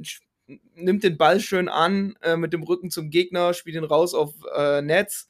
nimmt 0.76 1.04
den 1.04 1.18
Ball 1.18 1.40
schön 1.40 1.70
an 1.70 2.16
äh, 2.22 2.36
mit 2.36 2.54
dem 2.54 2.64
Rücken 2.64 2.92
zum 2.92 3.10
Gegner, 3.10 3.54
spielt 3.54 3.78
ihn 3.78 3.84
raus 3.84 4.14
auf 4.14 4.34
äh, 4.56 4.82
Netz. 4.82 5.30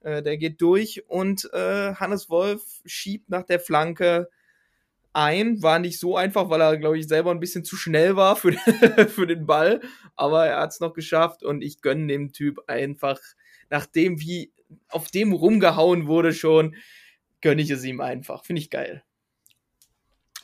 Äh, 0.00 0.22
der 0.22 0.36
geht 0.36 0.60
durch 0.60 1.08
und 1.08 1.50
äh, 1.52 1.94
Hannes 1.94 2.28
Wolf 2.28 2.62
schiebt 2.84 3.30
nach 3.30 3.44
der 3.44 3.60
Flanke 3.60 4.28
ein. 5.12 5.62
War 5.62 5.78
nicht 5.78 5.98
so 5.98 6.16
einfach, 6.16 6.50
weil 6.50 6.60
er, 6.60 6.76
glaube 6.76 6.98
ich, 6.98 7.08
selber 7.08 7.30
ein 7.30 7.40
bisschen 7.40 7.64
zu 7.64 7.76
schnell 7.76 8.14
war 8.14 8.36
für, 8.36 8.52
für 9.08 9.26
den 9.26 9.46
Ball. 9.46 9.80
Aber 10.16 10.46
er 10.46 10.60
hat 10.60 10.72
es 10.72 10.80
noch 10.80 10.92
geschafft 10.92 11.42
und 11.42 11.62
ich 11.62 11.80
gönne 11.80 12.06
dem 12.06 12.32
Typ 12.32 12.60
einfach, 12.66 13.20
nachdem 13.70 14.20
wie 14.20 14.52
auf 14.88 15.10
dem 15.10 15.32
rumgehauen 15.32 16.06
wurde 16.06 16.32
schon, 16.32 16.76
gönne 17.40 17.62
ich 17.62 17.70
es 17.70 17.84
ihm 17.84 18.00
einfach. 18.00 18.44
Finde 18.44 18.60
ich 18.60 18.70
geil. 18.70 19.02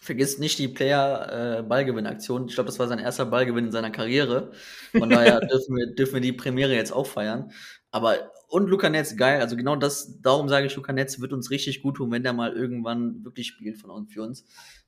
Vergiss 0.01 0.39
nicht 0.39 0.59
die 0.59 0.69
Player-Ballgewinn-Aktion. 0.69 2.43
Äh, 2.43 2.47
ich 2.49 2.55
glaube, 2.55 2.67
das 2.67 2.79
war 2.79 2.89
sein 2.89 2.99
erster 2.99 3.25
Ballgewinn 3.25 3.67
in 3.67 3.73
seiner 3.73 3.91
Karriere. 3.91 4.53
Von 4.93 5.09
daher 5.09 5.41
dürfen 5.41 5.77
wir, 5.77 5.95
dürfen 5.95 6.15
wir 6.15 6.21
die 6.21 6.35
Premiere 6.35 6.75
jetzt 6.75 6.93
auch 6.93 7.07
feiern. 7.07 7.53
Aber, 7.91 8.31
und 8.49 8.69
Luca 8.69 8.91
Netz, 8.91 9.17
geil. 9.17 9.41
Also 9.41 9.57
genau 9.57 9.77
das, 9.77 10.21
darum 10.21 10.51
sage 10.51 10.67
ich, 10.67 10.77
Luca 10.77 10.93
Netz 10.93 11.21
wird 11.21 11.33
uns 11.33 11.51
richtig 11.51 11.81
gut 11.81 11.97
tun, 11.97 12.11
wenn 12.11 12.23
der 12.23 12.35
mal 12.35 12.53
irgendwann 12.53 13.25
wirklich 13.25 13.47
spielt 13.47 13.79
von 13.79 13.91
uns 13.91 14.13
für 14.13 14.23
uns. 14.23 14.45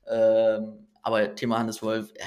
Ähm, 0.07 0.87
aber 1.01 1.33
Thema 1.33 1.57
Hannes 1.57 1.81
Wolf, 1.81 2.11
äh, 2.13 2.23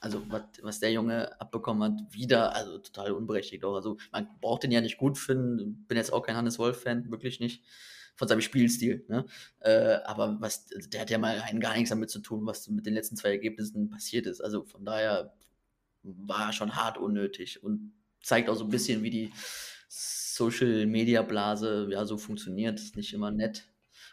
also 0.00 0.22
was, 0.30 0.42
was 0.62 0.80
der 0.80 0.90
Junge 0.90 1.40
abbekommen 1.40 1.82
hat, 1.82 2.12
wieder, 2.12 2.56
also 2.56 2.78
total 2.78 3.12
unberechtigt 3.12 3.64
auch. 3.64 3.76
Also 3.76 3.98
man 4.10 4.28
braucht 4.40 4.64
den 4.64 4.72
ja 4.72 4.80
nicht 4.80 4.98
gut 4.98 5.16
finden. 5.16 5.84
Bin 5.86 5.96
jetzt 5.96 6.12
auch 6.12 6.22
kein 6.22 6.36
Hannes 6.36 6.58
Wolf-Fan, 6.58 7.10
wirklich 7.10 7.38
nicht 7.38 7.62
von 8.16 8.28
seinem 8.28 8.40
Spielstil. 8.40 9.04
Ne? 9.08 9.24
Äh, 9.60 9.98
aber 10.04 10.36
was, 10.40 10.66
also 10.74 10.88
der 10.88 11.02
hat 11.02 11.10
ja 11.10 11.18
mal 11.18 11.38
rein 11.38 11.60
gar 11.60 11.74
nichts 11.74 11.90
damit 11.90 12.10
zu 12.10 12.20
tun, 12.20 12.46
was 12.46 12.68
mit 12.68 12.86
den 12.86 12.94
letzten 12.94 13.16
zwei 13.16 13.30
Ergebnissen 13.30 13.90
passiert 13.90 14.26
ist. 14.26 14.40
Also 14.40 14.64
von 14.64 14.84
daher 14.84 15.34
war 16.02 16.52
schon 16.52 16.76
hart 16.76 16.98
unnötig 16.98 17.62
und 17.62 17.92
zeigt 18.22 18.48
auch 18.48 18.56
so 18.56 18.64
ein 18.64 18.70
bisschen, 18.70 19.02
wie 19.02 19.10
die 19.10 19.32
Social 19.88 20.86
Media 20.86 21.22
Blase 21.22 21.88
ja 21.90 22.04
so 22.04 22.16
funktioniert. 22.16 22.78
Ist 22.78 22.96
nicht 22.96 23.12
immer 23.12 23.30
nett, 23.30 23.68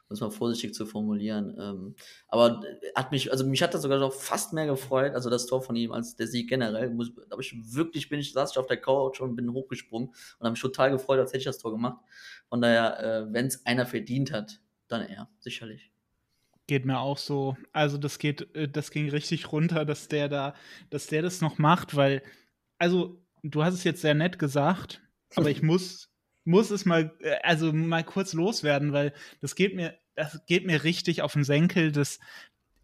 muss 0.10 0.20
man 0.20 0.32
vorsichtig 0.32 0.74
zu 0.74 0.86
formulieren. 0.86 1.56
Ähm, 1.60 1.96
aber 2.28 2.62
hat 2.96 3.12
mich, 3.12 3.32
also 3.32 3.46
mich 3.46 3.62
hat 3.62 3.74
das 3.74 3.82
sogar 3.82 4.00
noch 4.00 4.14
fast 4.14 4.54
mehr 4.54 4.66
gefreut, 4.66 5.14
also 5.14 5.30
das 5.30 5.46
Tor 5.46 5.62
von 5.62 5.76
ihm 5.76 5.92
als 5.92 6.16
der 6.16 6.28
Sieg 6.28 6.50
generell. 6.50 6.90
Muss, 6.90 7.12
ich 7.40 7.54
wirklich 7.74 8.10
bin 8.10 8.20
ich 8.20 8.34
saß 8.34 8.52
ich 8.52 8.58
auf 8.58 8.68
der 8.68 8.82
Couch 8.82 9.22
und 9.22 9.36
bin 9.36 9.54
hochgesprungen 9.54 10.10
und 10.10 10.40
habe 10.40 10.52
mich 10.52 10.62
total 10.62 10.92
gefreut, 10.92 11.20
als 11.20 11.32
hätte 11.32 11.40
ich 11.40 11.46
das 11.46 11.60
Tor 11.60 11.72
gemacht. 11.72 12.00
Von 12.50 12.62
daher, 12.62 13.00
äh, 13.00 13.34
wenn 13.34 13.48
es 13.48 13.66
einer 13.66 13.86
verdient 13.86 14.32
hat, 14.32 14.62
dann 14.88 15.02
er, 15.02 15.30
sicherlich. 15.40 15.92
Geht 16.68 16.86
mir 16.86 17.00
auch 17.00 17.18
so. 17.18 17.58
Also 17.72 17.98
das 17.98 18.20
geht, 18.20 18.54
äh, 18.56 18.68
das 18.70 18.92
ging 18.92 19.10
richtig 19.10 19.52
runter, 19.52 19.86
dass 19.86 20.08
der 20.08 20.30
da, 20.30 20.54
dass 20.90 21.08
der 21.08 21.22
das 21.22 21.42
noch 21.42 21.58
macht, 21.58 21.96
weil, 21.96 22.24
also 22.78 23.22
du 23.44 23.64
hast 23.64 23.74
es 23.74 23.84
jetzt 23.84 24.02
sehr 24.02 24.16
nett 24.16 24.40
gesagt, 24.40 25.02
aber 25.36 25.50
ich 25.50 25.62
muss, 25.62 26.10
muss 26.46 26.72
es 26.72 26.86
mal, 26.86 27.16
äh, 27.20 27.38
also 27.44 27.74
mal 27.74 28.04
kurz 28.04 28.34
loswerden, 28.34 28.94
weil 28.94 29.14
das 29.42 29.56
geht 29.56 29.76
mir, 29.76 29.98
das 30.16 30.46
geht 30.46 30.66
mir 30.66 30.84
richtig 30.84 31.22
auf 31.22 31.34
den 31.34 31.44
Senkel, 31.44 31.92
dass, 31.92 32.20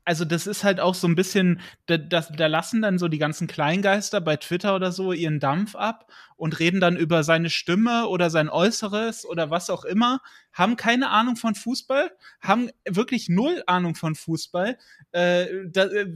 also 0.05 0.25
das 0.25 0.47
ist 0.47 0.63
halt 0.63 0.79
auch 0.79 0.95
so 0.95 1.07
ein 1.07 1.15
bisschen, 1.15 1.61
da, 1.85 1.97
da, 1.97 2.21
da, 2.21 2.47
lassen 2.47 2.81
dann 2.81 2.97
so 2.97 3.07
die 3.07 3.17
ganzen 3.17 3.47
Kleingeister 3.47 4.21
bei 4.21 4.35
Twitter 4.35 4.75
oder 4.75 4.91
so 4.91 5.13
ihren 5.13 5.39
Dampf 5.39 5.75
ab 5.75 6.11
und 6.35 6.59
reden 6.59 6.81
dann 6.81 6.97
über 6.97 7.23
seine 7.23 7.49
Stimme 7.49 8.07
oder 8.07 8.29
sein 8.29 8.49
Äußeres 8.49 9.25
oder 9.25 9.49
was 9.49 9.69
auch 9.69 9.85
immer, 9.85 10.19
haben 10.51 10.75
keine 10.75 11.09
Ahnung 11.09 11.35
von 11.35 11.55
Fußball, 11.55 12.11
haben 12.41 12.69
wirklich 12.87 13.29
null 13.29 13.63
Ahnung 13.65 13.95
von 13.95 14.15
Fußball, 14.15 14.77
äh, 15.11 15.47
da, 15.67 15.85
äh, 15.85 16.11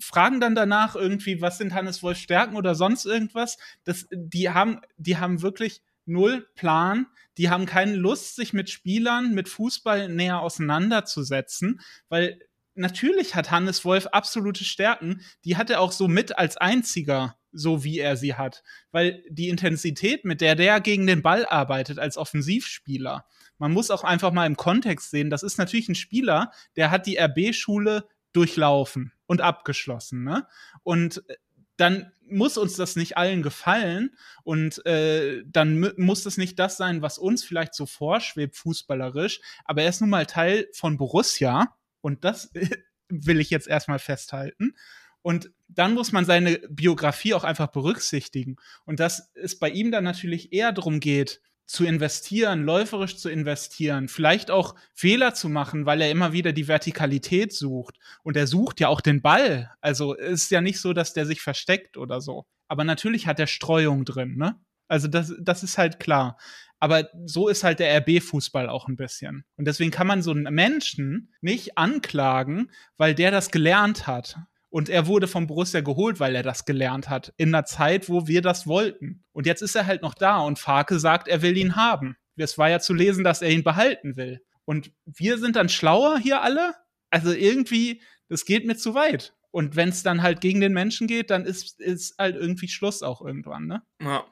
fragen 0.00 0.40
dann 0.40 0.54
danach 0.54 0.94
irgendwie, 0.94 1.40
was 1.40 1.58
sind 1.58 1.74
Hannes 1.74 2.02
Wolf 2.02 2.18
Stärken 2.18 2.56
oder 2.56 2.74
sonst 2.74 3.06
irgendwas. 3.06 3.56
Das, 3.84 4.06
die 4.10 4.50
haben, 4.50 4.80
die 4.98 5.16
haben 5.16 5.42
wirklich 5.42 5.82
null 6.04 6.46
Plan. 6.54 7.06
Die 7.38 7.48
haben 7.48 7.64
keine 7.64 7.94
Lust, 7.94 8.36
sich 8.36 8.52
mit 8.52 8.68
Spielern, 8.68 9.32
mit 9.32 9.48
Fußball 9.48 10.08
näher 10.08 10.40
auseinanderzusetzen, 10.40 11.80
weil 12.08 12.38
natürlich 12.74 13.34
hat 13.34 13.50
Hannes 13.50 13.84
Wolf 13.84 14.06
absolute 14.06 14.64
Stärken. 14.64 15.20
Die 15.44 15.56
hat 15.56 15.70
er 15.70 15.80
auch 15.80 15.92
so 15.92 16.08
mit 16.08 16.38
als 16.38 16.56
einziger, 16.56 17.36
so 17.52 17.84
wie 17.84 17.98
er 17.98 18.16
sie 18.16 18.34
hat. 18.34 18.62
Weil 18.90 19.22
die 19.28 19.48
Intensität, 19.48 20.24
mit 20.24 20.40
der 20.40 20.54
der 20.54 20.80
gegen 20.80 21.06
den 21.06 21.22
Ball 21.22 21.46
arbeitet 21.46 21.98
als 21.98 22.16
Offensivspieler, 22.16 23.26
man 23.58 23.72
muss 23.72 23.90
auch 23.90 24.04
einfach 24.04 24.32
mal 24.32 24.46
im 24.46 24.56
Kontext 24.56 25.10
sehen, 25.10 25.30
das 25.30 25.42
ist 25.42 25.58
natürlich 25.58 25.88
ein 25.88 25.94
Spieler, 25.94 26.50
der 26.76 26.90
hat 26.90 27.06
die 27.06 27.18
RB-Schule 27.18 28.08
durchlaufen 28.32 29.12
und 29.26 29.40
abgeschlossen. 29.40 30.24
Ne? 30.24 30.46
Und 30.82 31.28
äh, 31.28 31.36
dann 31.76 32.12
muss 32.26 32.56
uns 32.56 32.76
das 32.76 32.96
nicht 32.96 33.16
allen 33.16 33.42
gefallen 33.42 34.16
und 34.44 34.84
äh, 34.86 35.42
dann 35.46 35.92
muss 35.96 36.22
das 36.22 36.38
nicht 36.38 36.58
das 36.58 36.76
sein, 36.76 37.02
was 37.02 37.18
uns 37.18 37.44
vielleicht 37.44 37.74
so 37.74 37.86
vorschwebt, 37.86 38.56
fußballerisch. 38.56 39.40
Aber 39.64 39.82
er 39.82 39.88
ist 39.88 40.00
nun 40.00 40.10
mal 40.10 40.26
Teil 40.26 40.68
von 40.72 40.96
Borussia 40.96 41.76
und 42.02 42.24
das 42.24 42.52
will 43.08 43.40
ich 43.40 43.48
jetzt 43.48 43.68
erstmal 43.68 43.98
festhalten. 43.98 44.74
Und 45.22 45.50
dann 45.68 45.94
muss 45.94 46.12
man 46.12 46.24
seine 46.24 46.58
Biografie 46.68 47.32
auch 47.34 47.44
einfach 47.44 47.68
berücksichtigen. 47.68 48.56
Und 48.84 49.00
dass 49.00 49.30
es 49.34 49.58
bei 49.58 49.70
ihm 49.70 49.90
dann 49.90 50.04
natürlich 50.04 50.52
eher 50.52 50.72
darum 50.72 51.00
geht, 51.00 51.40
zu 51.64 51.86
investieren, 51.86 52.64
läuferisch 52.64 53.16
zu 53.16 53.30
investieren, 53.30 54.08
vielleicht 54.08 54.50
auch 54.50 54.74
Fehler 54.92 55.32
zu 55.32 55.48
machen, 55.48 55.86
weil 55.86 56.02
er 56.02 56.10
immer 56.10 56.32
wieder 56.32 56.52
die 56.52 56.68
Vertikalität 56.68 57.52
sucht. 57.52 57.98
Und 58.22 58.36
er 58.36 58.46
sucht 58.46 58.80
ja 58.80 58.88
auch 58.88 59.00
den 59.00 59.22
Ball. 59.22 59.72
Also 59.80 60.12
ist 60.12 60.50
ja 60.50 60.60
nicht 60.60 60.80
so, 60.80 60.92
dass 60.92 61.14
der 61.14 61.24
sich 61.24 61.40
versteckt 61.40 61.96
oder 61.96 62.20
so. 62.20 62.44
Aber 62.68 62.84
natürlich 62.84 63.26
hat 63.26 63.40
er 63.40 63.46
Streuung 63.46 64.04
drin, 64.04 64.36
ne? 64.36 64.60
Also 64.88 65.08
das, 65.08 65.32
das 65.40 65.62
ist 65.62 65.78
halt 65.78 66.00
klar. 66.00 66.36
Aber 66.82 67.08
so 67.26 67.46
ist 67.46 67.62
halt 67.62 67.78
der 67.78 67.96
RB-Fußball 67.98 68.68
auch 68.68 68.88
ein 68.88 68.96
bisschen. 68.96 69.44
Und 69.54 69.66
deswegen 69.66 69.92
kann 69.92 70.08
man 70.08 70.20
so 70.20 70.32
einen 70.32 70.52
Menschen 70.52 71.32
nicht 71.40 71.78
anklagen, 71.78 72.72
weil 72.96 73.14
der 73.14 73.30
das 73.30 73.52
gelernt 73.52 74.08
hat. 74.08 74.36
Und 74.68 74.88
er 74.88 75.06
wurde 75.06 75.28
vom 75.28 75.46
Borussia 75.46 75.80
geholt, 75.80 76.18
weil 76.18 76.34
er 76.34 76.42
das 76.42 76.64
gelernt 76.64 77.08
hat. 77.08 77.32
In 77.36 77.54
einer 77.54 77.64
Zeit, 77.66 78.08
wo 78.08 78.26
wir 78.26 78.42
das 78.42 78.66
wollten. 78.66 79.22
Und 79.30 79.46
jetzt 79.46 79.62
ist 79.62 79.76
er 79.76 79.86
halt 79.86 80.02
noch 80.02 80.14
da 80.14 80.38
und 80.40 80.58
Farke 80.58 80.98
sagt, 80.98 81.28
er 81.28 81.40
will 81.40 81.56
ihn 81.56 81.76
haben. 81.76 82.16
Es 82.34 82.58
war 82.58 82.68
ja 82.68 82.80
zu 82.80 82.94
lesen, 82.94 83.22
dass 83.22 83.42
er 83.42 83.50
ihn 83.50 83.62
behalten 83.62 84.16
will. 84.16 84.44
Und 84.64 84.90
wir 85.04 85.38
sind 85.38 85.54
dann 85.54 85.68
schlauer 85.68 86.18
hier 86.18 86.42
alle? 86.42 86.74
Also 87.10 87.30
irgendwie, 87.30 88.02
das 88.28 88.44
geht 88.44 88.66
mir 88.66 88.76
zu 88.76 88.92
weit. 88.94 89.36
Und 89.52 89.76
wenn 89.76 89.90
es 89.90 90.02
dann 90.02 90.20
halt 90.20 90.40
gegen 90.40 90.60
den 90.60 90.72
Menschen 90.72 91.06
geht, 91.06 91.30
dann 91.30 91.44
ist, 91.44 91.78
ist 91.78 92.18
halt 92.18 92.34
irgendwie 92.34 92.66
Schluss 92.66 93.04
auch 93.04 93.24
irgendwann, 93.24 93.66
ne? 93.68 93.82
Ja. 94.02 94.24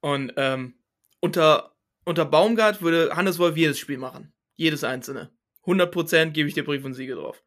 Und 0.00 0.32
ähm, 0.38 0.76
unter, 1.20 1.72
unter 2.04 2.24
Baumgart 2.24 2.82
würde 2.82 3.14
Hannes 3.14 3.38
Wolf 3.38 3.56
jedes 3.56 3.78
Spiel 3.78 3.98
machen. 3.98 4.32
Jedes 4.56 4.84
einzelne. 4.84 5.30
100% 5.64 6.30
gebe 6.30 6.48
ich 6.48 6.54
dir 6.54 6.64
Brief 6.64 6.84
und 6.84 6.94
Siege 6.94 7.14
drauf. 7.14 7.42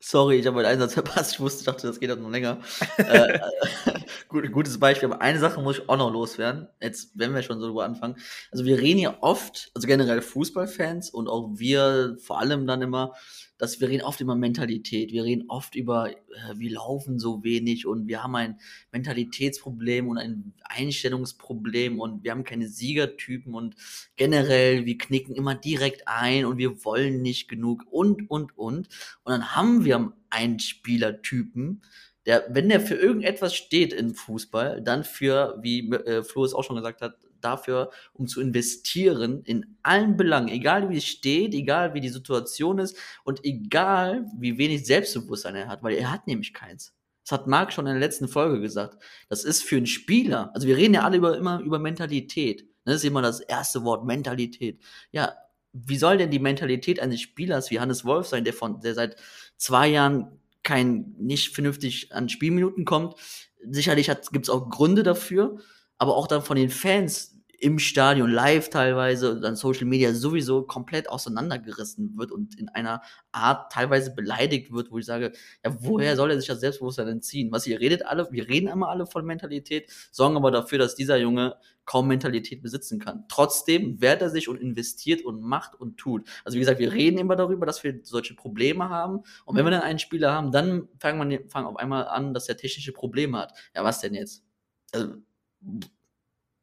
Sorry, 0.00 0.36
ich 0.36 0.46
habe 0.46 0.56
meinen 0.56 0.66
Einsatz 0.66 0.94
verpasst. 0.94 1.32
Ich 1.32 1.40
wusste, 1.40 1.60
ich 1.60 1.66
dachte, 1.66 1.86
das 1.86 1.98
geht 2.00 2.10
halt 2.10 2.20
noch 2.20 2.30
länger. 2.30 2.60
äh, 2.98 3.38
gut, 4.28 4.50
gutes 4.52 4.78
Beispiel. 4.78 5.10
Aber 5.10 5.20
eine 5.20 5.38
Sache 5.38 5.60
muss 5.60 5.78
ich 5.78 5.88
auch 5.88 5.96
noch 5.96 6.12
loswerden. 6.12 6.68
Jetzt, 6.80 7.10
wenn 7.14 7.34
wir 7.34 7.42
schon 7.42 7.60
so 7.60 7.66
drüber 7.66 7.84
anfangen. 7.84 8.16
Also 8.52 8.64
wir 8.64 8.78
reden 8.78 9.00
ja 9.00 9.16
oft, 9.20 9.70
also 9.74 9.86
generell 9.86 10.22
Fußballfans 10.22 11.10
und 11.10 11.28
auch 11.28 11.50
wir 11.54 12.16
vor 12.20 12.38
allem 12.38 12.66
dann 12.66 12.82
immer, 12.82 13.14
dass 13.58 13.80
wir 13.80 13.88
reden 13.88 14.04
oft 14.04 14.20
über 14.20 14.36
Mentalität. 14.36 15.12
Wir 15.12 15.24
reden 15.24 15.44
oft 15.48 15.74
über, 15.74 16.10
äh, 16.10 16.14
wir 16.54 16.70
laufen 16.70 17.18
so 17.18 17.42
wenig 17.44 17.86
und 17.86 18.06
wir 18.06 18.22
haben 18.22 18.36
ein 18.36 18.60
Mentalitätsproblem 18.92 20.08
und 20.08 20.18
ein 20.18 20.54
Einstellungsproblem 20.62 22.00
und 22.00 22.24
wir 22.24 22.30
haben 22.30 22.44
keine 22.44 22.68
Siegertypen 22.68 23.54
und 23.54 23.74
generell, 24.16 24.86
wir 24.86 24.96
knicken 24.96 25.34
immer 25.34 25.54
direkt 25.54 26.06
ein 26.06 26.44
und 26.44 26.56
wir 26.58 26.84
wollen 26.84 27.20
nicht 27.20 27.48
genug 27.48 27.84
und, 27.90 28.30
und, 28.30 28.56
und. 28.56 28.88
Und 29.24 29.32
dann 29.32 29.54
haben 29.54 29.84
wir 29.84 30.12
einen 30.30 30.60
Spielertypen, 30.60 31.82
der, 32.26 32.46
wenn 32.50 32.68
der 32.68 32.80
für 32.80 32.94
irgendetwas 32.94 33.54
steht 33.54 33.92
im 33.92 34.14
Fußball, 34.14 34.82
dann 34.82 35.02
für, 35.02 35.58
wie 35.62 35.90
äh, 35.90 36.22
Flo 36.22 36.44
es 36.44 36.54
auch 36.54 36.62
schon 36.62 36.76
gesagt 36.76 37.00
hat, 37.00 37.16
dafür, 37.40 37.90
um 38.12 38.26
zu 38.26 38.40
investieren 38.40 39.42
in 39.44 39.78
allen 39.82 40.16
Belangen, 40.16 40.48
egal 40.48 40.90
wie 40.90 40.98
es 40.98 41.06
steht, 41.06 41.54
egal 41.54 41.94
wie 41.94 42.00
die 42.00 42.08
Situation 42.08 42.78
ist 42.78 42.96
und 43.24 43.44
egal 43.44 44.26
wie 44.38 44.58
wenig 44.58 44.86
Selbstbewusstsein 44.86 45.54
er 45.54 45.68
hat, 45.68 45.82
weil 45.82 45.94
er 45.94 46.10
hat 46.10 46.26
nämlich 46.26 46.54
keins. 46.54 46.94
Das 47.24 47.40
hat 47.40 47.46
Marc 47.46 47.72
schon 47.72 47.86
in 47.86 47.92
der 47.92 48.00
letzten 48.00 48.26
Folge 48.26 48.60
gesagt. 48.60 49.02
Das 49.28 49.44
ist 49.44 49.62
für 49.62 49.76
einen 49.76 49.86
Spieler, 49.86 50.50
also 50.54 50.66
wir 50.66 50.76
reden 50.76 50.94
ja 50.94 51.02
alle 51.02 51.18
über, 51.18 51.36
immer 51.36 51.60
über 51.60 51.78
Mentalität. 51.78 52.66
Das 52.84 52.96
ist 52.96 53.04
immer 53.04 53.20
das 53.20 53.40
erste 53.40 53.84
Wort, 53.84 54.06
Mentalität. 54.06 54.80
Ja, 55.10 55.34
wie 55.72 55.98
soll 55.98 56.16
denn 56.16 56.30
die 56.30 56.38
Mentalität 56.38 57.00
eines 57.00 57.20
Spielers 57.20 57.70
wie 57.70 57.80
Hannes 57.80 58.06
Wolf 58.06 58.26
sein, 58.26 58.44
der 58.44 58.54
von, 58.54 58.80
der 58.80 58.94
seit 58.94 59.16
zwei 59.58 59.88
Jahren 59.88 60.40
kein, 60.62 61.14
nicht 61.18 61.54
vernünftig 61.54 62.14
an 62.14 62.30
Spielminuten 62.30 62.86
kommt? 62.86 63.14
Sicherlich 63.62 64.10
gibt 64.32 64.46
es 64.46 64.50
auch 64.50 64.70
Gründe 64.70 65.02
dafür, 65.02 65.58
aber 65.98 66.16
auch 66.16 66.26
dann 66.26 66.42
von 66.42 66.56
den 66.56 66.70
Fans 66.70 67.38
im 67.60 67.80
Stadion 67.80 68.30
live 68.30 68.70
teilweise 68.70 69.32
und 69.32 69.40
dann 69.40 69.56
Social 69.56 69.84
Media 69.84 70.14
sowieso 70.14 70.62
komplett 70.62 71.08
auseinandergerissen 71.08 72.16
wird 72.16 72.30
und 72.30 72.56
in 72.56 72.68
einer 72.68 73.02
Art 73.32 73.72
teilweise 73.72 74.14
beleidigt 74.14 74.72
wird, 74.72 74.92
wo 74.92 74.98
ich 74.98 75.06
sage, 75.06 75.32
ja, 75.64 75.76
woher 75.80 76.14
soll 76.14 76.30
er 76.30 76.38
sich 76.38 76.46
das 76.46 76.60
Selbstbewusstsein 76.60 77.08
entziehen? 77.08 77.50
Was 77.50 77.66
ihr 77.66 77.80
redet 77.80 78.06
alle, 78.06 78.30
wir 78.30 78.48
reden 78.48 78.68
immer 78.68 78.88
alle 78.88 79.06
von 79.06 79.24
Mentalität, 79.24 79.90
sorgen 80.12 80.36
aber 80.36 80.52
dafür, 80.52 80.78
dass 80.78 80.94
dieser 80.94 81.16
Junge 81.16 81.56
kaum 81.84 82.06
Mentalität 82.06 82.62
besitzen 82.62 83.00
kann. 83.00 83.24
Trotzdem 83.28 84.00
wehrt 84.00 84.22
er 84.22 84.30
sich 84.30 84.48
und 84.48 84.60
investiert 84.60 85.24
und 85.24 85.40
macht 85.40 85.74
und 85.74 85.96
tut. 85.96 86.28
Also 86.44 86.56
wie 86.56 86.60
gesagt, 86.60 86.78
wir 86.78 86.92
reden 86.92 87.18
immer 87.18 87.34
darüber, 87.34 87.66
dass 87.66 87.82
wir 87.82 87.98
solche 88.04 88.34
Probleme 88.34 88.88
haben. 88.88 89.22
Und 89.46 89.56
wenn 89.56 89.64
wir 89.64 89.70
dann 89.72 89.82
einen 89.82 89.98
Spieler 89.98 90.32
haben, 90.32 90.52
dann 90.52 90.86
fangen 91.00 91.28
wir 91.28 91.48
fangen 91.48 91.66
auf 91.66 91.76
einmal 91.76 92.06
an, 92.06 92.34
dass 92.34 92.48
er 92.48 92.56
technische 92.56 92.92
Probleme 92.92 93.38
hat. 93.38 93.52
Ja, 93.74 93.82
was 93.82 94.00
denn 94.00 94.14
jetzt? 94.14 94.44
Also, 94.92 95.14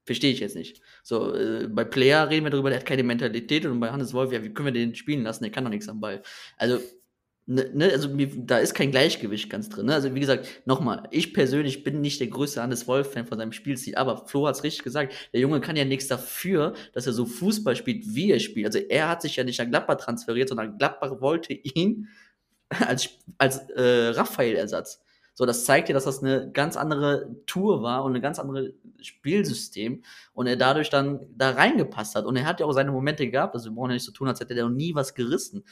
Verstehe 0.05 0.31
ich 0.31 0.39
jetzt 0.39 0.55
nicht. 0.55 0.81
So, 1.03 1.33
äh, 1.33 1.67
bei 1.67 1.83
Player 1.83 2.29
reden 2.29 2.45
wir 2.45 2.51
darüber, 2.51 2.69
der 2.69 2.79
hat 2.79 2.85
keine 2.85 3.01
Mentalität 3.03 3.65
und 3.65 3.79
bei 3.79 3.89
Hannes 3.89 4.13
Wolf, 4.13 4.31
ja, 4.31 4.43
wie 4.43 4.53
können 4.53 4.67
wir 4.67 4.73
den 4.73 4.93
spielen 4.93 5.23
lassen? 5.23 5.43
Der 5.43 5.51
kann 5.51 5.63
doch 5.63 5.71
nichts 5.71 5.89
am 5.89 5.99
Ball. 5.99 6.21
Also, 6.57 6.79
ne, 7.47 7.71
ne 7.73 7.91
also 7.91 8.09
da 8.15 8.59
ist 8.59 8.75
kein 8.75 8.91
Gleichgewicht 8.91 9.49
ganz 9.49 9.67
drin. 9.67 9.87
Ne? 9.87 9.95
Also, 9.95 10.13
wie 10.13 10.19
gesagt, 10.19 10.47
nochmal, 10.65 11.07
ich 11.09 11.33
persönlich 11.33 11.83
bin 11.83 12.01
nicht 12.01 12.19
der 12.19 12.27
größte 12.27 12.61
Hannes 12.61 12.87
Wolf-Fan 12.87 13.25
von 13.25 13.39
seinem 13.39 13.51
Spielstil, 13.51 13.95
aber 13.95 14.27
Flo 14.27 14.47
hat 14.47 14.55
es 14.55 14.63
richtig 14.63 14.83
gesagt, 14.83 15.15
der 15.33 15.39
Junge 15.39 15.59
kann 15.59 15.75
ja 15.75 15.85
nichts 15.85 16.07
dafür, 16.07 16.75
dass 16.93 17.07
er 17.07 17.13
so 17.13 17.25
Fußball 17.25 17.75
spielt, 17.75 18.03
wie 18.13 18.31
er 18.31 18.39
spielt. 18.39 18.67
Also, 18.67 18.79
er 18.79 19.09
hat 19.09 19.23
sich 19.23 19.35
ja 19.37 19.43
nicht 19.43 19.59
an 19.59 19.71
Gladbach 19.71 19.97
transferiert, 19.97 20.49
sondern 20.49 20.77
Gladbach 20.77 21.19
wollte 21.19 21.53
ihn 21.53 22.09
als, 22.69 23.09
als 23.39 23.57
äh, 23.71 24.09
Raphael-Ersatz. 24.09 25.01
So, 25.37 25.45
das 25.45 25.65
zeigt 25.65 25.89
dir, 25.89 25.93
dass 25.93 26.05
das 26.05 26.23
eine 26.23 26.49
ganz 26.51 26.77
andere 26.77 27.35
Tour 27.45 27.83
war 27.83 28.05
und 28.05 28.15
ein 28.15 28.21
ganz 28.21 28.39
anderes 28.39 28.73
Spielsystem 29.01 30.01
und 30.33 30.47
er 30.47 30.55
dadurch 30.55 30.89
dann 30.89 31.19
da 31.35 31.51
reingepasst 31.51 32.15
hat. 32.15 32.25
Und 32.25 32.37
er 32.37 32.45
hat 32.45 32.61
ja 32.61 32.65
auch 32.65 32.71
seine 32.71 32.93
Momente 32.93 33.29
gehabt, 33.29 33.53
also 33.53 33.69
wir 33.69 33.75
brauchen 33.75 33.89
ja 33.89 33.95
nicht 33.95 34.05
so 34.05 34.13
tun, 34.13 34.29
als 34.29 34.39
hätte 34.39 34.53
er 34.53 34.63
noch 34.63 34.75
nie 34.75 34.95
was 34.95 35.13
gerissen. 35.13 35.65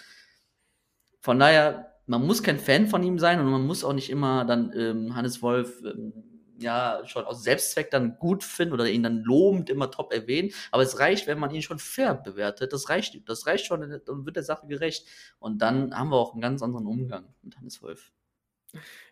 Von 1.21 1.39
daher, 1.39 1.93
man 2.07 2.27
muss 2.27 2.43
kein 2.43 2.59
Fan 2.59 2.87
von 2.87 3.03
ihm 3.03 3.17
sein 3.17 3.39
und 3.39 3.49
man 3.49 3.65
muss 3.65 3.85
auch 3.85 3.93
nicht 3.93 4.09
immer 4.09 4.43
dann 4.43 4.73
ähm, 4.75 5.15
Hannes 5.15 5.41
Wolf 5.41 5.81
ähm, 5.85 6.11
ja 6.57 7.01
schon 7.05 7.23
aus 7.23 7.43
Selbstzweck 7.43 7.89
dann 7.89 8.17
gut 8.19 8.43
finden 8.43 8.73
oder 8.73 8.89
ihn 8.89 9.03
dann 9.03 9.23
lobend 9.23 9.69
immer 9.69 9.89
top 9.91 10.11
erwähnen. 10.13 10.51
Aber 10.71 10.83
es 10.83 10.99
reicht, 10.99 11.25
wenn 11.27 11.39
man 11.39 11.51
ihn 11.51 11.61
schon 11.61 11.79
fair 11.79 12.15
bewertet. 12.15 12.73
Das 12.73 12.89
reicht, 12.89 13.17
das 13.29 13.47
reicht 13.47 13.65
schon 13.65 13.81
und 13.81 14.25
wird 14.25 14.35
der 14.35 14.43
Sache 14.43 14.67
gerecht. 14.67 15.07
Und 15.39 15.61
dann 15.61 15.97
haben 15.97 16.09
wir 16.09 16.17
auch 16.17 16.33
einen 16.33 16.41
ganz 16.41 16.61
anderen 16.61 16.85
Umgang 16.85 17.33
mit 17.41 17.55
Hannes 17.57 17.81
Wolf. 17.81 18.11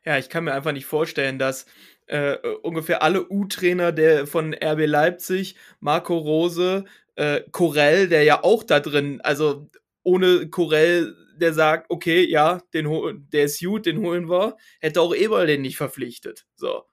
Ja, 0.05 0.17
ich 0.17 0.29
kann 0.29 0.43
mir 0.45 0.53
einfach 0.53 0.71
nicht 0.71 0.85
vorstellen, 0.85 1.37
dass 1.39 1.65
äh, 2.07 2.37
ungefähr 2.63 3.03
alle 3.03 3.29
U-Trainer 3.29 3.91
der 3.91 4.27
von 4.27 4.53
RB 4.53 4.85
Leipzig, 4.87 5.55
Marco 5.79 6.17
Rose, 6.17 6.85
äh, 7.15 7.41
Corell, 7.51 8.07
der 8.07 8.23
ja 8.23 8.43
auch 8.43 8.63
da 8.63 8.79
drin, 8.79 9.21
also 9.21 9.69
ohne 10.03 10.49
Corell, 10.49 11.15
der 11.35 11.53
sagt, 11.53 11.89
okay, 11.89 12.25
ja, 12.27 12.61
den 12.73 13.27
der 13.31 13.45
ist 13.45 13.59
gut, 13.63 13.85
den 13.85 13.99
holen 13.99 14.29
wir, 14.29 14.57
hätte 14.79 15.01
auch 15.01 15.15
Eberl 15.15 15.47
den 15.47 15.61
nicht 15.61 15.77
verpflichtet. 15.77 16.45
So. 16.55 16.83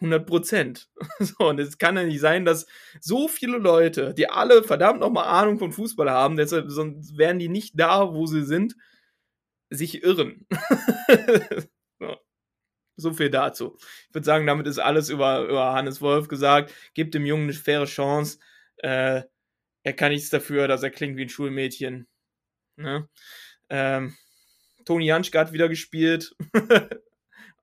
100 0.00 0.26
Prozent. 0.26 0.88
So, 1.20 1.48
und 1.48 1.60
es 1.60 1.78
kann 1.78 1.96
ja 1.96 2.04
nicht 2.04 2.20
sein, 2.20 2.44
dass 2.44 2.66
so 3.00 3.28
viele 3.28 3.58
Leute, 3.58 4.14
die 4.14 4.28
alle 4.28 4.64
verdammt 4.64 5.00
nochmal 5.00 5.26
Ahnung 5.28 5.58
von 5.58 5.72
Fußball 5.72 6.10
haben, 6.10 6.36
deshalb 6.36 6.70
sonst 6.70 7.16
wären 7.16 7.38
die 7.38 7.48
nicht 7.48 7.78
da, 7.78 8.12
wo 8.12 8.26
sie 8.26 8.44
sind, 8.44 8.74
sich 9.70 10.02
irren. 10.02 10.46
So 12.96 13.12
viel 13.12 13.30
dazu. 13.30 13.76
Ich 14.08 14.14
würde 14.14 14.24
sagen, 14.24 14.46
damit 14.46 14.66
ist 14.66 14.78
alles 14.78 15.08
über, 15.08 15.44
über 15.44 15.72
Hannes 15.72 16.00
Wolf 16.00 16.28
gesagt. 16.28 16.72
Gebt 16.94 17.14
dem 17.14 17.26
Jungen 17.26 17.44
eine 17.44 17.52
faire 17.54 17.86
Chance. 17.86 18.38
Äh, 18.78 19.22
er 19.82 19.92
kann 19.94 20.12
nichts 20.12 20.30
dafür, 20.30 20.68
dass 20.68 20.82
er 20.82 20.90
klingt 20.90 21.16
wie 21.16 21.22
ein 21.22 21.28
Schulmädchen. 21.28 22.06
Ne? 22.76 23.08
Ähm, 23.70 24.16
Toni 24.84 25.06
Janschke 25.06 25.38
hat 25.38 25.52
wieder 25.52 25.68
gespielt. 25.68 26.36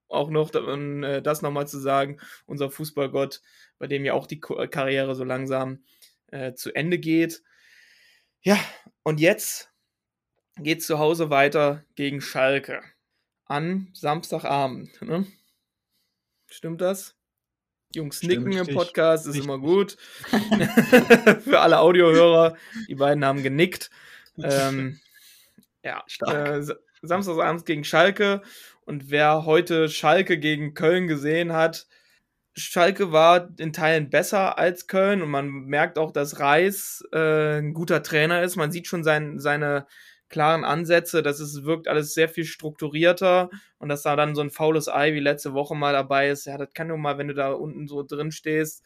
auch 0.10 0.30
noch 0.30 0.54
um, 0.56 1.04
äh, 1.04 1.22
das 1.22 1.42
nochmal 1.42 1.68
zu 1.68 1.80
sagen. 1.80 2.20
Unser 2.46 2.72
Fußballgott, 2.72 3.42
bei 3.78 3.88
dem 3.88 4.06
ja 4.06 4.14
auch 4.14 4.28
die 4.28 4.40
Karriere 4.40 5.16
so 5.16 5.24
langsam 5.24 5.84
äh, 6.28 6.54
zu 6.54 6.74
Ende 6.74 6.98
geht. 6.98 7.44
Ja, 8.42 8.60
und 9.04 9.20
jetzt 9.20 9.72
geht 10.58 10.84
zu 10.84 10.98
Hause 11.00 11.30
weiter 11.30 11.86
gegen 11.96 12.22
Schalke 12.22 12.82
an 13.50 13.89
Samstagabend. 13.93 15.02
Ne? 15.02 15.26
Stimmt 16.47 16.80
das? 16.82 17.16
Jungs 17.93 18.18
Stimmt, 18.18 18.45
nicken 18.45 18.68
im. 18.68 18.76
Podcast, 18.76 19.26
ist 19.26 19.34
Richtig. 19.34 19.45
immer 19.45 19.58
gut. 19.60 19.97
Für 21.43 21.60
alle 21.60 21.80
Audiohörer, 21.80 22.56
die 22.88 22.95
beiden 22.95 23.26
haben 23.26 23.43
genickt. 23.43 23.89
Ähm, 24.38 25.00
ja, 25.84 26.04
Stark. 26.08 26.47
äh, 26.47 26.64
Sa- 26.64 26.76
Samstagsabends 27.02 27.66
gegen 27.66 27.84
Schalke. 27.84 28.41
Und 28.86 29.10
wer 29.10 29.45
heute 29.45 29.89
Schalke 29.89 30.38
gegen 30.38 30.74
Köln 30.74 31.08
gesehen 31.08 31.54
hat, 31.54 31.88
Schalke 32.56 33.12
war 33.12 33.50
in 33.58 33.74
Teilen 33.74 34.10
besser 34.10 34.58
als 34.58 34.88
Köln 34.88 35.22
und 35.22 35.30
man 35.30 35.47
merkt 35.50 35.97
auch, 35.97 36.12
dass 36.12 36.39
Reis 36.39 37.04
äh, 37.14 37.60
ein 37.60 37.74
guter 37.74 38.04
Trainer 38.04 38.43
ist. 38.43 38.56
Man 38.56 38.72
sieht 38.72 38.88
schon 38.88 39.04
sein, 39.04 39.39
seine 39.39 39.88
klaren 40.30 40.64
Ansätze. 40.64 41.24
Das 41.24 41.40
ist, 41.40 41.66
wirkt 41.66 41.88
alles 41.88 42.14
sehr 42.14 42.30
viel 42.30 42.46
strukturierter 42.46 43.50
und 43.80 43.90
dass 43.90 44.04
da 44.04 44.16
dann 44.16 44.36
so 44.36 44.42
ein 44.42 44.52
faules 44.52 44.88
Ei 44.88 45.14
wie 45.14 45.20
letzte 45.20 45.54
Woche 45.54 45.76
mal 45.76 45.94
dabei 45.94 46.30
ist, 46.30 46.46
ja, 46.46 46.58
das 46.58 46.74
kann 46.74 46.88
nur 46.88 46.98
mal, 46.98 47.18
wenn 47.18 47.28
du 47.28 47.34
da 47.34 47.52
unten 47.52 47.88
so 47.88 48.04
drin 48.04 48.32
stehst, 48.32 48.84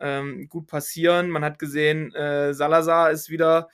ähm, 0.00 0.48
gut 0.48 0.66
passieren. 0.66 1.30
Man 1.30 1.44
hat 1.44 1.58
gesehen, 1.58 2.14
äh, 2.14 2.54
Salazar 2.54 3.10
ist 3.10 3.30
wieder 3.30 3.68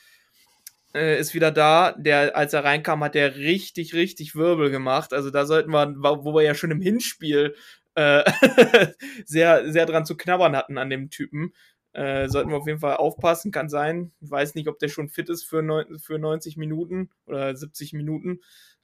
äh, 0.95 1.18
ist 1.18 1.35
wieder 1.35 1.51
da. 1.51 1.93
Der, 1.93 2.37
als 2.37 2.53
er 2.53 2.64
reinkam, 2.64 3.03
hat 3.05 3.14
der 3.14 3.37
richtig, 3.37 3.95
richtig 3.95 4.35
Wirbel 4.35 4.70
gemacht. 4.70 5.12
Also 5.12 5.31
da 5.31 5.47
sollten 5.47 5.70
wir, 5.73 5.95
wo 6.25 6.35
wir 6.35 6.43
ja 6.43 6.55
schon 6.55 6.70
im 6.70 6.81
Hinspiel 6.81 7.55
äh, 7.95 8.23
sehr, 9.25 9.70
sehr 9.73 9.87
dran 9.87 10.07
zu 10.07 10.16
knabbern 10.16 10.57
hatten 10.57 10.79
an 10.79 10.91
dem 10.91 11.11
Typen. 11.11 11.53
Äh, 11.93 12.28
sollten 12.28 12.51
wir 12.51 12.57
auf 12.57 12.66
jeden 12.66 12.78
Fall 12.78 12.97
aufpassen, 12.97 13.53
kann 13.53 13.68
sein. 13.68 14.12
Ich 14.20 14.30
weiß 14.30 14.55
nicht, 14.55 14.68
ob 14.68 14.78
der 14.78 14.88
schon 14.88 15.09
fit 15.09 15.28
ist 15.28 15.45
für, 15.45 15.62
neun, 15.62 15.99
für 15.99 16.18
90 16.18 16.57
Minuten 16.57 17.11
oder 17.26 17.55
70 17.55 17.93
Minuten 17.93 18.40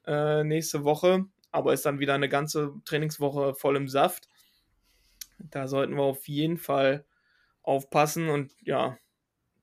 äh, 0.06 0.44
nächste 0.44 0.84
Woche, 0.84 1.24
aber 1.50 1.72
ist 1.72 1.86
dann 1.86 2.00
wieder 2.00 2.14
eine 2.14 2.28
ganze 2.28 2.74
Trainingswoche 2.84 3.54
voll 3.54 3.76
im 3.76 3.88
Saft. 3.88 4.28
Da 5.38 5.68
sollten 5.68 5.94
wir 5.94 6.02
auf 6.02 6.28
jeden 6.28 6.58
Fall 6.58 7.04
aufpassen 7.62 8.28
und 8.28 8.52
ja, 8.62 8.98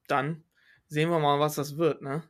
dann 0.07 0.43
sehen 0.87 1.09
wir 1.09 1.19
mal, 1.19 1.39
was 1.39 1.55
das 1.55 1.77
wird, 1.77 2.01
ne? 2.01 2.23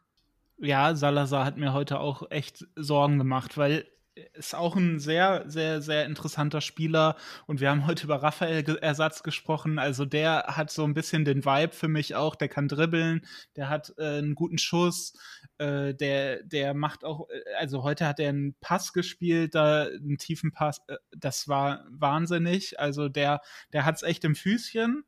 Ja, 0.58 0.96
Salazar 0.96 1.46
hat 1.46 1.58
mir 1.58 1.74
heute 1.74 2.00
auch 2.00 2.32
echt 2.32 2.66
Sorgen 2.76 3.18
gemacht, 3.18 3.58
weil 3.58 3.86
ist 4.34 4.56
auch 4.56 4.76
ein 4.76 5.00
sehr, 5.00 5.44
sehr, 5.48 5.82
sehr 5.82 6.06
interessanter 6.06 6.62
Spieler. 6.62 7.18
Und 7.48 7.60
wir 7.60 7.70
haben 7.70 7.86
heute 7.86 8.06
über 8.06 8.24
Raphael 8.24 8.78
Ersatz 8.78 9.24
gesprochen. 9.24 9.78
Also 9.78 10.06
der 10.06 10.46
hat 10.48 10.72
so 10.72 10.86
ein 10.86 10.94
bisschen 10.94 11.26
den 11.26 11.44
Vibe 11.44 11.74
für 11.74 11.88
mich 11.90 12.16
auch. 12.16 12.36
Der 12.36 12.48
kann 12.48 12.68
dribbeln, 12.68 13.26
der 13.56 13.70
hat 13.70 13.94
äh, 13.98 14.18
einen 14.18 14.36
guten 14.36 14.58
Schuss, 14.58 15.14
äh, 15.58 15.94
der, 15.94 16.44
der 16.44 16.74
macht 16.74 17.04
auch, 17.04 17.30
äh, 17.30 17.42
also 17.60 17.84
heute 17.84 18.08
hat 18.08 18.20
er 18.20 18.30
einen 18.30 18.56
Pass 18.62 18.94
gespielt, 18.94 19.54
da 19.54 19.84
einen 19.84 20.18
tiefen 20.18 20.52
Pass. 20.52 20.80
Äh, 20.88 20.96
das 21.16 21.48
war 21.50 21.86
wahnsinnig. 21.90 22.80
Also 22.80 23.10
der, 23.10 23.42
der 23.74 23.86
hat 23.86 23.96
es 23.96 24.04
echt 24.04 24.24
im 24.24 24.36
Füßchen. 24.36 25.04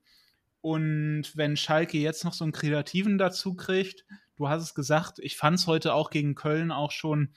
Und 0.60 1.32
wenn 1.36 1.56
Schalke 1.56 1.98
jetzt 1.98 2.26
noch 2.26 2.34
so 2.34 2.44
einen 2.44 2.52
Kreativen 2.52 3.18
dazu 3.18 3.56
kriegt, 3.56 4.06
du 4.36 4.50
hast 4.50 4.64
es 4.64 4.76
gesagt, 4.76 5.20
ich 5.20 5.38
fand 5.38 5.60
es 5.60 5.68
heute 5.68 5.94
auch 5.94 6.10
gegen 6.10 6.36
Köln 6.36 6.72
auch 6.74 6.92
schon 6.92 7.34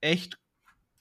echt 0.00 0.38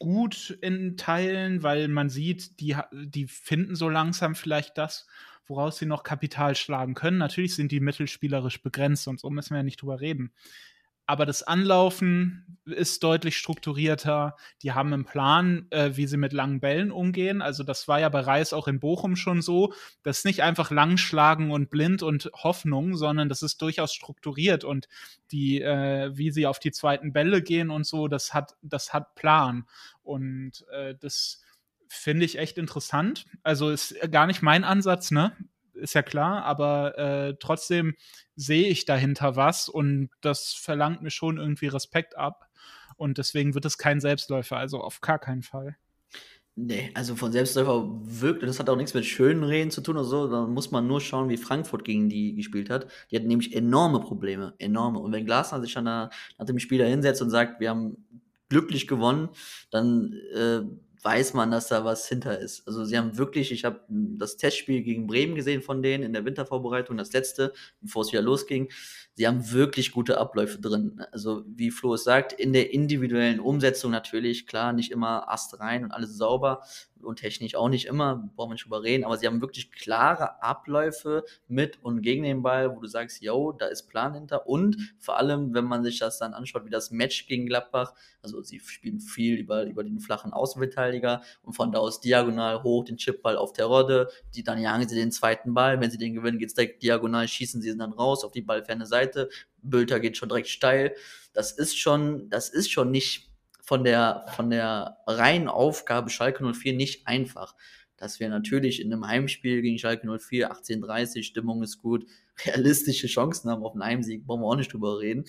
gut 0.04 0.58
in 0.62 0.97
Teilen, 0.97 1.64
weil 1.64 1.88
man 1.88 2.10
sieht, 2.10 2.60
die, 2.60 2.76
die 2.91 3.26
finden 3.26 3.76
so 3.78 3.88
langsam 3.88 4.36
vielleicht 4.36 4.78
das, 4.78 5.08
woraus 5.47 5.78
sie 5.78 5.86
noch 5.86 6.04
Kapital 6.04 6.58
schlagen 6.58 6.93
können. 6.93 7.18
Natürlich 7.18 7.56
sind 7.56 7.72
die 7.72 7.80
mittelspielerisch 7.80 8.62
begrenzt 8.62 9.08
und 9.08 9.22
so 9.22 9.30
müssen 9.30 9.51
wir 9.51 9.60
ja 9.60 9.64
nicht 9.64 9.82
drüber 9.82 10.01
reden 10.01 10.34
aber 11.06 11.26
das 11.26 11.43
Anlaufen 11.43 12.54
ist 12.66 13.04
deutlich 13.04 13.38
strukturierter. 13.38 14.38
Die 14.62 14.72
haben 14.72 14.93
einen 14.93 15.04
Plan, 15.04 15.68
äh, 15.70 15.91
wie 15.95 16.08
sie 16.08 16.16
mit 16.16 16.32
langen 16.32 16.62
Bällen 16.62 16.91
umgehen. 16.91 17.41
Also 17.41 17.64
das 17.64 17.88
war 17.89 17.99
ja 17.99 18.08
bei 18.08 18.22
Reis 18.22 18.54
auch 18.54 18.70
in 18.70 18.80
Bochum 18.80 19.18
schon 19.18 19.41
so. 19.41 19.74
Das 20.04 20.20
ist 20.20 20.26
nicht 20.26 20.43
einfach 20.43 20.72
langschlagen 20.72 21.51
und 21.51 21.70
blind 21.70 22.04
und 22.04 22.32
Hoffnung, 22.34 22.95
sondern 22.95 23.28
das 23.28 23.41
ist 23.41 23.62
durchaus 23.62 23.93
strukturiert 23.93 24.64
und 24.64 24.88
die, 25.32 25.62
äh, 25.62 26.12
wie 26.16 26.32
sie 26.32 26.47
auf 26.47 26.60
die 26.60 26.72
zweiten 26.72 27.12
Bälle 27.12 27.41
gehen 27.41 27.70
und 27.70 27.86
so, 27.86 28.08
das 28.08 28.34
hat, 28.34 28.56
das 28.62 28.93
hat 28.93 29.16
Plan. 29.16 29.66
Und 30.04 30.66
äh, 30.72 30.95
das 30.99 31.41
finde 31.89 32.26
ich 32.26 32.39
echt 32.39 32.58
interessant. 32.58 33.26
Also 33.43 33.70
ist 33.70 33.95
gar 34.10 34.26
nicht 34.26 34.41
mein 34.41 34.64
Ansatz, 34.64 35.12
ne? 35.12 35.36
Ist 35.74 35.93
ja 35.93 36.01
klar, 36.01 36.43
aber 36.43 36.97
äh, 36.97 37.36
trotzdem 37.39 37.95
sehe 38.36 38.67
ich 38.67 38.86
dahinter 38.86 39.36
was 39.36 39.69
und 39.69 40.09
das 40.21 40.53
verlangt 40.53 41.01
mir 41.01 41.11
schon 41.11 41.38
irgendwie 41.38 41.67
Respekt 41.67 42.17
ab. 42.17 42.49
Und 42.95 43.17
deswegen 43.17 43.55
wird 43.55 43.65
es 43.65 43.78
kein 43.78 43.99
Selbstläufer, 43.99 44.57
also 44.57 44.80
auf 44.80 45.01
gar 45.01 45.19
keinen 45.19 45.41
Fall. 45.41 45.78
Nee, 46.55 46.91
also 46.93 47.15
von 47.15 47.32
Selbstläufer 47.32 47.89
wirkt, 48.03 48.43
das 48.43 48.59
hat 48.59 48.69
auch 48.69 48.76
nichts 48.76 48.93
mit 48.93 49.05
schönen 49.05 49.43
Reden 49.43 49.71
zu 49.71 49.82
tun 49.82 49.97
oder 49.97 50.05
so, 50.05 50.28
da 50.28 50.45
muss 50.45 50.69
man 50.69 50.86
nur 50.86 51.01
schauen, 51.01 51.28
wie 51.30 51.38
Frankfurt 51.38 51.84
gegen 51.84 52.09
die 52.09 52.36
gespielt 52.36 52.69
hat. 52.69 52.88
Die 53.09 53.15
hatten 53.15 53.28
nämlich 53.28 53.55
enorme 53.55 53.99
Probleme, 53.99 54.53
enorme. 54.59 54.99
Und 54.99 55.11
wenn 55.11 55.26
Glasner 55.26 55.61
sich 55.61 55.74
dann 55.74 55.86
nach 55.86 56.11
dem 56.39 56.59
Spiel 56.59 56.78
da 56.78 56.86
hinsetzt 56.86 57.24
und 57.24 57.32
sagt, 57.32 57.59
wir 57.59 57.71
haben 57.71 58.05
glücklich 58.49 58.88
gewonnen, 58.88 59.30
dann 59.71 60.13
äh, 60.36 60.61
weiß 61.04 61.34
man, 61.34 61.51
dass 61.51 61.68
da 61.68 61.84
was 61.84 62.08
hinter 62.08 62.39
ist. 62.39 62.66
Also 62.68 62.86
sie 62.86 62.97
haben 62.97 63.18
wirklich, 63.18 63.51
ich 63.51 63.66
habe 63.66 63.82
das 63.89 64.38
Testspiel 64.38 64.82
gegen 64.84 65.08
Bremen 65.08 65.36
gesehen 65.36 65.62
von 65.62 65.82
denen 65.82 66.04
in 66.04 66.14
der 66.14 66.26
Wintervorbereitung, 66.26 66.97
das 66.97 67.12
letzte, 67.14 67.54
bevor 67.82 68.04
es 68.04 68.12
wieder 68.12 68.22
losging. 68.22 68.72
Sie 69.16 69.28
haben 69.28 69.51
wirklich 69.51 69.91
gute 69.91 70.18
Abläufe 70.18 70.60
drin. 70.60 71.04
Also 71.12 71.43
wie 71.47 71.72
Flo 71.72 71.95
es 71.95 72.04
sagt, 72.04 72.34
in 72.34 72.54
der 72.54 72.74
individuellen 72.74 73.39
Umsetzung 73.39 73.91
natürlich, 73.91 74.47
klar, 74.47 74.74
nicht 74.74 74.91
immer 74.91 75.30
Ast 75.30 75.60
rein 75.60 75.84
und 75.84 75.91
alles 75.91 76.18
sauber, 76.18 76.64
und 77.04 77.18
technisch 77.20 77.56
auch 77.56 77.70
nicht 77.70 77.86
immer, 77.86 78.30
brauchen 78.36 78.49
wir 78.49 78.54
nicht 78.54 78.66
drüber 78.66 78.84
reden, 78.84 79.04
aber 79.04 79.18
sie 79.18 79.28
haben 79.28 79.41
wirklich 79.41 79.72
klare 79.72 80.41
Abläufe 80.41 81.24
mit 81.47 81.84
und 81.84 82.01
gegen 82.01 82.24
den 82.24 82.41
Ball, 82.43 82.76
wo 82.76 82.80
du 82.80 82.88
sagst, 82.88 83.22
yo, 83.22 83.51
da 83.51 83.68
ist 83.68 83.89
Plan 83.89 84.14
hinter. 84.14 84.47
Und 84.47 84.95
vor 84.99 85.18
allem, 85.18 85.54
wenn 85.54 85.66
man 85.66 85.84
sich 85.84 85.99
das 85.99 86.20
dann 86.20 86.34
anschaut, 86.34 86.66
wie 86.66 86.70
das 86.70 86.91
Match 86.91 87.28
gegen 87.28 87.45
Gladbach, 87.45 87.93
also 88.22 88.41
sie 88.41 88.60
spielen 88.60 88.99
viel 88.99 89.38
über, 89.38 89.64
über 89.66 89.84
den 89.84 89.99
flachen 89.99 90.34
Außenverteidiger 90.34 91.22
und 91.43 91.54
von 91.54 91.72
da 91.72 91.80
aus 91.80 91.99
diagonal 91.99 92.64
hoch 92.64 92.86
den 92.86 92.97
Chipball 92.97 93.38
auf 93.38 93.54
der 93.54 93.66
Rodde, 93.66 94.10
die, 94.36 94.43
dann 94.43 94.60
jagen 94.60 94.88
sie 94.88 94.95
den 94.95 95.12
zweiten 95.12 95.54
Ball, 95.54 95.80
wenn 95.82 95.91
sie 95.91 95.97
den 95.97 96.14
gewinnen, 96.14 96.39
geht 96.39 96.49
es 96.49 96.56
direkt 96.56 96.84
diagonal, 96.84 97.28
schießen 97.28 97.62
sie 97.62 97.78
dann 97.78 97.93
raus 97.93 98.24
auf 98.24 98.32
die 98.32 98.41
ballferne 98.41 98.86
Seite, 98.86 99.30
Bülter 99.62 99.99
geht 99.99 100.18
schon 100.18 100.30
direkt 100.30 100.49
steil, 100.49 100.95
das 101.34 101.51
ist 101.51 101.78
schon, 101.78 102.30
das 102.30 102.49
ist 102.49 102.72
schon 102.72 102.91
nicht 102.91 103.33
von 103.64 103.84
der, 103.84 104.26
von 104.36 104.49
der 104.49 104.97
reinen 105.07 105.47
Aufgabe 105.47 106.09
Schalke 106.09 106.43
04 106.53 106.74
nicht 106.74 107.07
einfach. 107.07 107.55
Dass 107.95 108.20
wir 108.20 108.28
natürlich 108.28 108.82
in 108.82 108.91
einem 108.91 109.07
Heimspiel 109.07 109.61
gegen 109.61 109.80
Schalke 109.80 110.05
04, 110.05 110.51
18:30, 110.51 111.24
Stimmung 111.24 111.64
ist 111.64 111.82
gut, 111.82 112.05
realistische 112.45 113.07
Chancen 113.07 113.49
haben 113.49 113.64
auf 113.64 113.74
einen 113.74 113.84
Heimsieg, 113.86 114.26
brauchen 114.26 114.41
wir 114.41 114.47
auch 114.47 114.57
nicht 114.57 114.74
drüber 114.74 114.99
reden. 114.99 115.26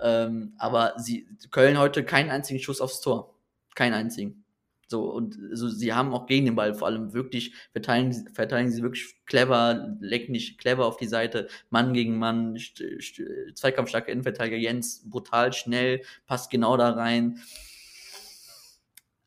Ähm, 0.00 0.52
aber 0.58 0.94
sie, 0.98 1.26
Köln 1.50 1.78
heute 1.78 2.04
keinen 2.04 2.30
einzigen 2.30 2.60
Schuss 2.60 2.80
aufs 2.80 3.00
Tor. 3.00 3.34
Keinen 3.74 3.94
einzigen. 3.94 4.44
So, 4.88 5.04
und 5.04 5.38
so, 5.52 5.68
sie 5.68 5.94
haben 5.94 6.12
auch 6.12 6.26
gegen 6.26 6.46
den 6.46 6.56
Ball 6.56 6.74
vor 6.74 6.88
allem 6.88 7.12
wirklich, 7.12 7.54
verteidigen, 7.70 8.28
verteidigen 8.34 8.72
sie 8.72 8.82
wirklich 8.82 9.14
clever, 9.24 9.96
lecken 10.00 10.32
nicht 10.32 10.58
clever 10.58 10.84
auf 10.84 10.96
die 10.96 11.06
Seite, 11.06 11.46
Mann 11.70 11.94
gegen 11.94 12.18
Mann, 12.18 12.58
zweikampfstarke 13.54 14.10
Innenverteidiger 14.10 14.56
Jens, 14.56 15.08
brutal 15.08 15.52
schnell, 15.52 16.02
passt 16.26 16.50
genau 16.50 16.76
da 16.76 16.90
rein 16.90 17.40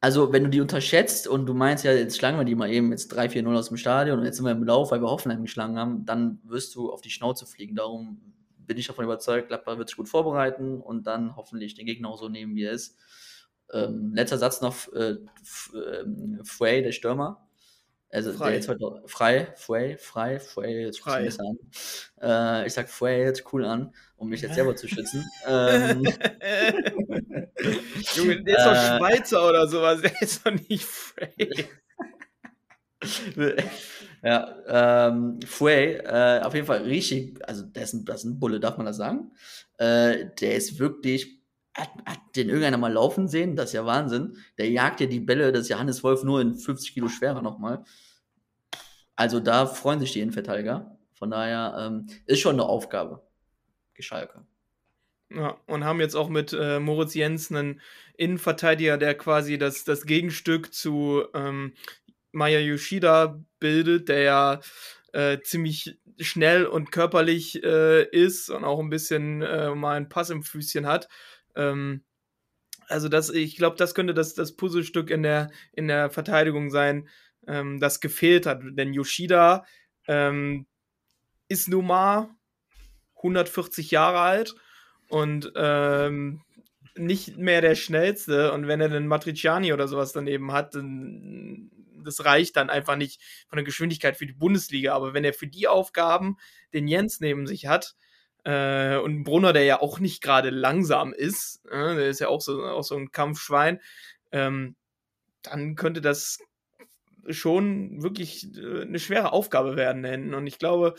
also 0.03 0.33
wenn 0.33 0.43
du 0.43 0.49
die 0.49 0.59
unterschätzt 0.59 1.29
und 1.29 1.45
du 1.45 1.53
meinst 1.53 1.85
ja, 1.85 1.93
jetzt 1.93 2.17
schlagen 2.17 2.37
wir 2.37 2.43
die 2.43 2.55
mal 2.55 2.69
eben 2.69 2.91
jetzt 2.91 3.17
3-4-0 3.17 3.57
aus 3.57 3.69
dem 3.69 3.77
Stadion 3.77 4.19
und 4.19 4.25
jetzt 4.25 4.35
sind 4.35 4.43
wir 4.43 4.51
im 4.51 4.65
Lauf, 4.65 4.91
weil 4.91 5.01
wir 5.01 5.09
Hoffenheim 5.09 5.43
geschlagen 5.43 5.79
haben, 5.79 6.05
dann 6.05 6.41
wirst 6.43 6.75
du 6.75 6.91
auf 6.91 6.99
die 6.99 7.09
Schnauze 7.09 7.45
fliegen. 7.45 7.77
Darum 7.77 8.19
bin 8.57 8.77
ich 8.77 8.85
davon 8.85 9.05
überzeugt, 9.05 9.47
Gladbach 9.47 9.77
wird 9.77 9.87
sich 9.87 9.95
gut 9.95 10.09
vorbereiten 10.09 10.81
und 10.81 11.07
dann 11.07 11.37
hoffentlich 11.37 11.75
den 11.75 11.85
Gegner 11.85 12.09
auch 12.09 12.19
so 12.19 12.27
nehmen, 12.27 12.53
wie 12.53 12.65
er 12.65 12.73
ist. 12.73 12.97
Ähm, 13.71 14.13
letzter 14.13 14.37
Satz 14.37 14.59
noch, 14.59 14.91
äh, 14.91 15.15
ähm, 15.73 16.41
Frey, 16.43 16.83
der 16.83 16.91
Stürmer. 16.91 17.47
Also 18.13 18.31
frei. 18.31 18.45
der 18.45 18.55
jetzt 18.55 18.69
heute 18.69 19.01
frei, 19.07 19.47
Frey, 19.55 19.97
frei, 19.97 20.39
Frey, 20.39 20.85
jetzt 20.85 20.99
frei. 20.99 21.23
besser 21.23 21.43
an. 21.43 21.57
Äh, 22.21 22.67
ich 22.67 22.73
sag 22.73 22.87
Frey 22.87 23.23
jetzt 23.23 23.51
cool 23.51 23.65
an, 23.65 23.91
um 24.17 24.29
mich 24.29 24.41
jetzt 24.41 24.53
selber 24.53 24.75
zu 24.75 24.87
schützen. 24.87 25.25
ähm, 25.47 26.03
Junge, 28.13 28.43
der 28.43 28.57
ist 28.57 28.65
doch 28.65 28.73
äh, 28.73 28.97
Schweizer 28.97 29.49
oder 29.49 29.67
sowas, 29.67 30.01
der 30.01 30.21
ist 30.21 30.45
doch 30.45 30.51
nicht 30.51 30.85
Frey. 30.85 31.65
ja, 34.23 35.07
ähm, 35.07 35.39
Frey, 35.47 35.95
äh, 35.95 36.41
auf 36.41 36.53
jeden 36.53 36.67
Fall 36.67 36.83
richtig, 36.83 37.39
also 37.47 37.63
der 37.63 37.81
ist 37.81 37.93
ein, 37.93 38.05
das 38.05 38.23
ist 38.23 38.25
ein 38.25 38.39
Bulle, 38.39 38.59
darf 38.59 38.77
man 38.77 38.85
das 38.85 38.97
sagen? 38.97 39.31
Äh, 39.79 40.27
der 40.39 40.55
ist 40.55 40.77
wirklich, 40.77 41.42
hat, 41.73 41.89
hat 42.05 42.19
den 42.35 42.49
irgendeiner 42.49 42.77
mal 42.77 42.93
laufen 42.93 43.27
sehen, 43.27 43.55
das 43.55 43.69
ist 43.69 43.73
ja 43.73 43.85
Wahnsinn. 43.85 44.37
Der 44.57 44.69
jagt 44.69 44.99
ja 44.99 45.07
die 45.07 45.19
Bälle 45.19 45.51
des 45.51 45.69
Johannes 45.69 46.03
Wolf 46.03 46.23
nur 46.23 46.41
in 46.41 46.55
50 46.55 46.93
Kilo 46.93 47.07
schwerer 47.07 47.41
nochmal. 47.41 47.83
Also 49.15 49.39
da 49.39 49.65
freuen 49.65 49.99
sich 49.99 50.11
die 50.11 50.21
Innenverteidiger. 50.21 50.97
Von 51.13 51.31
daher 51.31 51.75
ähm, 51.79 52.07
ist 52.25 52.39
schon 52.39 52.55
eine 52.55 52.65
Aufgabe. 52.65 53.25
Geschalke. 53.93 54.45
Ja, 55.29 55.57
und 55.65 55.83
haben 55.83 55.99
jetzt 55.99 56.15
auch 56.15 56.29
mit 56.29 56.53
äh, 56.53 56.79
Moritz 56.79 57.15
Jens 57.15 57.51
einen 57.51 57.81
Innenverteidiger, 58.17 58.97
der 58.97 59.15
quasi 59.15 59.57
das, 59.57 59.83
das 59.83 60.05
Gegenstück 60.05 60.73
zu 60.73 61.23
ähm, 61.33 61.73
Maya 62.31 62.59
Yoshida 62.59 63.39
bildet, 63.59 64.09
der 64.09 64.21
ja 64.21 64.59
äh, 65.11 65.39
ziemlich 65.41 65.97
schnell 66.19 66.65
und 66.65 66.91
körperlich 66.91 67.63
äh, 67.63 68.03
ist 68.03 68.49
und 68.49 68.63
auch 68.63 68.79
ein 68.79 68.89
bisschen 68.89 69.41
äh, 69.41 69.73
mal 69.73 69.95
einen 69.95 70.09
Pass 70.09 70.29
im 70.29 70.43
Füßchen 70.43 70.85
hat. 70.85 71.07
Ähm, 71.55 72.03
also 72.87 73.09
das, 73.09 73.29
ich 73.29 73.55
glaube, 73.55 73.77
das 73.77 73.95
könnte 73.95 74.13
das, 74.13 74.33
das 74.33 74.55
Puzzlestück 74.55 75.09
in 75.09 75.23
der, 75.23 75.51
in 75.71 75.87
der 75.87 76.09
Verteidigung 76.09 76.69
sein, 76.69 77.07
ähm, 77.47 77.79
das 77.79 77.99
gefehlt 77.99 78.45
hat. 78.45 78.61
Denn 78.63 78.93
Yoshida 78.93 79.65
ähm, 80.07 80.65
ist 81.47 81.69
nun 81.69 81.87
mal 81.87 82.29
140 83.17 83.91
Jahre 83.91 84.19
alt 84.19 84.55
und 85.09 85.51
ähm, 85.55 86.41
nicht 86.95 87.37
mehr 87.37 87.61
der 87.61 87.75
schnellste 87.75 88.51
und 88.51 88.67
wenn 88.67 88.81
er 88.81 88.89
den 88.89 89.07
Matriciani 89.07 89.73
oder 89.73 89.87
sowas 89.87 90.11
daneben 90.11 90.51
hat, 90.51 90.75
dann 90.75 91.71
das 92.03 92.25
reicht 92.25 92.57
dann 92.57 92.69
einfach 92.69 92.97
nicht 92.97 93.21
von 93.47 93.57
der 93.57 93.63
Geschwindigkeit 93.63 94.17
für 94.17 94.25
die 94.25 94.33
Bundesliga. 94.33 94.93
Aber 94.93 95.13
wenn 95.13 95.23
er 95.23 95.33
für 95.33 95.47
die 95.47 95.67
Aufgaben 95.67 96.37
den 96.73 96.87
Jens 96.87 97.21
neben 97.21 97.47
sich 97.47 97.67
hat 97.67 97.95
äh, 98.43 98.97
und 98.97 99.23
Brunner, 99.23 99.53
der 99.53 99.63
ja 99.63 99.81
auch 99.81 99.99
nicht 99.99 100.21
gerade 100.21 100.49
langsam 100.49 101.13
ist, 101.13 101.65
äh, 101.65 101.95
der 101.95 102.09
ist 102.09 102.19
ja 102.19 102.27
auch 102.27 102.41
so, 102.41 102.63
auch 102.65 102.83
so 102.83 102.95
ein 102.95 103.11
Kampfschwein, 103.11 103.79
ähm, 104.31 104.75
dann 105.41 105.75
könnte 105.75 106.01
das 106.01 106.39
schon 107.29 108.01
wirklich 108.03 108.55
äh, 108.57 108.81
eine 108.81 108.99
schwere 108.99 109.31
Aufgabe 109.31 109.75
werden 109.75 110.03
hinten. 110.03 110.33
Und 110.33 110.47
ich 110.47 110.59
glaube, 110.59 110.95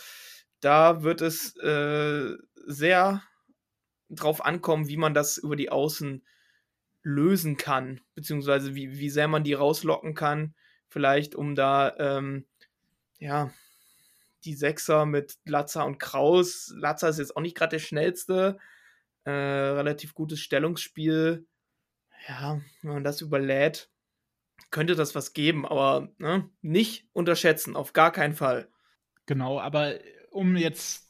da 0.61 1.03
wird 1.03 1.21
es 1.21 1.57
äh, 1.59 2.37
sehr 2.67 3.23
drauf 4.09 4.45
ankommen, 4.45 4.89
wie 4.89 4.97
man 4.97 5.15
das 5.15 5.39
über 5.39 5.57
die 5.57 5.71
Außen 5.71 6.25
lösen 7.03 7.57
kann, 7.57 8.01
beziehungsweise 8.15 8.75
wie, 8.75 8.99
wie 8.99 9.11
sehr 9.11 9.29
man 9.29 9.45
die 9.45 9.53
rauslocken 9.53 10.15
kann, 10.15 10.55
vielleicht 10.89 11.35
um 11.35 11.55
da, 11.55 11.95
ähm, 11.99 12.47
ja, 13.19 13.51
die 14.45 14.55
Sechser 14.55 15.07
mit 15.07 15.39
Latzer 15.45 15.85
und 15.87 15.99
Kraus. 15.99 16.73
Latzer 16.77 17.09
ist 17.09 17.19
jetzt 17.19 17.37
auch 17.37 17.41
nicht 17.41 17.57
gerade 17.57 17.71
der 17.77 17.81
schnellste, 17.81 18.59
äh, 19.25 19.31
relativ 19.31 20.15
gutes 20.15 20.41
Stellungsspiel. 20.41 21.47
Ja, 22.29 22.61
wenn 22.83 22.93
man 22.93 23.05
das 23.05 23.21
überlädt, 23.21 23.91
könnte 24.71 24.95
das 24.95 25.15
was 25.15 25.33
geben, 25.33 25.67
aber 25.67 26.09
ne, 26.19 26.49
nicht 26.63 27.09
unterschätzen, 27.13 27.77
auf 27.77 27.93
gar 27.93 28.13
keinen 28.13 28.35
Fall. 28.35 28.69
Genau, 29.27 29.61
aber 29.61 29.99
um 30.31 30.57
jetzt 30.57 31.04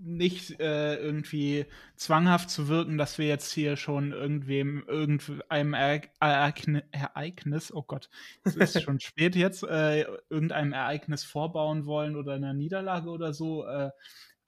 nicht 0.00 0.60
äh, 0.60 0.96
irgendwie 0.96 1.66
zwanghaft 1.96 2.50
zu 2.50 2.68
wirken, 2.68 2.98
dass 2.98 3.18
wir 3.18 3.26
jetzt 3.26 3.52
hier 3.52 3.76
schon 3.76 4.12
irgendwem, 4.12 4.84
irgendeinem 4.86 5.74
Ereignis, 6.20 7.72
oh 7.72 7.82
Gott, 7.82 8.08
es 8.44 8.56
ist 8.56 8.82
schon 8.82 9.00
spät 9.00 9.36
jetzt, 9.36 9.62
äh, 9.62 10.06
irgendeinem 10.30 10.72
Ereignis 10.72 11.24
vorbauen 11.24 11.86
wollen 11.86 12.16
oder 12.16 12.34
einer 12.34 12.54
Niederlage 12.54 13.10
oder 13.10 13.32
so, 13.32 13.66
äh, 13.66 13.90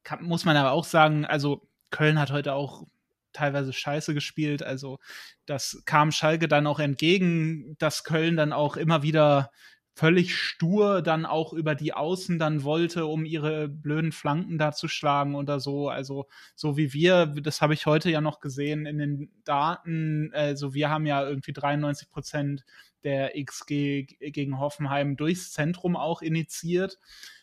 kann, 0.03 0.25
muss 0.25 0.45
man 0.45 0.57
aber 0.57 0.73
auch 0.73 0.85
sagen, 0.85 1.25
also 1.25 1.69
Köln 1.91 2.19
hat 2.19 2.31
heute 2.31 2.55
auch 2.55 2.87
teilweise 3.33 3.73
scheiße 3.73 4.15
gespielt, 4.15 4.63
also 4.63 4.99
das 5.47 5.83
kam 5.85 6.11
Schalke 6.13 6.49
dann 6.49 6.67
auch 6.67 6.81
entgegen, 6.81 7.77
dass 7.79 8.05
Köln 8.05 8.37
dann 8.37 8.53
auch 8.53 8.77
immer 8.77 9.03
wieder 9.03 9.51
völlig 9.95 10.37
stur 10.37 11.03
dann 11.03 11.27
auch 11.27 11.53
über 11.53 11.75
die 11.75 11.93
Außen 11.93 12.39
dann 12.39 12.65
wollte, 12.65 13.07
um 13.07 13.25
ihre 13.25 13.69
blöden 13.69 14.13
Flanken 14.13 14.57
da 14.59 14.73
zu 14.73 14.89
schlagen 14.89 15.35
oder 15.35 15.61
so. 15.61 15.89
Also 15.89 16.27
so 16.55 16.77
wie 16.77 16.93
wir, 16.93 17.27
das 17.27 17.61
habe 17.61 17.75
ich 17.75 17.87
heute 17.87 18.11
ja 18.11 18.21
noch 18.21 18.41
gesehen 18.41 18.87
in 18.87 18.99
den 18.99 19.31
Daten, 19.45 20.31
also 20.33 20.75
wir 20.75 20.91
haben 20.91 21.07
ja 21.07 21.27
irgendwie 21.27 21.53
93 21.53 22.11
Prozent 22.11 22.65
der 23.05 23.33
XG 23.43 24.07
gegen 24.21 24.59
Hoffenheim 24.59 25.17
durchs 25.17 25.53
Zentrum 25.53 25.97
auch 25.97 26.23
initiiert. 26.23 26.99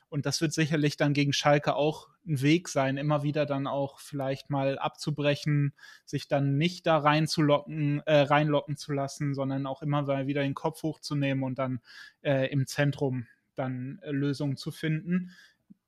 Und 0.09 0.25
das 0.25 0.39
wird 0.41 0.53
sicherlich 0.53 0.97
dann 0.97 1.13
gegen 1.13 1.33
Schalke 1.33 1.75
auch 1.75 2.07
ein 2.25 2.41
Weg 2.41 2.69
sein, 2.69 2.97
immer 2.97 3.23
wieder 3.23 3.45
dann 3.45 3.67
auch 3.67 3.99
vielleicht 3.99 4.49
mal 4.49 4.79
abzubrechen, 4.79 5.73
sich 6.05 6.27
dann 6.27 6.57
nicht 6.57 6.85
da 6.85 6.97
reinzulocken, 6.97 8.01
äh, 8.05 8.19
reinlocken 8.19 8.77
zu 8.77 8.93
lassen, 8.93 9.33
sondern 9.33 9.65
auch 9.65 9.81
immer 9.81 10.03
mal 10.03 10.27
wieder 10.27 10.43
den 10.43 10.53
Kopf 10.53 10.83
hochzunehmen 10.83 11.43
und 11.43 11.59
dann 11.59 11.79
äh, 12.21 12.47
im 12.51 12.67
Zentrum 12.67 13.27
dann 13.55 13.99
äh, 14.01 14.11
Lösungen 14.11 14.57
zu 14.57 14.71
finden. 14.71 15.31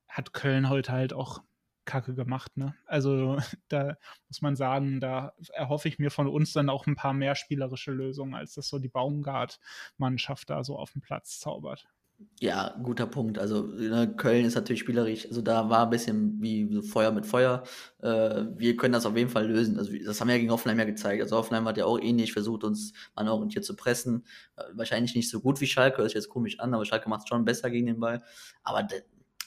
Hat 0.07 0.34
Köln 0.34 0.70
heute 0.70 0.91
halt 0.91 1.13
auch 1.13 1.41
Kacke 1.89 2.13
gemacht, 2.13 2.55
ne? 2.55 2.76
Also 2.86 3.39
da 3.67 3.97
muss 4.28 4.41
man 4.41 4.55
sagen, 4.55 4.99
da 4.99 5.34
erhoffe 5.53 5.88
ich 5.88 5.97
mir 5.97 6.11
von 6.11 6.28
uns 6.28 6.53
dann 6.53 6.70
auch 6.70 6.86
ein 6.88 6.95
paar 6.95 7.13
mehr 7.13 7.36
spielerische 7.36 7.91
Lösungen, 7.91 8.36
als 8.36 8.53
das 8.53 8.67
so 8.67 8.80
die 8.80 8.89
Baumgart-Mannschaft 8.89 10.49
da 10.49 10.63
so 10.63 10.78
auf 10.78 10.91
dem 10.91 11.01
Platz 11.01 11.39
zaubert. 11.39 11.88
Ja, 12.41 12.76
guter 12.84 13.05
Punkt. 13.05 13.38
Also 13.38 13.63
ne, 13.63 14.13
Köln 14.15 14.45
ist 14.45 14.55
natürlich 14.55 14.80
spielerisch, 14.82 15.26
also 15.28 15.41
da 15.41 15.70
war 15.70 15.84
ein 15.84 15.89
bisschen 15.89 16.41
wie 16.41 16.82
Feuer 16.82 17.11
mit 17.11 17.26
Feuer. 17.26 17.63
Äh, 18.01 18.45
wir 18.57 18.78
können 18.78 18.93
das 18.93 19.05
auf 19.05 19.15
jeden 19.17 19.30
Fall 19.30 19.47
lösen. 19.47 19.78
Also 19.78 19.91
das 20.05 20.20
haben 20.20 20.28
wir 20.28 20.36
ja 20.36 20.39
gegen 20.39 20.51
Hoffenheim 20.51 20.80
ja 20.80 20.86
gezeigt. 20.86 21.22
Also 21.22 21.38
Hoffenheim 21.38 21.65
hat 21.65 21.78
ja 21.78 21.86
auch 21.86 21.99
ähnlich 21.99 22.32
versucht, 22.32 22.63
uns 22.63 22.93
manorientiert 23.15 23.65
zu 23.65 23.76
pressen. 23.76 24.26
Äh, 24.55 24.63
wahrscheinlich 24.74 25.15
nicht 25.15 25.30
so 25.30 25.41
gut 25.41 25.59
wie 25.59 25.67
Schalke, 25.67 25.97
hört 25.97 26.09
sich 26.09 26.15
jetzt 26.15 26.30
komisch 26.30 26.59
an, 26.59 26.74
aber 26.74 26.86
Schalke 26.86 27.09
macht 27.09 27.24
es 27.24 27.30
schon 27.30 27.45
besser 27.45 27.70
gegen 27.70 27.88
den 27.88 27.99
Ball. 27.99 28.24
Aber 28.63 28.88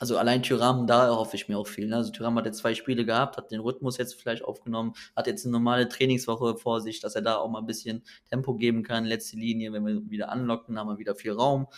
also 0.02 0.18
allein 0.18 0.42
Tyram, 0.42 0.86
da 0.86 1.14
hoffe 1.14 1.36
ich 1.36 1.48
mir 1.48 1.56
auch 1.58 1.68
viel. 1.68 1.86
Ne? 1.86 1.96
Also 1.96 2.10
Tyram 2.10 2.36
hat 2.36 2.44
jetzt 2.44 2.58
zwei 2.58 2.74
Spiele 2.74 3.04
gehabt, 3.04 3.36
hat 3.36 3.52
den 3.52 3.60
Rhythmus 3.60 3.98
jetzt 3.98 4.20
vielleicht 4.20 4.44
aufgenommen, 4.44 4.94
hat 5.14 5.28
jetzt 5.28 5.44
eine 5.44 5.52
normale 5.52 5.88
Trainingswoche 5.88 6.56
vor 6.56 6.80
sich, 6.80 7.00
dass 7.00 7.14
er 7.14 7.22
da 7.22 7.36
auch 7.36 7.48
mal 7.48 7.60
ein 7.60 7.66
bisschen 7.66 8.02
Tempo 8.28 8.54
geben 8.54 8.82
kann. 8.82 9.04
Letzte 9.04 9.36
Linie, 9.36 9.72
wenn 9.72 9.86
wir 9.86 10.10
wieder 10.10 10.30
anlocken, 10.30 10.78
haben 10.78 10.88
wir 10.88 10.98
wieder 10.98 11.14
viel 11.14 11.32
Raum. 11.32 11.68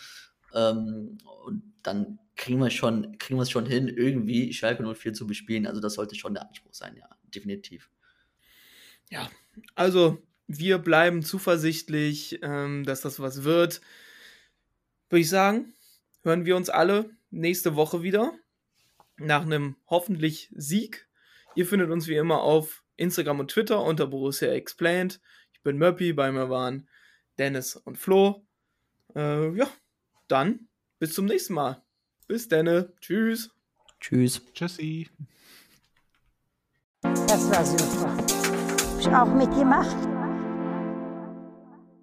Ähm, 0.55 1.17
und 1.45 1.63
dann 1.83 2.19
kriegen 2.35 2.59
wir 2.59 2.69
schon, 2.69 3.17
kriegen 3.17 3.37
wir 3.37 3.43
es 3.43 3.51
schon 3.51 3.65
hin, 3.65 3.87
irgendwie 3.87 4.51
Schalke 4.53 4.83
04 4.83 5.13
zu 5.13 5.27
bespielen. 5.27 5.67
Also 5.67 5.81
das 5.81 5.93
sollte 5.93 6.15
schon 6.15 6.33
der 6.33 6.47
Anspruch 6.47 6.73
sein, 6.73 6.95
ja, 6.97 7.07
definitiv. 7.33 7.89
Ja, 9.09 9.29
also 9.75 10.21
wir 10.47 10.77
bleiben 10.79 11.23
zuversichtlich, 11.23 12.39
ähm, 12.41 12.83
dass 12.83 13.01
das 13.01 13.19
was 13.19 13.43
wird. 13.43 13.81
Würde 15.09 15.21
ich 15.21 15.29
sagen, 15.29 15.73
hören 16.23 16.45
wir 16.45 16.55
uns 16.55 16.69
alle 16.69 17.09
nächste 17.29 17.75
Woche 17.75 18.01
wieder 18.01 18.33
nach 19.17 19.43
einem 19.43 19.75
hoffentlich 19.87 20.49
Sieg. 20.55 21.07
Ihr 21.55 21.65
findet 21.65 21.89
uns 21.89 22.07
wie 22.07 22.15
immer 22.15 22.41
auf 22.41 22.83
Instagram 22.97 23.41
und 23.41 23.51
Twitter 23.51 23.81
unter 23.83 24.07
Borussia 24.07 24.49
Explained. 24.49 25.21
Ich 25.53 25.61
bin 25.61 25.77
Möppi, 25.77 26.13
bei 26.13 26.31
mir 26.31 26.49
waren 26.49 26.87
Dennis 27.37 27.75
und 27.75 27.97
Flo. 27.97 28.45
Äh, 29.15 29.55
ja, 29.55 29.69
dann 30.27 30.67
bis 30.99 31.13
zum 31.13 31.25
nächsten 31.25 31.53
Mal. 31.53 31.81
Bis 32.27 32.47
dann. 32.47 32.89
Tschüss. 32.99 33.49
Tschüss. 33.99 34.41
Tschüssi. 34.53 35.09
Das 37.01 37.49
war 37.51 37.65
super. 37.65 38.17
Hab 38.17 38.99
ich 38.99 39.07
auch 39.07 39.33
mitgemacht. 39.33 40.14